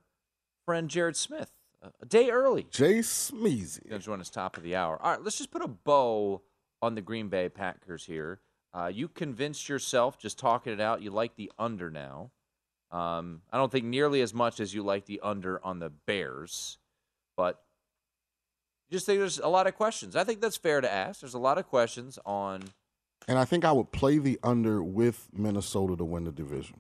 friend 0.65 0.89
Jared 0.89 1.17
Smith, 1.17 1.53
a- 1.83 1.93
a 2.01 2.07
day 2.07 2.31
early. 2.31 2.67
Jay 2.71 2.99
Smeezy. 2.99 3.89
Going 3.89 4.01
to 4.01 4.05
join 4.05 4.21
us 4.21 4.31
top 4.31 4.57
of 4.57 4.63
the 4.63 4.75
hour. 4.77 5.01
All 5.03 5.11
right, 5.13 5.23
let's 5.23 5.39
just 5.39 5.51
put 5.51 5.63
a 5.63 5.69
bow 5.69 6.43
on 6.83 6.95
the 6.95 7.03
Green 7.03 7.29
Bay 7.29 7.49
Packers 7.49 8.05
here. 8.07 8.41
Uh, 8.73 8.91
you 8.93 9.09
convinced 9.09 9.69
yourself, 9.69 10.19
just 10.19 10.39
talking 10.39 10.73
it 10.73 10.81
out, 10.81 11.01
you 11.03 11.11
like 11.11 11.37
the 11.37 11.53
under 11.59 11.91
now. 11.91 12.31
Um, 12.91 13.43
I 13.53 13.57
don't 13.57 13.71
think 13.73 13.85
nearly 13.85 14.21
as 14.21 14.35
much 14.35 14.61
as 14.61 14.75
you 14.75 14.83
like 14.83 15.07
the 15.07 15.21
under 15.23 15.65
on 15.65 15.79
the 15.79 15.91
Bears, 15.91 16.79
but 17.37 17.63
just 18.91 19.07
think 19.07 19.19
there's 19.19 19.39
a 19.39 19.49
lot 19.49 19.67
of 19.67 19.75
questions. 19.75 20.17
I 20.17 20.25
think 20.25 20.41
that's 20.41 20.57
fair 20.57 20.81
to 20.81 20.93
ask. 20.93 21.21
There's 21.21 21.35
a 21.35 21.39
lot 21.39 21.59
of 21.59 21.67
questions 21.67 22.19
on 22.25 22.63
And 23.27 23.39
I 23.39 23.45
think 23.45 23.65
I 23.65 23.73
would 23.73 23.93
play 23.93 24.19
the 24.19 24.39
under 24.43 24.83
with 24.83 25.29
Minnesota 25.33 25.97
to 25.97 26.05
win 26.05 26.25
the 26.25 26.33
division. 26.33 26.77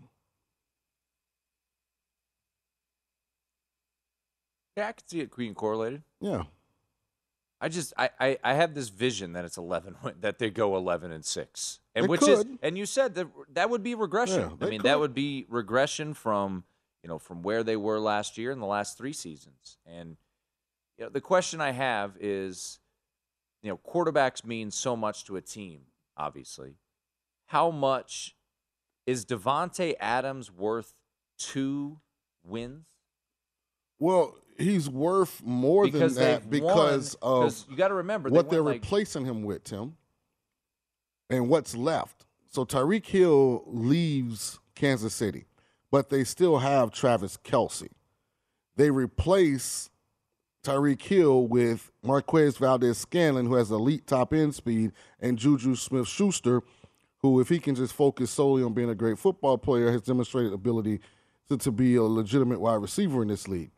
Yeah, 4.76 4.88
I 4.88 4.92
could 4.92 5.08
see 5.08 5.20
it 5.20 5.34
being 5.36 5.54
correlated. 5.54 6.02
Yeah. 6.20 6.44
I 7.60 7.68
just 7.68 7.94
I, 7.96 8.10
I, 8.20 8.38
I 8.44 8.54
have 8.54 8.74
this 8.74 8.88
vision 8.88 9.32
that 9.32 9.44
it's 9.44 9.56
eleven 9.56 9.96
that 10.20 10.38
they 10.38 10.50
go 10.50 10.76
eleven 10.76 11.12
and 11.12 11.24
six, 11.24 11.80
and 11.94 12.04
They 12.04 12.08
which 12.08 12.26
is 12.28 12.44
and 12.62 12.76
you 12.76 12.84
said 12.84 13.14
that 13.14 13.28
that 13.52 13.70
would 13.70 13.82
be 13.82 13.94
regression. 13.94 14.52
Yeah, 14.60 14.66
I 14.66 14.70
mean 14.70 14.82
that 14.82 15.00
would 15.00 15.14
be 15.14 15.46
regression 15.48 16.12
from 16.12 16.64
you 17.02 17.08
know 17.08 17.18
from 17.18 17.42
where 17.42 17.62
they 17.62 17.76
were 17.76 18.00
last 18.00 18.36
year 18.36 18.50
in 18.50 18.58
the 18.58 18.66
last 18.66 18.98
three 18.98 19.12
seasons. 19.12 19.78
And 19.86 20.16
you 20.98 21.04
know 21.04 21.10
the 21.10 21.20
question 21.20 21.60
I 21.60 21.70
have 21.72 22.16
is, 22.20 22.78
you 23.62 23.70
know 23.70 23.78
quarterbacks 23.78 24.44
mean 24.44 24.70
so 24.70 24.96
much 24.96 25.24
to 25.26 25.36
a 25.36 25.40
team. 25.40 25.82
Obviously, 26.16 26.76
how 27.46 27.70
much 27.70 28.36
is 29.06 29.24
Davante 29.24 29.94
Adams 30.00 30.50
worth 30.52 30.94
two 31.38 32.00
wins? 32.44 32.86
Well, 33.98 34.36
he's 34.58 34.88
worth 34.88 35.42
more 35.44 35.84
Because 35.84 36.14
than 36.14 36.24
that 36.42 36.50
because 36.50 37.16
won- 37.22 37.46
of 37.46 37.64
you 37.70 37.76
gotta 37.76 37.94
remember, 37.94 38.28
what 38.30 38.50
they're 38.50 38.62
like- 38.62 38.82
replacing 38.82 39.24
him 39.24 39.42
with, 39.42 39.64
Tim, 39.64 39.96
and 41.30 41.48
what's 41.48 41.74
left. 41.74 42.26
So 42.50 42.64
Tyreek 42.64 43.06
Hill 43.06 43.64
leaves 43.66 44.60
Kansas 44.76 45.14
City, 45.14 45.46
but 45.90 46.08
they 46.10 46.22
still 46.24 46.58
have 46.58 46.92
Travis 46.92 47.36
Kelce. 47.36 47.88
They 48.76 48.90
replace 48.90 49.90
Tyreek 50.64 51.02
Hill 51.02 51.46
with 51.46 51.92
Marquez 52.02 52.56
Valdes-Scantling, 52.56 53.46
who 53.46 53.54
has 53.54 53.70
elite 53.70 54.06
top 54.06 54.32
end 54.32 54.54
speed, 54.54 54.92
and 55.20 55.38
Juju 55.38 55.76
Smith 55.76 56.08
Schuster, 56.08 56.62
who, 57.18 57.40
if 57.40 57.48
he 57.48 57.58
can 57.58 57.74
just 57.74 57.92
focus 57.92 58.30
solely 58.30 58.62
on 58.62 58.72
being 58.72 58.90
a 58.90 58.94
great 58.94 59.18
football 59.18 59.58
player, 59.58 59.92
has 59.92 60.02
demonstrated 60.02 60.52
ability 60.52 61.00
to, 61.48 61.56
to 61.58 61.70
be 61.70 61.94
a 61.96 62.02
legitimate 62.02 62.60
wide 62.60 62.82
receiver 62.82 63.22
in 63.22 63.28
this 63.28 63.46
league. 63.46 63.70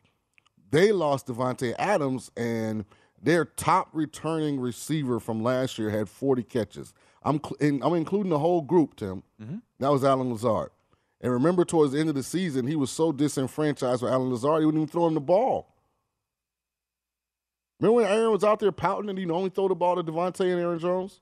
They 0.71 0.91
lost 0.91 1.27
Davante 1.27 1.75
Adams, 1.77 2.31
and 2.35 2.85
their 3.21 3.45
top 3.45 3.89
returning 3.93 4.59
receiver 4.59 5.19
from 5.19 5.43
last 5.43 5.77
year 5.77 5.89
had 5.89 6.09
40 6.09 6.43
catches. 6.43 6.93
I'm 7.23 7.41
in, 7.59 7.81
I'm 7.83 7.95
including 7.95 8.29
the 8.29 8.39
whole 8.39 8.61
group, 8.61 8.95
Tim. 8.95 9.23
Mm-hmm. 9.41 9.57
That 9.79 9.91
was 9.91 10.03
Allen 10.03 10.31
Lazard. 10.31 10.69
And 11.19 11.33
remember, 11.33 11.65
towards 11.65 11.93
the 11.93 11.99
end 11.99 12.09
of 12.09 12.15
the 12.15 12.23
season, 12.23 12.67
he 12.67 12.75
was 12.75 12.91
so 12.91 13.11
disenfranchised 13.11 14.01
with 14.01 14.11
Allen 14.11 14.29
Lazard, 14.29 14.61
he 14.61 14.65
wouldn't 14.65 14.83
even 14.83 14.91
throw 14.91 15.07
him 15.07 15.15
the 15.15 15.19
ball. 15.19 15.73
Remember 17.79 17.95
when 18.01 18.05
Aaron 18.05 18.31
was 18.31 18.43
out 18.43 18.59
there 18.59 18.71
pouting 18.71 19.09
and 19.09 19.17
he 19.19 19.29
only 19.29 19.49
throw 19.49 19.67
the 19.67 19.75
ball 19.75 19.95
to 19.95 20.03
Davante 20.03 20.41
and 20.41 20.59
Aaron 20.59 20.79
Jones? 20.79 21.19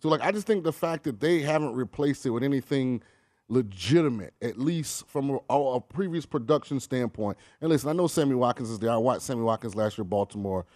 So, 0.00 0.08
like, 0.08 0.20
I 0.22 0.30
just 0.32 0.46
think 0.46 0.64
the 0.64 0.72
fact 0.72 1.04
that 1.04 1.20
they 1.20 1.40
haven't 1.40 1.74
replaced 1.74 2.24
it 2.26 2.30
with 2.30 2.42
anything 2.42 3.02
legitimate, 3.48 4.32
at 4.40 4.58
least 4.58 5.06
from 5.08 5.30
a, 5.50 5.54
a 5.54 5.80
previous 5.80 6.24
production 6.26 6.80
standpoint. 6.80 7.36
And 7.60 7.68
listen, 7.70 7.88
I 7.90 7.92
know 7.92 8.06
Sammy 8.06 8.34
Watkins 8.34 8.70
is 8.70 8.78
there. 8.78 8.90
I 8.90 8.96
watched 8.96 9.22
Sammy 9.22 9.42
Watkins 9.42 9.74
last 9.74 9.98
year, 9.98 10.04
Baltimore. 10.04 10.66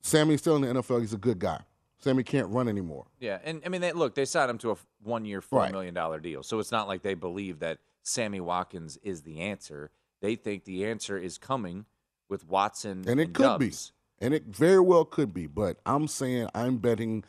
Sammy's 0.00 0.40
still 0.40 0.56
in 0.56 0.62
the 0.62 0.68
NFL. 0.80 1.00
He's 1.00 1.12
a 1.12 1.18
good 1.18 1.38
guy. 1.38 1.60
Sammy 1.98 2.22
can't 2.22 2.48
run 2.48 2.68
anymore. 2.68 3.06
Yeah, 3.18 3.38
and 3.44 3.62
I 3.64 3.68
mean, 3.70 3.80
they, 3.80 3.92
look, 3.92 4.14
they 4.14 4.26
signed 4.26 4.50
him 4.50 4.58
to 4.58 4.72
a 4.72 4.76
one-year, 5.02 5.40
four 5.40 5.60
Right. 5.60 5.72
million 5.72 5.94
dollar 5.94 6.20
deal, 6.20 6.42
so 6.42 6.58
it's 6.58 6.70
not 6.70 6.86
like 6.86 7.02
they 7.02 7.14
believe 7.14 7.60
that 7.60 7.78
Sammy 8.02 8.40
Watkins 8.40 8.98
is 9.02 9.22
the 9.22 9.40
answer. 9.40 9.90
They 10.20 10.34
think 10.36 10.64
the 10.64 10.84
answer 10.86 11.16
is 11.18 11.38
coming 11.38 11.86
with 12.28 12.46
Watson 12.46 13.04
And 13.08 13.18
it 13.20 13.32
could 13.32 13.42
Doubs. 13.42 13.58
be. 13.90 13.92
And 14.20 14.32
it 14.32 14.44
very 14.46 14.80
well 14.80 15.04
could 15.04 15.34
be. 15.34 15.46
But 15.46 15.78
I'm 15.84 16.08
saying 16.08 16.48
I'm 16.54 16.78
betting. 16.78 17.24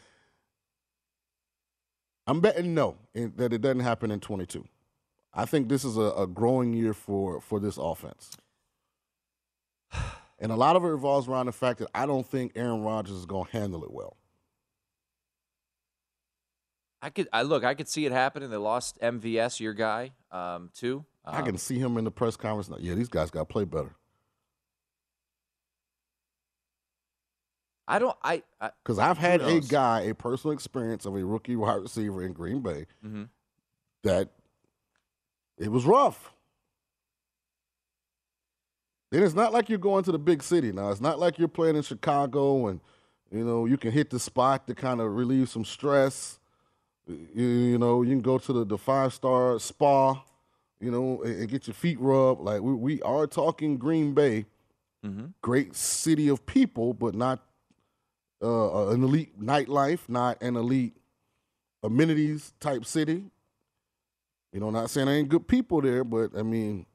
I'm 2.27 2.39
betting 2.41 2.73
no 2.73 2.97
in, 3.13 3.33
that 3.37 3.53
it 3.53 3.61
doesn't 3.61 3.81
happen 3.81 4.09
in 4.11 4.19
22. 4.19 4.65
I 5.33 5.45
think 5.45 5.67
this 5.69 5.83
is 5.83 5.97
a, 5.97 6.11
a 6.17 6.25
growing 6.27 6.73
year 6.73 6.93
for 6.93 7.41
for 7.41 7.59
this 7.59 7.77
offense. 7.77 8.37
And 10.37 10.51
a 10.51 10.55
lot 10.57 10.75
of 10.75 10.83
it 10.83 10.87
revolves 10.89 11.29
around 11.29 11.45
the 11.45 11.53
fact 11.53 11.79
that 11.79 11.87
I 11.95 12.05
don't 12.05 12.27
think 12.27 12.51
Aaron 12.57 12.83
Rodgers 12.83 13.15
is 13.15 13.25
going 13.25 13.45
to 13.45 13.51
handle 13.57 13.85
it 13.85 13.91
well. 13.91 14.17
I 17.01 17.09
could, 17.09 17.29
I 17.31 17.43
look, 17.43 17.63
I 17.63 17.73
could 17.73 17.87
see 17.87 18.05
it 18.05 18.11
happening. 18.11 18.49
They 18.49 18.57
lost 18.57 18.99
MVS, 19.01 19.61
your 19.61 19.73
guy, 19.73 20.11
um, 20.31 20.71
too. 20.73 21.05
I 21.23 21.39
Um, 21.39 21.45
can 21.45 21.57
see 21.57 21.79
him 21.79 21.97
in 21.97 22.03
the 22.03 22.11
press 22.11 22.35
conference. 22.35 22.69
now, 22.69 22.75
Yeah, 22.79 22.95
these 22.95 23.07
guys 23.07 23.31
got 23.31 23.39
to 23.39 23.45
play 23.45 23.63
better. 23.63 23.95
I 27.87 27.99
don't. 27.99 28.17
I 28.23 28.41
because 28.83 28.97
I've 28.99 29.17
had 29.17 29.41
a 29.41 29.59
guy, 29.59 30.01
a 30.01 30.15
personal 30.15 30.53
experience 30.53 31.05
of 31.05 31.15
a 31.15 31.23
rookie 31.23 31.55
wide 31.55 31.81
receiver 31.81 32.23
in 32.23 32.33
Green 32.33 32.61
Bay 32.61 32.87
Mhm. 33.05 33.29
that 34.03 34.29
it 35.57 35.71
was 35.71 35.85
rough. 35.85 36.31
Then 39.11 39.23
it's 39.23 39.35
not 39.35 39.53
like 39.53 39.69
you're 39.69 39.77
going 39.77 40.03
to 40.05 40.11
the 40.11 40.19
big 40.19 40.41
city 40.43 40.71
now. 40.71 40.89
It's 40.89 40.99
not 41.01 41.19
like 41.19 41.37
you're 41.37 41.47
playing 41.47 41.75
in 41.75 41.83
Chicago 41.83 42.67
and 42.67 42.79
you 43.31 43.43
know 43.45 43.65
you 43.65 43.77
can 43.77 43.91
hit 43.91 44.09
the 44.09 44.19
spot 44.19 44.67
to 44.67 44.75
kind 44.75 44.99
of 44.99 45.13
relieve 45.15 45.49
some 45.49 45.63
stress. 45.65 46.39
You, 47.07 47.45
you 47.45 47.77
know 47.77 48.01
you 48.01 48.09
can 48.11 48.21
go 48.21 48.37
to 48.39 48.51
the, 48.53 48.65
the 48.65 48.77
five 48.79 49.13
star 49.13 49.59
spa, 49.59 50.23
you 50.79 50.89
know, 50.91 51.21
and, 51.21 51.41
and 51.41 51.49
get 51.49 51.67
your 51.67 51.75
feet 51.75 51.99
rubbed. 51.99 52.41
Like 52.41 52.61
we 52.61 52.73
we 52.73 53.01
are 53.03 53.27
talking 53.27 53.77
Green 53.77 54.13
Bay, 54.13 54.45
Mhm. 55.05 55.33
great 55.43 55.75
city 55.75 56.27
of 56.29 56.45
people, 56.47 56.93
but 56.95 57.13
not 57.13 57.43
uh, 58.41 58.89
an 58.89 59.03
elite 59.03 59.39
nightlife, 59.39 60.07
not 60.07 60.41
an 60.41 60.55
elite 60.55 60.95
amenities 61.83 62.53
type 62.59 62.85
city. 62.85 63.25
You 64.51 64.59
know, 64.59 64.69
not 64.69 64.89
saying 64.89 65.07
there 65.07 65.15
ain't 65.15 65.29
good 65.29 65.47
people 65.47 65.81
there, 65.81 66.03
but 66.03 66.31
I 66.37 66.43
mean, 66.43 66.85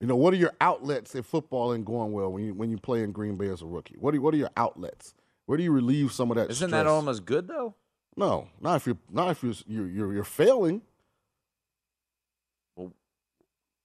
you 0.00 0.06
know, 0.06 0.16
what 0.16 0.32
are 0.32 0.36
your 0.36 0.52
outlets 0.60 1.14
if 1.14 1.26
football 1.26 1.74
ain't 1.74 1.84
going 1.84 2.12
well 2.12 2.30
when 2.30 2.44
you 2.44 2.54
when 2.54 2.70
you 2.70 2.78
play 2.78 3.02
in 3.02 3.12
Green 3.12 3.36
Bay 3.36 3.48
as 3.48 3.62
a 3.62 3.66
rookie? 3.66 3.96
What 3.98 4.14
are 4.14 4.20
what 4.20 4.34
are 4.34 4.38
your 4.38 4.50
outlets? 4.56 5.14
Where 5.46 5.58
do 5.58 5.64
you 5.64 5.72
relieve 5.72 6.12
some 6.12 6.30
of 6.30 6.36
that? 6.36 6.50
Isn't 6.50 6.68
stress? 6.68 6.84
that 6.84 6.86
almost 6.86 7.24
good 7.24 7.48
though? 7.48 7.74
No, 8.16 8.48
not 8.60 8.76
if 8.76 8.86
you're 8.86 8.98
not 9.10 9.30
if 9.30 9.42
you're 9.42 9.54
you're 9.66 9.88
you're, 9.88 10.14
you're 10.14 10.24
failing. 10.24 10.82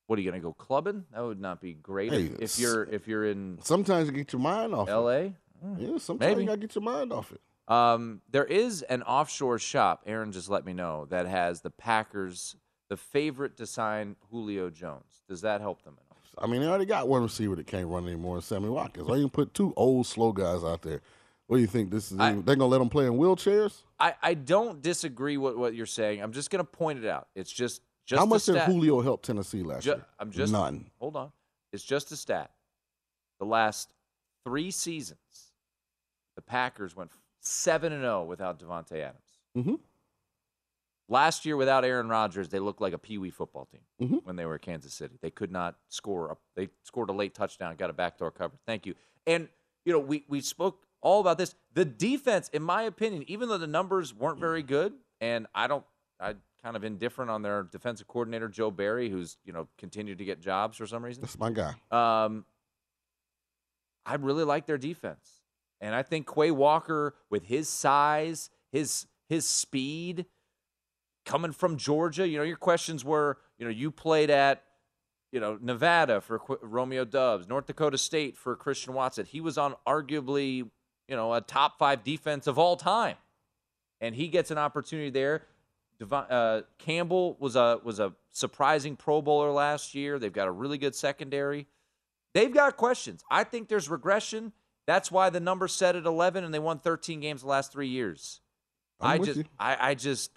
What 0.08 0.20
are 0.20 0.22
you 0.22 0.30
going 0.30 0.42
to 0.42 0.46
go 0.46 0.54
clubbing? 0.54 1.06
That 1.14 1.24
would 1.24 1.40
not 1.40 1.62
be 1.62 1.74
great. 1.74 2.12
Hey, 2.12 2.26
if, 2.26 2.42
if 2.42 2.60
you're 2.60 2.84
if 2.84 3.08
you're 3.08 3.26
in 3.26 3.58
Sometimes 3.62 4.08
you 4.08 4.14
get 4.14 4.34
your 4.34 4.42
mind 4.42 4.76
off. 4.76 4.90
L.A. 4.90 5.34
Yeah, 5.78 5.98
sometimes 5.98 6.20
Maybe. 6.20 6.42
you 6.42 6.48
gotta 6.48 6.60
get 6.60 6.76
your 6.76 6.84
mind 6.84 7.12
off 7.14 7.32
it. 7.32 7.42
Um, 7.72 8.22
there 8.30 8.46
is 8.46 8.82
an 8.84 9.04
offshore 9.04 9.58
shop. 9.60 10.04
Aaron 10.06 10.32
just 10.32 10.50
let 10.50 10.66
me 10.66 10.74
know 10.74 11.06
that 11.10 11.26
has 11.28 11.62
the 11.62 11.70
Packers, 11.70 12.56
the 12.90 12.98
favorite 12.98 13.56
to 13.58 13.66
sign 13.66 14.16
Julio 14.32 14.70
Jones. 14.70 15.24
Does 15.30 15.42
that 15.42 15.62
help 15.62 15.84
them? 15.84 15.96
At 15.98 16.06
all? 16.38 16.44
I 16.44 16.48
mean, 16.52 16.62
they 16.62 16.68
already 16.68 16.86
got 16.86 17.08
one 17.08 17.22
receiver 17.24 17.56
that 17.56 17.68
can't 17.68 17.88
run 17.88 18.06
anymore, 18.08 18.42
Sammy 18.42 18.68
Watkins. 18.70 19.08
Why 19.08 19.16
you 19.18 19.30
put 19.30 19.54
two 19.54 19.74
old 19.78 20.08
slow 20.08 20.32
guys 20.34 20.64
out 20.64 20.82
there? 20.82 21.00
What 21.48 21.58
do 21.58 21.62
you 21.62 21.68
think? 21.68 21.92
This 21.92 22.12
is 22.12 22.20
I- 22.20 22.34
they're 22.34 22.56
gonna 22.56 22.66
let 22.66 22.80
them 22.80 22.90
play 22.90 23.06
in 23.06 23.14
wheelchairs? 23.14 23.84
I, 24.00 24.16
I 24.22 24.34
don't 24.34 24.82
disagree 24.82 25.38
with 25.38 25.56
what 25.56 25.74
you're 25.76 25.86
saying. 25.86 26.22
I'm 26.22 26.34
just 26.34 26.50
going 26.50 26.60
to 26.60 26.70
point 26.70 27.00
it 27.00 27.06
out. 27.08 27.28
It's 27.36 27.52
just 27.52 27.82
just 28.06 28.20
How 28.20 28.26
much 28.26 28.46
did. 28.46 28.58
Julio 28.64 29.00
help 29.00 29.22
Tennessee 29.24 29.64
last 29.64 29.84
Ju- 29.84 29.92
year? 29.92 30.06
I'm 30.20 30.30
just 30.32 30.52
none. 30.52 30.88
Hold 31.00 31.16
on. 31.16 31.32
It's 31.72 31.84
just 31.84 32.12
a 32.12 32.18
stat. 32.18 32.52
The 33.40 33.46
last 33.46 33.94
three 34.44 34.72
seasons, 34.72 35.53
the 36.36 36.42
Packers 36.42 36.96
went 36.96 37.12
seven 37.40 37.92
and 37.94 38.02
zero 38.04 38.24
without 38.24 38.60
Davante 38.60 38.94
Adams. 39.02 39.40
Mm-hmm. 39.58 39.76
Last 41.10 41.46
year, 41.46 41.58
without 41.58 41.84
Aaron 41.84 42.08
Rodgers, 42.08 42.48
they 42.50 42.60
looked 42.60 42.80
like 42.82 42.94
a 42.94 42.98
pee 42.98 43.18
wee 43.18 43.30
football 43.30 43.66
team 43.66 43.82
Mhm. 44.02 44.24
when 44.26 44.36
they 44.38 44.46
were 44.46 44.56
at 44.56 44.62
Kansas 44.62 44.94
City. 44.94 45.18
They 45.22 45.30
could 45.32 45.52
not 45.52 45.76
score. 45.90 46.32
A, 46.32 46.38
they 46.56 46.70
scored 46.84 47.10
a 47.10 47.14
late 47.14 47.36
touchdown, 47.36 47.76
got 47.76 47.90
a 47.90 47.94
backdoor 47.94 48.32
cover. 48.32 48.56
Thank 48.66 48.86
you. 48.86 48.96
And 49.28 49.50
you 49.86 49.92
know, 49.92 50.00
we 50.00 50.24
we 50.30 50.40
spoke 50.42 50.88
all 51.02 51.20
about 51.20 51.38
this. 51.38 51.56
The 51.74 51.84
defense, 51.86 52.50
in 52.50 52.64
my 52.64 52.84
opinion, 52.84 53.26
even 53.28 53.50
though 53.50 53.58
the 53.58 53.68
numbers 53.68 54.14
weren't 54.14 54.40
very 54.40 54.64
good, 54.64 54.94
and 55.20 55.46
I 55.54 55.68
don't, 55.68 55.84
I 56.22 56.36
kind 56.64 56.78
of 56.78 56.86
indifferent 56.86 57.30
on 57.30 57.42
their 57.42 57.64
defensive 57.64 58.08
coordinator 58.08 58.48
Joe 58.48 58.72
Barry, 58.72 59.10
who's 59.10 59.38
you 59.44 59.52
know 59.52 59.68
continued 59.78 60.20
to 60.20 60.26
get 60.26 60.40
jobs 60.40 60.78
for 60.78 60.88
some 60.88 61.04
reason. 61.04 61.22
That's 61.22 61.38
my 61.38 61.52
guy. 61.52 61.76
Um, 61.92 62.46
I 64.06 64.16
really 64.16 64.46
like 64.46 64.66
their 64.66 64.78
defense, 64.78 65.43
and 65.84 65.94
I 65.94 66.02
think 66.02 66.34
Quay 66.34 66.50
Walker, 66.50 67.14
with 67.30 67.44
his 67.44 67.68
size, 67.68 68.50
his 68.72 69.06
his 69.28 69.46
speed, 69.46 70.26
coming 71.26 71.52
from 71.52 71.76
Georgia. 71.76 72.26
You 72.26 72.38
know, 72.38 72.44
your 72.44 72.58
questions 72.58 73.04
were, 73.04 73.38
you 73.58 73.66
know, 73.66 73.72
you 73.72 73.92
played 73.92 74.30
at, 74.30 74.64
you 75.34 75.42
know, 75.42 75.58
Nevada 75.62 76.22
for 76.22 76.40
Qu- 76.40 76.60
Romeo 76.62 77.04
Doubs, 77.04 77.50
North 77.50 77.68
Dakota 77.68 77.98
State 77.98 78.38
for 78.38 78.56
Christian 78.56 78.94
Watson. 78.94 79.26
He 79.26 79.42
was 79.42 79.58
on 79.58 79.76
arguably, 79.86 80.70
you 81.10 81.16
know, 81.18 81.34
a 81.34 81.42
top 81.42 81.78
five 81.78 82.02
defense 82.02 82.48
of 82.48 82.58
all 82.58 82.78
time, 82.78 83.18
and 84.00 84.16
he 84.16 84.30
gets 84.30 84.52
an 84.52 84.58
opportunity 84.58 85.10
there. 85.10 85.44
Devon, 86.00 86.24
uh, 86.30 86.62
Campbell 86.80 87.36
was 87.42 87.58
a 87.58 87.82
was 87.84 88.00
a 88.00 88.14
surprising 88.32 88.96
Pro 88.96 89.22
Bowler 89.22 89.52
last 89.52 89.94
year. 89.94 90.18
They've 90.18 90.32
got 90.32 90.48
a 90.48 90.52
really 90.52 90.78
good 90.78 90.96
secondary. 90.96 91.68
They've 92.34 92.54
got 92.54 92.78
questions. 92.78 93.22
I 93.30 93.44
think 93.44 93.68
there's 93.68 93.90
regression. 93.90 94.54
That's 94.86 95.12
why 95.12 95.30
the 95.30 95.40
number 95.40 95.68
set 95.68 95.96
at 95.96 96.06
11, 96.06 96.44
and 96.44 96.54
they 96.54 96.60
won 96.60 96.80
13 96.80 97.20
games 97.20 97.42
the 97.42 97.48
last 97.48 97.72
three 97.72 97.88
years. 97.88 98.42
I'm 99.00 99.22
I 99.22 99.24
just, 99.24 99.38
you. 99.38 99.46
I, 99.60 99.78
I 99.90 99.96
just, 99.96 100.32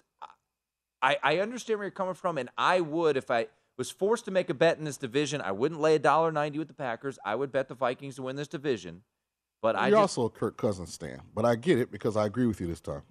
I, 1.01 1.17
I 1.21 1.39
understand 1.39 1.79
where 1.79 1.85
you're 1.85 1.91
coming 1.91 2.13
from, 2.13 2.37
and 2.37 2.49
I 2.57 2.81
would 2.81 3.17
if 3.17 3.29
I 3.29 3.47
was 3.77 3.91
forced 3.91 4.25
to 4.25 4.31
make 4.31 4.49
a 4.49 4.53
bet 4.53 4.77
in 4.77 4.85
this 4.85 4.97
division. 4.97 5.41
I 5.41 5.51
wouldn't 5.51 5.79
lay 5.79 5.95
a 5.95 5.99
dollar 5.99 6.31
ninety 6.31 6.59
with 6.59 6.67
the 6.67 6.73
Packers. 6.73 7.19
I 7.23 7.35
would 7.35 7.51
bet 7.51 7.67
the 7.67 7.75
Vikings 7.75 8.15
to 8.15 8.23
win 8.23 8.35
this 8.35 8.47
division. 8.47 9.03
But 9.61 9.75
I 9.75 9.89
You're 9.89 9.97
also 9.97 10.25
a 10.25 10.29
Kirk 10.29 10.57
Cousins 10.57 10.93
stan, 10.93 11.21
but 11.33 11.45
I 11.45 11.55
get 11.55 11.79
it 11.79 11.91
because 11.91 12.15
I 12.15 12.25
agree 12.25 12.45
with 12.45 12.61
you 12.61 12.67
this 12.67 12.81
time. 12.81 13.01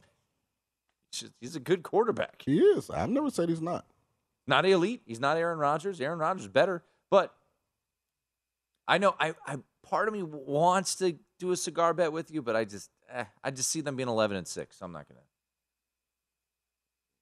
he's 1.41 1.57
a 1.57 1.61
good 1.61 1.83
quarterback. 1.83 2.43
He 2.45 2.59
is. 2.59 2.89
I've 2.89 3.11
never 3.11 3.31
said 3.31 3.49
he's 3.49 3.61
not. 3.61 3.85
Not 4.47 4.65
elite. 4.65 5.03
He's 5.07 5.19
not 5.19 5.37
Aaron 5.37 5.59
Rodgers. 5.59 6.01
Aaron 6.01 6.21
Rodgers 6.21 6.43
is 6.43 6.49
better, 6.49 6.85
but 7.11 7.35
I 8.87 8.99
know 8.99 9.15
I, 9.19 9.35
I 9.45 9.57
part 9.89 10.09
of 10.09 10.15
me 10.15 10.23
wants 10.23 10.95
to 10.97 11.17
do 11.39 11.53
a 11.53 11.57
cigar 11.57 11.95
bet 11.95 12.13
with 12.13 12.31
you, 12.31 12.43
but 12.43 12.57
I 12.57 12.65
just 12.65 12.91
eh, 13.13 13.25
I 13.43 13.51
just 13.51 13.71
see 13.71 13.81
them 13.81 13.97
being 13.97 14.09
eleven 14.09 14.37
and 14.37 14.47
six. 14.47 14.79
So 14.79 14.87
I'm 14.87 14.93
not 14.93 15.09
gonna. 15.09 15.21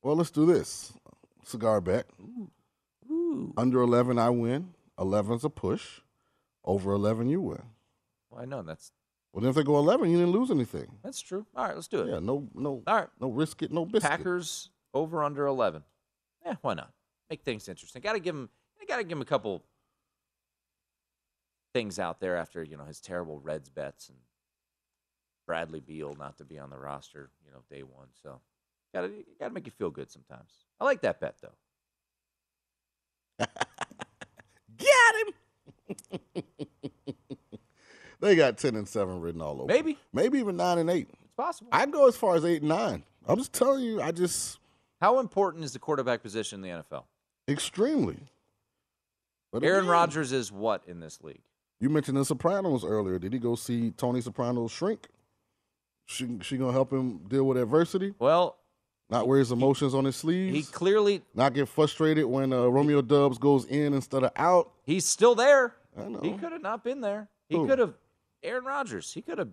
Well, 0.02 0.16
let's 0.16 0.30
do 0.30 0.44
this. 0.46 0.92
Cigar 1.44 1.80
bet. 1.80 2.06
Ooh, 3.10 3.52
Under 3.56 3.80
11, 3.80 4.18
I 4.18 4.30
win. 4.30 4.74
11's 4.98 5.44
a 5.44 5.50
push. 5.50 6.00
Over 6.64 6.92
11, 6.92 7.28
you 7.28 7.40
win. 7.40 7.62
Well, 8.30 8.40
I 8.42 8.44
know 8.44 8.62
that's 8.62 8.92
Well, 9.32 9.40
then 9.42 9.50
if 9.50 9.56
they 9.56 9.62
go 9.62 9.78
11, 9.78 10.10
you 10.10 10.18
didn't 10.18 10.32
lose 10.32 10.50
anything. 10.50 10.86
that's 11.02 11.20
true. 11.20 11.46
All 11.56 11.64
right, 11.66 11.74
let's 11.74 11.88
do 11.88 12.00
it. 12.00 12.08
Yeah, 12.08 12.18
no, 12.20 12.48
no, 12.54 12.82
All 12.86 12.94
right. 12.96 13.08
no 13.20 13.28
risk 13.30 13.62
it, 13.62 13.72
no 13.72 13.84
biscuit. 13.84 14.10
Packers 14.10 14.70
over 14.92 15.22
under 15.24 15.46
eleven. 15.46 15.82
Yeah, 16.44 16.54
why 16.62 16.74
not? 16.74 16.92
Make 17.30 17.42
things 17.42 17.68
interesting. 17.68 18.00
Got 18.02 18.12
to 18.14 18.20
give 18.20 18.34
him. 18.34 18.48
Got 18.86 18.98
to 18.98 19.04
give 19.04 19.16
him 19.16 19.22
a 19.22 19.26
couple 19.26 19.64
things 21.74 21.98
out 21.98 22.20
there 22.20 22.36
after 22.36 22.62
you 22.62 22.78
know 22.78 22.84
his 22.84 23.00
terrible 23.00 23.38
Reds 23.38 23.68
bets 23.68 24.08
and 24.08 24.16
Bradley 25.46 25.80
Beal 25.80 26.16
not 26.18 26.38
to 26.38 26.44
be 26.44 26.58
on 26.58 26.70
the 26.70 26.78
roster. 26.78 27.28
You 27.44 27.52
know, 27.52 27.58
day 27.68 27.82
one. 27.82 28.06
So 28.22 28.40
got 28.94 29.02
to 29.02 29.10
got 29.38 29.48
to 29.48 29.54
make 29.54 29.66
you 29.66 29.72
feel 29.72 29.90
good 29.90 30.10
sometimes. 30.10 30.50
I 30.80 30.84
like 30.84 31.02
that 31.02 31.20
bet 31.20 31.34
though. 31.42 31.52
Got 34.78 35.14
him. 35.26 36.42
they 38.20 38.34
got 38.36 38.58
10 38.58 38.74
and 38.76 38.88
7 38.88 39.20
written 39.20 39.40
all 39.40 39.62
over. 39.62 39.66
Maybe. 39.66 39.98
Maybe 40.12 40.38
even 40.38 40.56
9 40.56 40.78
and 40.78 40.90
8. 40.90 41.08
It's 41.22 41.32
possible. 41.36 41.70
I'd 41.72 41.92
go 41.92 42.08
as 42.08 42.16
far 42.16 42.34
as 42.34 42.44
8 42.44 42.62
and 42.62 42.68
9. 42.68 43.02
I'm 43.28 43.38
just 43.38 43.52
telling 43.52 43.84
you, 43.84 44.00
I 44.02 44.10
just 44.12 44.58
How 45.00 45.20
important 45.20 45.64
is 45.64 45.72
the 45.72 45.78
quarterback 45.78 46.22
position 46.22 46.62
in 46.64 46.70
the 46.70 46.82
NFL? 46.82 47.04
extremely. 47.48 48.18
But 49.52 49.62
Aaron 49.62 49.86
Rodgers 49.86 50.32
is 50.32 50.50
what 50.50 50.82
in 50.86 50.98
this 51.00 51.22
league? 51.22 51.42
You 51.80 51.88
mentioned 51.90 52.16
the 52.16 52.24
Sopranos 52.24 52.84
earlier. 52.84 53.18
Did 53.18 53.32
he 53.32 53.38
go 53.38 53.54
see 53.54 53.90
Tony 53.92 54.20
Soprano 54.20 54.68
shrink? 54.68 55.08
She 56.06 56.38
she 56.42 56.56
gonna 56.56 56.72
help 56.72 56.92
him 56.92 57.18
deal 57.28 57.44
with 57.44 57.56
adversity? 57.56 58.14
Well, 58.18 58.56
not 59.10 59.26
wear 59.26 59.38
his 59.38 59.52
emotions 59.52 59.94
on 59.94 60.04
his 60.04 60.16
sleeves. 60.16 60.54
He 60.54 60.62
clearly 60.72 61.22
not 61.34 61.54
get 61.54 61.68
frustrated 61.68 62.26
when 62.26 62.52
uh, 62.52 62.66
Romeo 62.66 63.00
Doubs 63.02 63.38
goes 63.38 63.64
in 63.66 63.94
instead 63.94 64.22
of 64.22 64.30
out. 64.36 64.70
He's 64.84 65.06
still 65.06 65.34
there. 65.34 65.74
I 65.98 66.08
know. 66.08 66.20
He 66.20 66.32
could 66.32 66.52
have 66.52 66.62
not 66.62 66.84
been 66.84 67.00
there. 67.00 67.28
He 67.48 67.56
could 67.56 67.78
have 67.78 67.94
Aaron 68.42 68.64
Rodgers. 68.64 69.12
He 69.12 69.22
could 69.22 69.38
have 69.38 69.48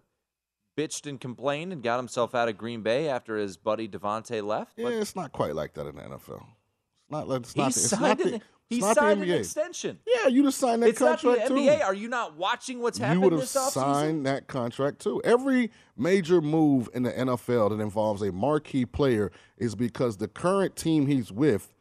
bitched 0.77 1.07
and 1.07 1.19
complained 1.19 1.71
and 1.73 1.83
got 1.83 1.97
himself 1.97 2.33
out 2.35 2.49
of 2.49 2.57
Green 2.57 2.81
Bay 2.81 3.07
after 3.09 3.37
his 3.37 3.57
buddy 3.57 3.87
Davante 3.87 4.43
left. 4.43 4.73
Yeah, 4.77 4.87
it's 4.89 5.15
not 5.15 5.31
quite 5.31 5.53
like 5.55 5.73
that 5.75 5.87
in 5.87 5.95
the 5.95 6.01
NFL. 6.01 6.43
It's 6.43 7.09
not. 7.11 7.27
like- 7.27 7.41
It's 7.41 7.55
not. 7.57 7.73
the- 7.73 7.79
It's 7.79 7.91
not 7.99 8.17
the, 8.17 8.41
he 8.71 8.77
it's 8.77 8.93
signed 8.93 9.21
an 9.21 9.29
extension. 9.29 9.99
Yeah, 10.07 10.27
you 10.27 10.43
just 10.43 10.57
signed 10.57 10.81
that 10.81 10.87
It's 10.89 11.01
not 11.01 11.19
the 11.19 11.27
contract 11.27 11.49
too. 11.49 11.55
NBA. 11.55 11.83
Are 11.83 11.93
you 11.93 12.07
not 12.07 12.37
watching 12.37 12.79
what's 12.79 12.97
happening? 12.97 13.21
you 13.21 13.29
would 13.29 13.39
have 13.39 13.49
signed 13.49 14.25
that 14.25 14.47
contract 14.47 14.99
too. 14.99 15.21
Every 15.25 15.71
major 15.97 16.39
move 16.39 16.87
in 16.93 17.03
the 17.03 17.11
NFL 17.11 17.71
that 17.71 17.83
involves 17.83 18.21
a 18.21 18.31
marquee 18.31 18.85
player 18.85 19.29
is 19.57 19.75
because 19.75 20.17
the 20.17 20.29
current 20.29 20.77
team 20.77 21.05
he's 21.05 21.33
with 21.33 21.73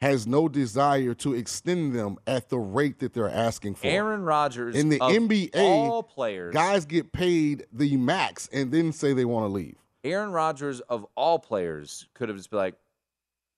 has 0.00 0.26
no 0.26 0.48
desire 0.48 1.12
to 1.12 1.34
extend 1.34 1.92
them 1.92 2.16
at 2.26 2.48
the 2.48 2.58
rate 2.58 2.98
that 3.00 3.12
they're 3.12 3.28
asking 3.28 3.74
for. 3.74 3.86
Aaron 3.86 4.22
Rodgers 4.22 4.74
in 4.74 4.88
the 4.88 4.98
of 5.02 5.12
NBA, 5.12 5.50
all 5.54 6.02
players, 6.02 6.54
guys 6.54 6.86
get 6.86 7.12
paid 7.12 7.66
the 7.74 7.94
max 7.98 8.48
and 8.54 8.72
then 8.72 8.90
say 8.92 9.12
they 9.12 9.26
want 9.26 9.44
to 9.44 9.52
leave. 9.52 9.76
Aaron 10.02 10.32
Rodgers 10.32 10.80
of 10.80 11.04
all 11.14 11.38
players 11.38 12.06
could 12.14 12.30
have 12.30 12.38
just 12.38 12.48
been 12.48 12.58
like, 12.58 12.76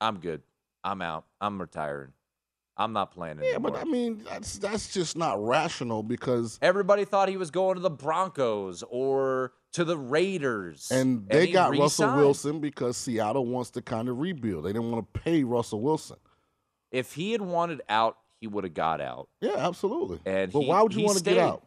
"I'm 0.01 0.19
good. 0.19 0.43
I'm 0.83 1.03
out. 1.03 1.27
I'm 1.41 1.61
retiring. 1.61 2.15
I'm 2.81 2.93
not 2.95 3.11
playing 3.13 3.39
Yeah, 3.43 3.59
but 3.59 3.77
I 3.77 3.85
mean, 3.85 4.25
that's 4.29 4.59
that's 4.59 4.93
just 4.93 5.17
not 5.17 5.45
rational 5.45 6.03
because 6.03 6.59
Everybody 6.63 7.05
thought 7.05 7.29
he 7.29 7.37
was 7.37 7.51
going 7.51 7.75
to 7.77 7.81
the 7.81 7.91
Broncos 7.91 8.83
or 8.89 9.53
to 9.73 9.85
the 9.85 9.97
Raiders. 9.99 10.91
and 10.91 11.29
they 11.29 11.47
he 11.47 11.53
got 11.53 11.71
Russell 11.71 12.07
re-signed. 12.07 12.17
Wilson 12.21 12.61
because 12.61 12.97
Seattle 12.97 13.47
wants 13.47 13.71
to 13.73 13.83
kind 13.83 14.09
of 14.09 14.19
rebuild. 14.19 14.65
They 14.65 14.73
didn't 14.73 14.91
want 14.91 15.13
to 15.13 15.21
pay 15.21 15.45
Russell 15.45 15.81
Wilson. 15.81 16.17
If 16.91 17.15
he 17.15 17.33
had 17.33 17.43
wanted 17.43 17.83
out, 17.89 18.17
he 18.41 18.47
would 18.47 18.65
have 18.65 18.75
got 18.75 19.01
out. 19.01 19.29
Yeah, 19.41 19.57
absolutely. 19.59 20.19
And 20.25 20.51
but 20.51 20.61
he- 20.61 20.67
why 20.67 20.83
would 20.83 20.95
you 20.95 21.05
want 21.05 21.19
to 21.19 21.25
get 21.25 21.39
out? 21.39 21.63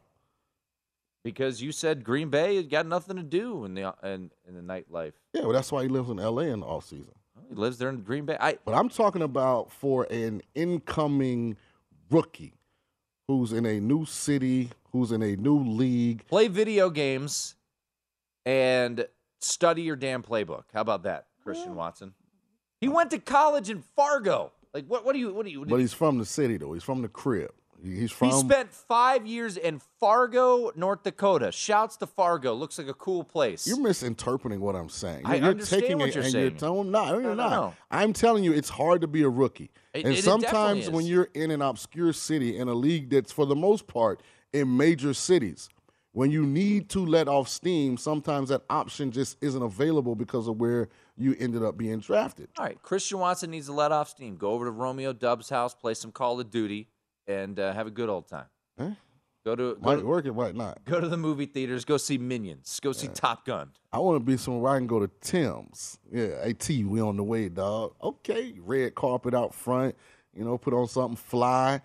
Because 1.22 1.62
you 1.62 1.72
said 1.72 2.04
Green 2.04 2.28
Bay 2.28 2.56
had 2.56 2.68
got 2.68 2.86
nothing 2.86 3.16
to 3.16 3.22
do 3.22 3.64
in 3.64 3.72
the 3.74 3.94
in, 4.02 4.30
in 4.46 4.54
the 4.54 4.60
nightlife. 4.60 5.12
Yeah, 5.32 5.42
well, 5.44 5.52
that's 5.52 5.72
why 5.72 5.82
he 5.82 5.88
lives 5.88 6.10
in 6.10 6.18
L.A. 6.18 6.44
in 6.48 6.60
the 6.60 6.66
off 6.66 6.84
season. 6.84 7.14
He 7.48 7.54
lives 7.54 7.78
there 7.78 7.88
in 7.88 8.02
Green 8.02 8.24
Bay. 8.24 8.36
I 8.40 8.58
But 8.64 8.74
I'm 8.74 8.88
talking 8.88 9.22
about 9.22 9.72
for 9.72 10.04
an 10.04 10.42
incoming 10.54 11.56
rookie 12.10 12.54
who's 13.28 13.52
in 13.52 13.66
a 13.66 13.80
new 13.80 14.04
city, 14.04 14.70
who's 14.92 15.12
in 15.12 15.22
a 15.22 15.36
new 15.36 15.58
league. 15.58 16.26
play 16.26 16.48
video 16.48 16.90
games 16.90 17.56
and 18.44 19.06
study 19.40 19.82
your 19.82 19.96
damn 19.96 20.22
playbook. 20.22 20.64
How 20.72 20.80
about 20.80 21.04
that, 21.04 21.26
Christian 21.42 21.74
Watson? 21.74 22.14
He 22.80 22.88
went 22.88 23.10
to 23.10 23.18
college 23.18 23.70
in 23.70 23.82
Fargo. 23.96 24.52
Like 24.72 24.86
what? 24.86 25.04
What 25.04 25.12
do 25.12 25.18
you? 25.18 25.32
What 25.32 25.46
do 25.46 25.52
you? 25.52 25.64
But 25.64 25.80
he's 25.80 25.92
from 25.92 26.18
the 26.18 26.24
city, 26.24 26.56
though. 26.56 26.72
He's 26.72 26.82
from 26.82 27.02
the 27.02 27.08
crib. 27.08 27.52
He- 27.84 28.00
He's 28.00 28.10
from. 28.12 28.30
he 28.30 28.38
spent 28.40 28.72
five 28.72 29.26
years 29.26 29.56
in 29.56 29.80
Fargo, 30.00 30.72
North 30.74 31.02
Dakota. 31.02 31.52
Shouts 31.52 31.96
to 31.98 32.06
Fargo. 32.06 32.54
Looks 32.54 32.78
like 32.78 32.88
a 32.88 32.94
cool 32.94 33.22
place. 33.24 33.66
You're 33.66 33.80
misinterpreting 33.80 34.60
what 34.60 34.74
I'm 34.74 34.88
saying. 34.88 35.22
I 35.24 35.36
you're 35.36 35.50
understand 35.50 35.82
taking 35.82 35.98
what 35.98 36.08
it 36.08 36.14
you're 36.14 36.24
and 36.24 36.32
saying. 36.32 36.50
you're 36.50 36.58
telling 36.58 36.90
no, 36.90 37.12
you're 37.12 37.22
No, 37.22 37.28
no, 37.28 37.34
not. 37.34 37.50
no. 37.50 37.74
I'm 37.90 38.12
telling 38.12 38.42
you, 38.44 38.52
it's 38.52 38.70
hard 38.70 39.00
to 39.02 39.06
be 39.06 39.22
a 39.22 39.28
rookie. 39.28 39.70
It- 39.92 40.04
and 40.06 40.14
it 40.14 40.22
sometimes 40.24 40.88
when 40.90 41.04
you're 41.06 41.28
in 41.34 41.50
an 41.50 41.62
obscure 41.62 42.12
city 42.12 42.56
in 42.56 42.68
a 42.68 42.74
league 42.74 43.10
that's 43.10 43.32
for 43.32 43.46
the 43.46 43.54
most 43.56 43.86
part 43.86 44.22
in 44.52 44.76
major 44.76 45.12
cities, 45.14 45.68
when 46.12 46.30
you 46.30 46.46
need 46.46 46.88
to 46.90 47.04
let 47.04 47.26
off 47.28 47.48
steam, 47.48 47.96
sometimes 47.96 48.48
that 48.48 48.62
option 48.70 49.10
just 49.10 49.36
isn't 49.40 49.62
available 49.62 50.14
because 50.14 50.46
of 50.46 50.58
where 50.60 50.88
you 51.16 51.34
ended 51.40 51.64
up 51.64 51.76
being 51.76 51.98
drafted. 51.98 52.48
All 52.56 52.64
right, 52.64 52.80
Christian 52.82 53.18
Watson 53.18 53.50
needs 53.50 53.66
to 53.66 53.72
let 53.72 53.90
off 53.92 54.08
steam. 54.08 54.36
Go 54.36 54.52
over 54.52 54.64
to 54.64 54.70
Romeo 54.70 55.12
Doubs' 55.12 55.48
house, 55.48 55.74
play 55.74 55.94
some 55.94 56.12
Call 56.12 56.38
of 56.38 56.50
Duty, 56.50 56.88
and 57.26 57.58
uh, 57.58 57.72
have 57.72 57.86
a 57.86 57.90
good 57.90 58.08
old 58.08 58.28
time. 58.28 58.46
Huh? 58.78 58.90
Go 59.44 59.54
to 59.54 59.76
go 59.82 59.96
to, 59.96 60.06
work, 60.06 60.24
it 60.24 60.32
might 60.32 60.54
not. 60.54 60.82
go 60.86 61.00
to 61.00 61.08
the 61.08 61.18
movie 61.18 61.44
theaters. 61.44 61.84
Go 61.84 61.98
see 61.98 62.16
Minions. 62.16 62.80
Go 62.80 62.92
see 62.92 63.08
Top 63.08 63.44
Gun. 63.44 63.70
I 63.92 63.98
want 63.98 64.16
to 64.16 64.24
be 64.24 64.38
somewhere 64.38 64.62
where 64.62 64.72
I 64.72 64.78
can 64.78 64.86
go 64.86 65.00
to 65.00 65.10
Tim's. 65.20 65.98
Yeah, 66.10 66.40
AT, 66.42 66.66
we 66.68 67.00
on 67.02 67.18
the 67.18 67.24
way, 67.24 67.50
dog. 67.50 67.94
Okay, 68.02 68.54
red 68.58 68.94
carpet 68.94 69.34
out 69.34 69.54
front. 69.54 69.96
You 70.34 70.44
know, 70.44 70.56
put 70.56 70.72
on 70.72 70.88
something 70.88 71.16
fly. 71.16 71.80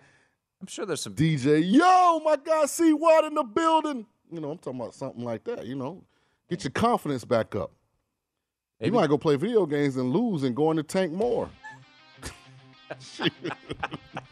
I'm 0.60 0.66
sure 0.68 0.86
there's 0.86 1.02
some 1.02 1.14
DJ. 1.14 1.62
Yo, 1.70 2.20
my 2.24 2.36
guy, 2.42 2.64
see 2.64 2.94
what 2.94 3.26
in 3.26 3.34
the 3.34 3.44
building? 3.44 4.06
You 4.32 4.40
know, 4.40 4.52
I'm 4.52 4.58
talking 4.58 4.80
about 4.80 4.94
something 4.94 5.22
like 5.22 5.44
that. 5.44 5.66
You 5.66 5.74
know, 5.74 6.02
get 6.48 6.64
your 6.64 6.70
confidence 6.70 7.26
back 7.26 7.54
up. 7.54 7.72
Maybe- 8.80 8.88
You 8.94 9.00
might 9.00 9.08
go 9.08 9.18
play 9.18 9.36
video 9.36 9.66
games 9.66 9.96
and 9.96 10.12
lose 10.12 10.44
and 10.44 10.56
go 10.56 10.70
in 10.70 10.78
the 10.78 10.82
tank 10.82 11.12
more. 11.12 11.50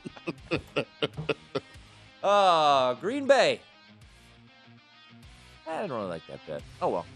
Uh, 2.22 2.94
Green 3.00 3.26
Bay. 3.26 3.60
I 5.66 5.86
don't 5.86 5.90
really 5.90 6.08
like 6.08 6.26
that 6.28 6.40
bet. 6.46 6.62
Oh 6.80 6.88
well. 6.88 7.06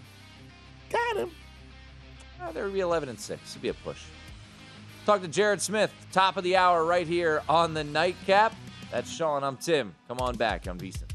Got 0.90 1.16
him. 1.16 1.30
Uh, 2.40 2.52
they'll 2.52 2.70
be 2.70 2.80
11 2.80 3.08
and 3.08 3.18
6. 3.18 3.40
It'd 3.50 3.62
be 3.62 3.68
a 3.68 3.74
push. 3.74 4.02
Talk 5.06 5.22
to 5.22 5.28
Jared 5.28 5.60
Smith, 5.62 5.92
top 6.12 6.36
of 6.36 6.44
the 6.44 6.56
hour, 6.56 6.84
right 6.84 7.06
here 7.06 7.42
on 7.48 7.74
the 7.74 7.82
nightcap. 7.82 8.54
That's 8.90 9.10
Sean. 9.10 9.42
I'm 9.42 9.56
Tim. 9.56 9.94
Come 10.06 10.20
on 10.20 10.36
back 10.36 10.68
on 10.68 10.78
VSiN. 10.78 11.11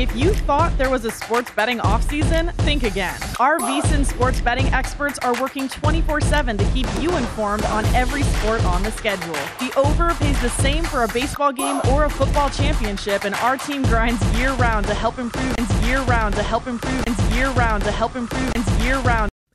If 0.00 0.16
you 0.16 0.32
thought 0.32 0.78
there 0.78 0.88
was 0.88 1.04
a 1.04 1.10
sports 1.10 1.50
betting 1.50 1.78
offseason, 1.80 2.54
think 2.64 2.84
again. 2.84 3.20
Our 3.38 3.58
VSiN 3.58 4.06
sports 4.06 4.40
betting 4.40 4.64
experts 4.68 5.18
are 5.18 5.38
working 5.38 5.68
24 5.68 6.22
7 6.22 6.56
to 6.56 6.64
keep 6.72 6.86
you 7.00 7.14
informed 7.18 7.66
on 7.66 7.84
every 7.94 8.22
sport 8.22 8.64
on 8.64 8.82
the 8.82 8.92
schedule. 8.92 9.34
The 9.60 9.70
over 9.76 10.14
pays 10.14 10.40
the 10.40 10.48
same 10.48 10.84
for 10.84 11.04
a 11.04 11.08
baseball 11.08 11.52
game 11.52 11.82
or 11.90 12.06
a 12.06 12.10
football 12.10 12.48
championship, 12.48 13.24
and 13.24 13.34
our 13.34 13.58
team 13.58 13.82
grinds 13.82 14.24
year 14.38 14.54
round 14.54 14.86
to 14.86 14.94
help 14.94 15.18
improve, 15.18 15.54
and 15.58 15.68
year 15.84 16.00
round 16.04 16.34
to 16.36 16.42
help 16.42 16.66
improve, 16.66 17.04
and 17.06 17.34
year 17.34 17.50
round 17.50 17.84
to 17.84 17.92
help 17.92 18.16
improve, 18.16 18.52
and 18.54 18.82
year 18.82 18.98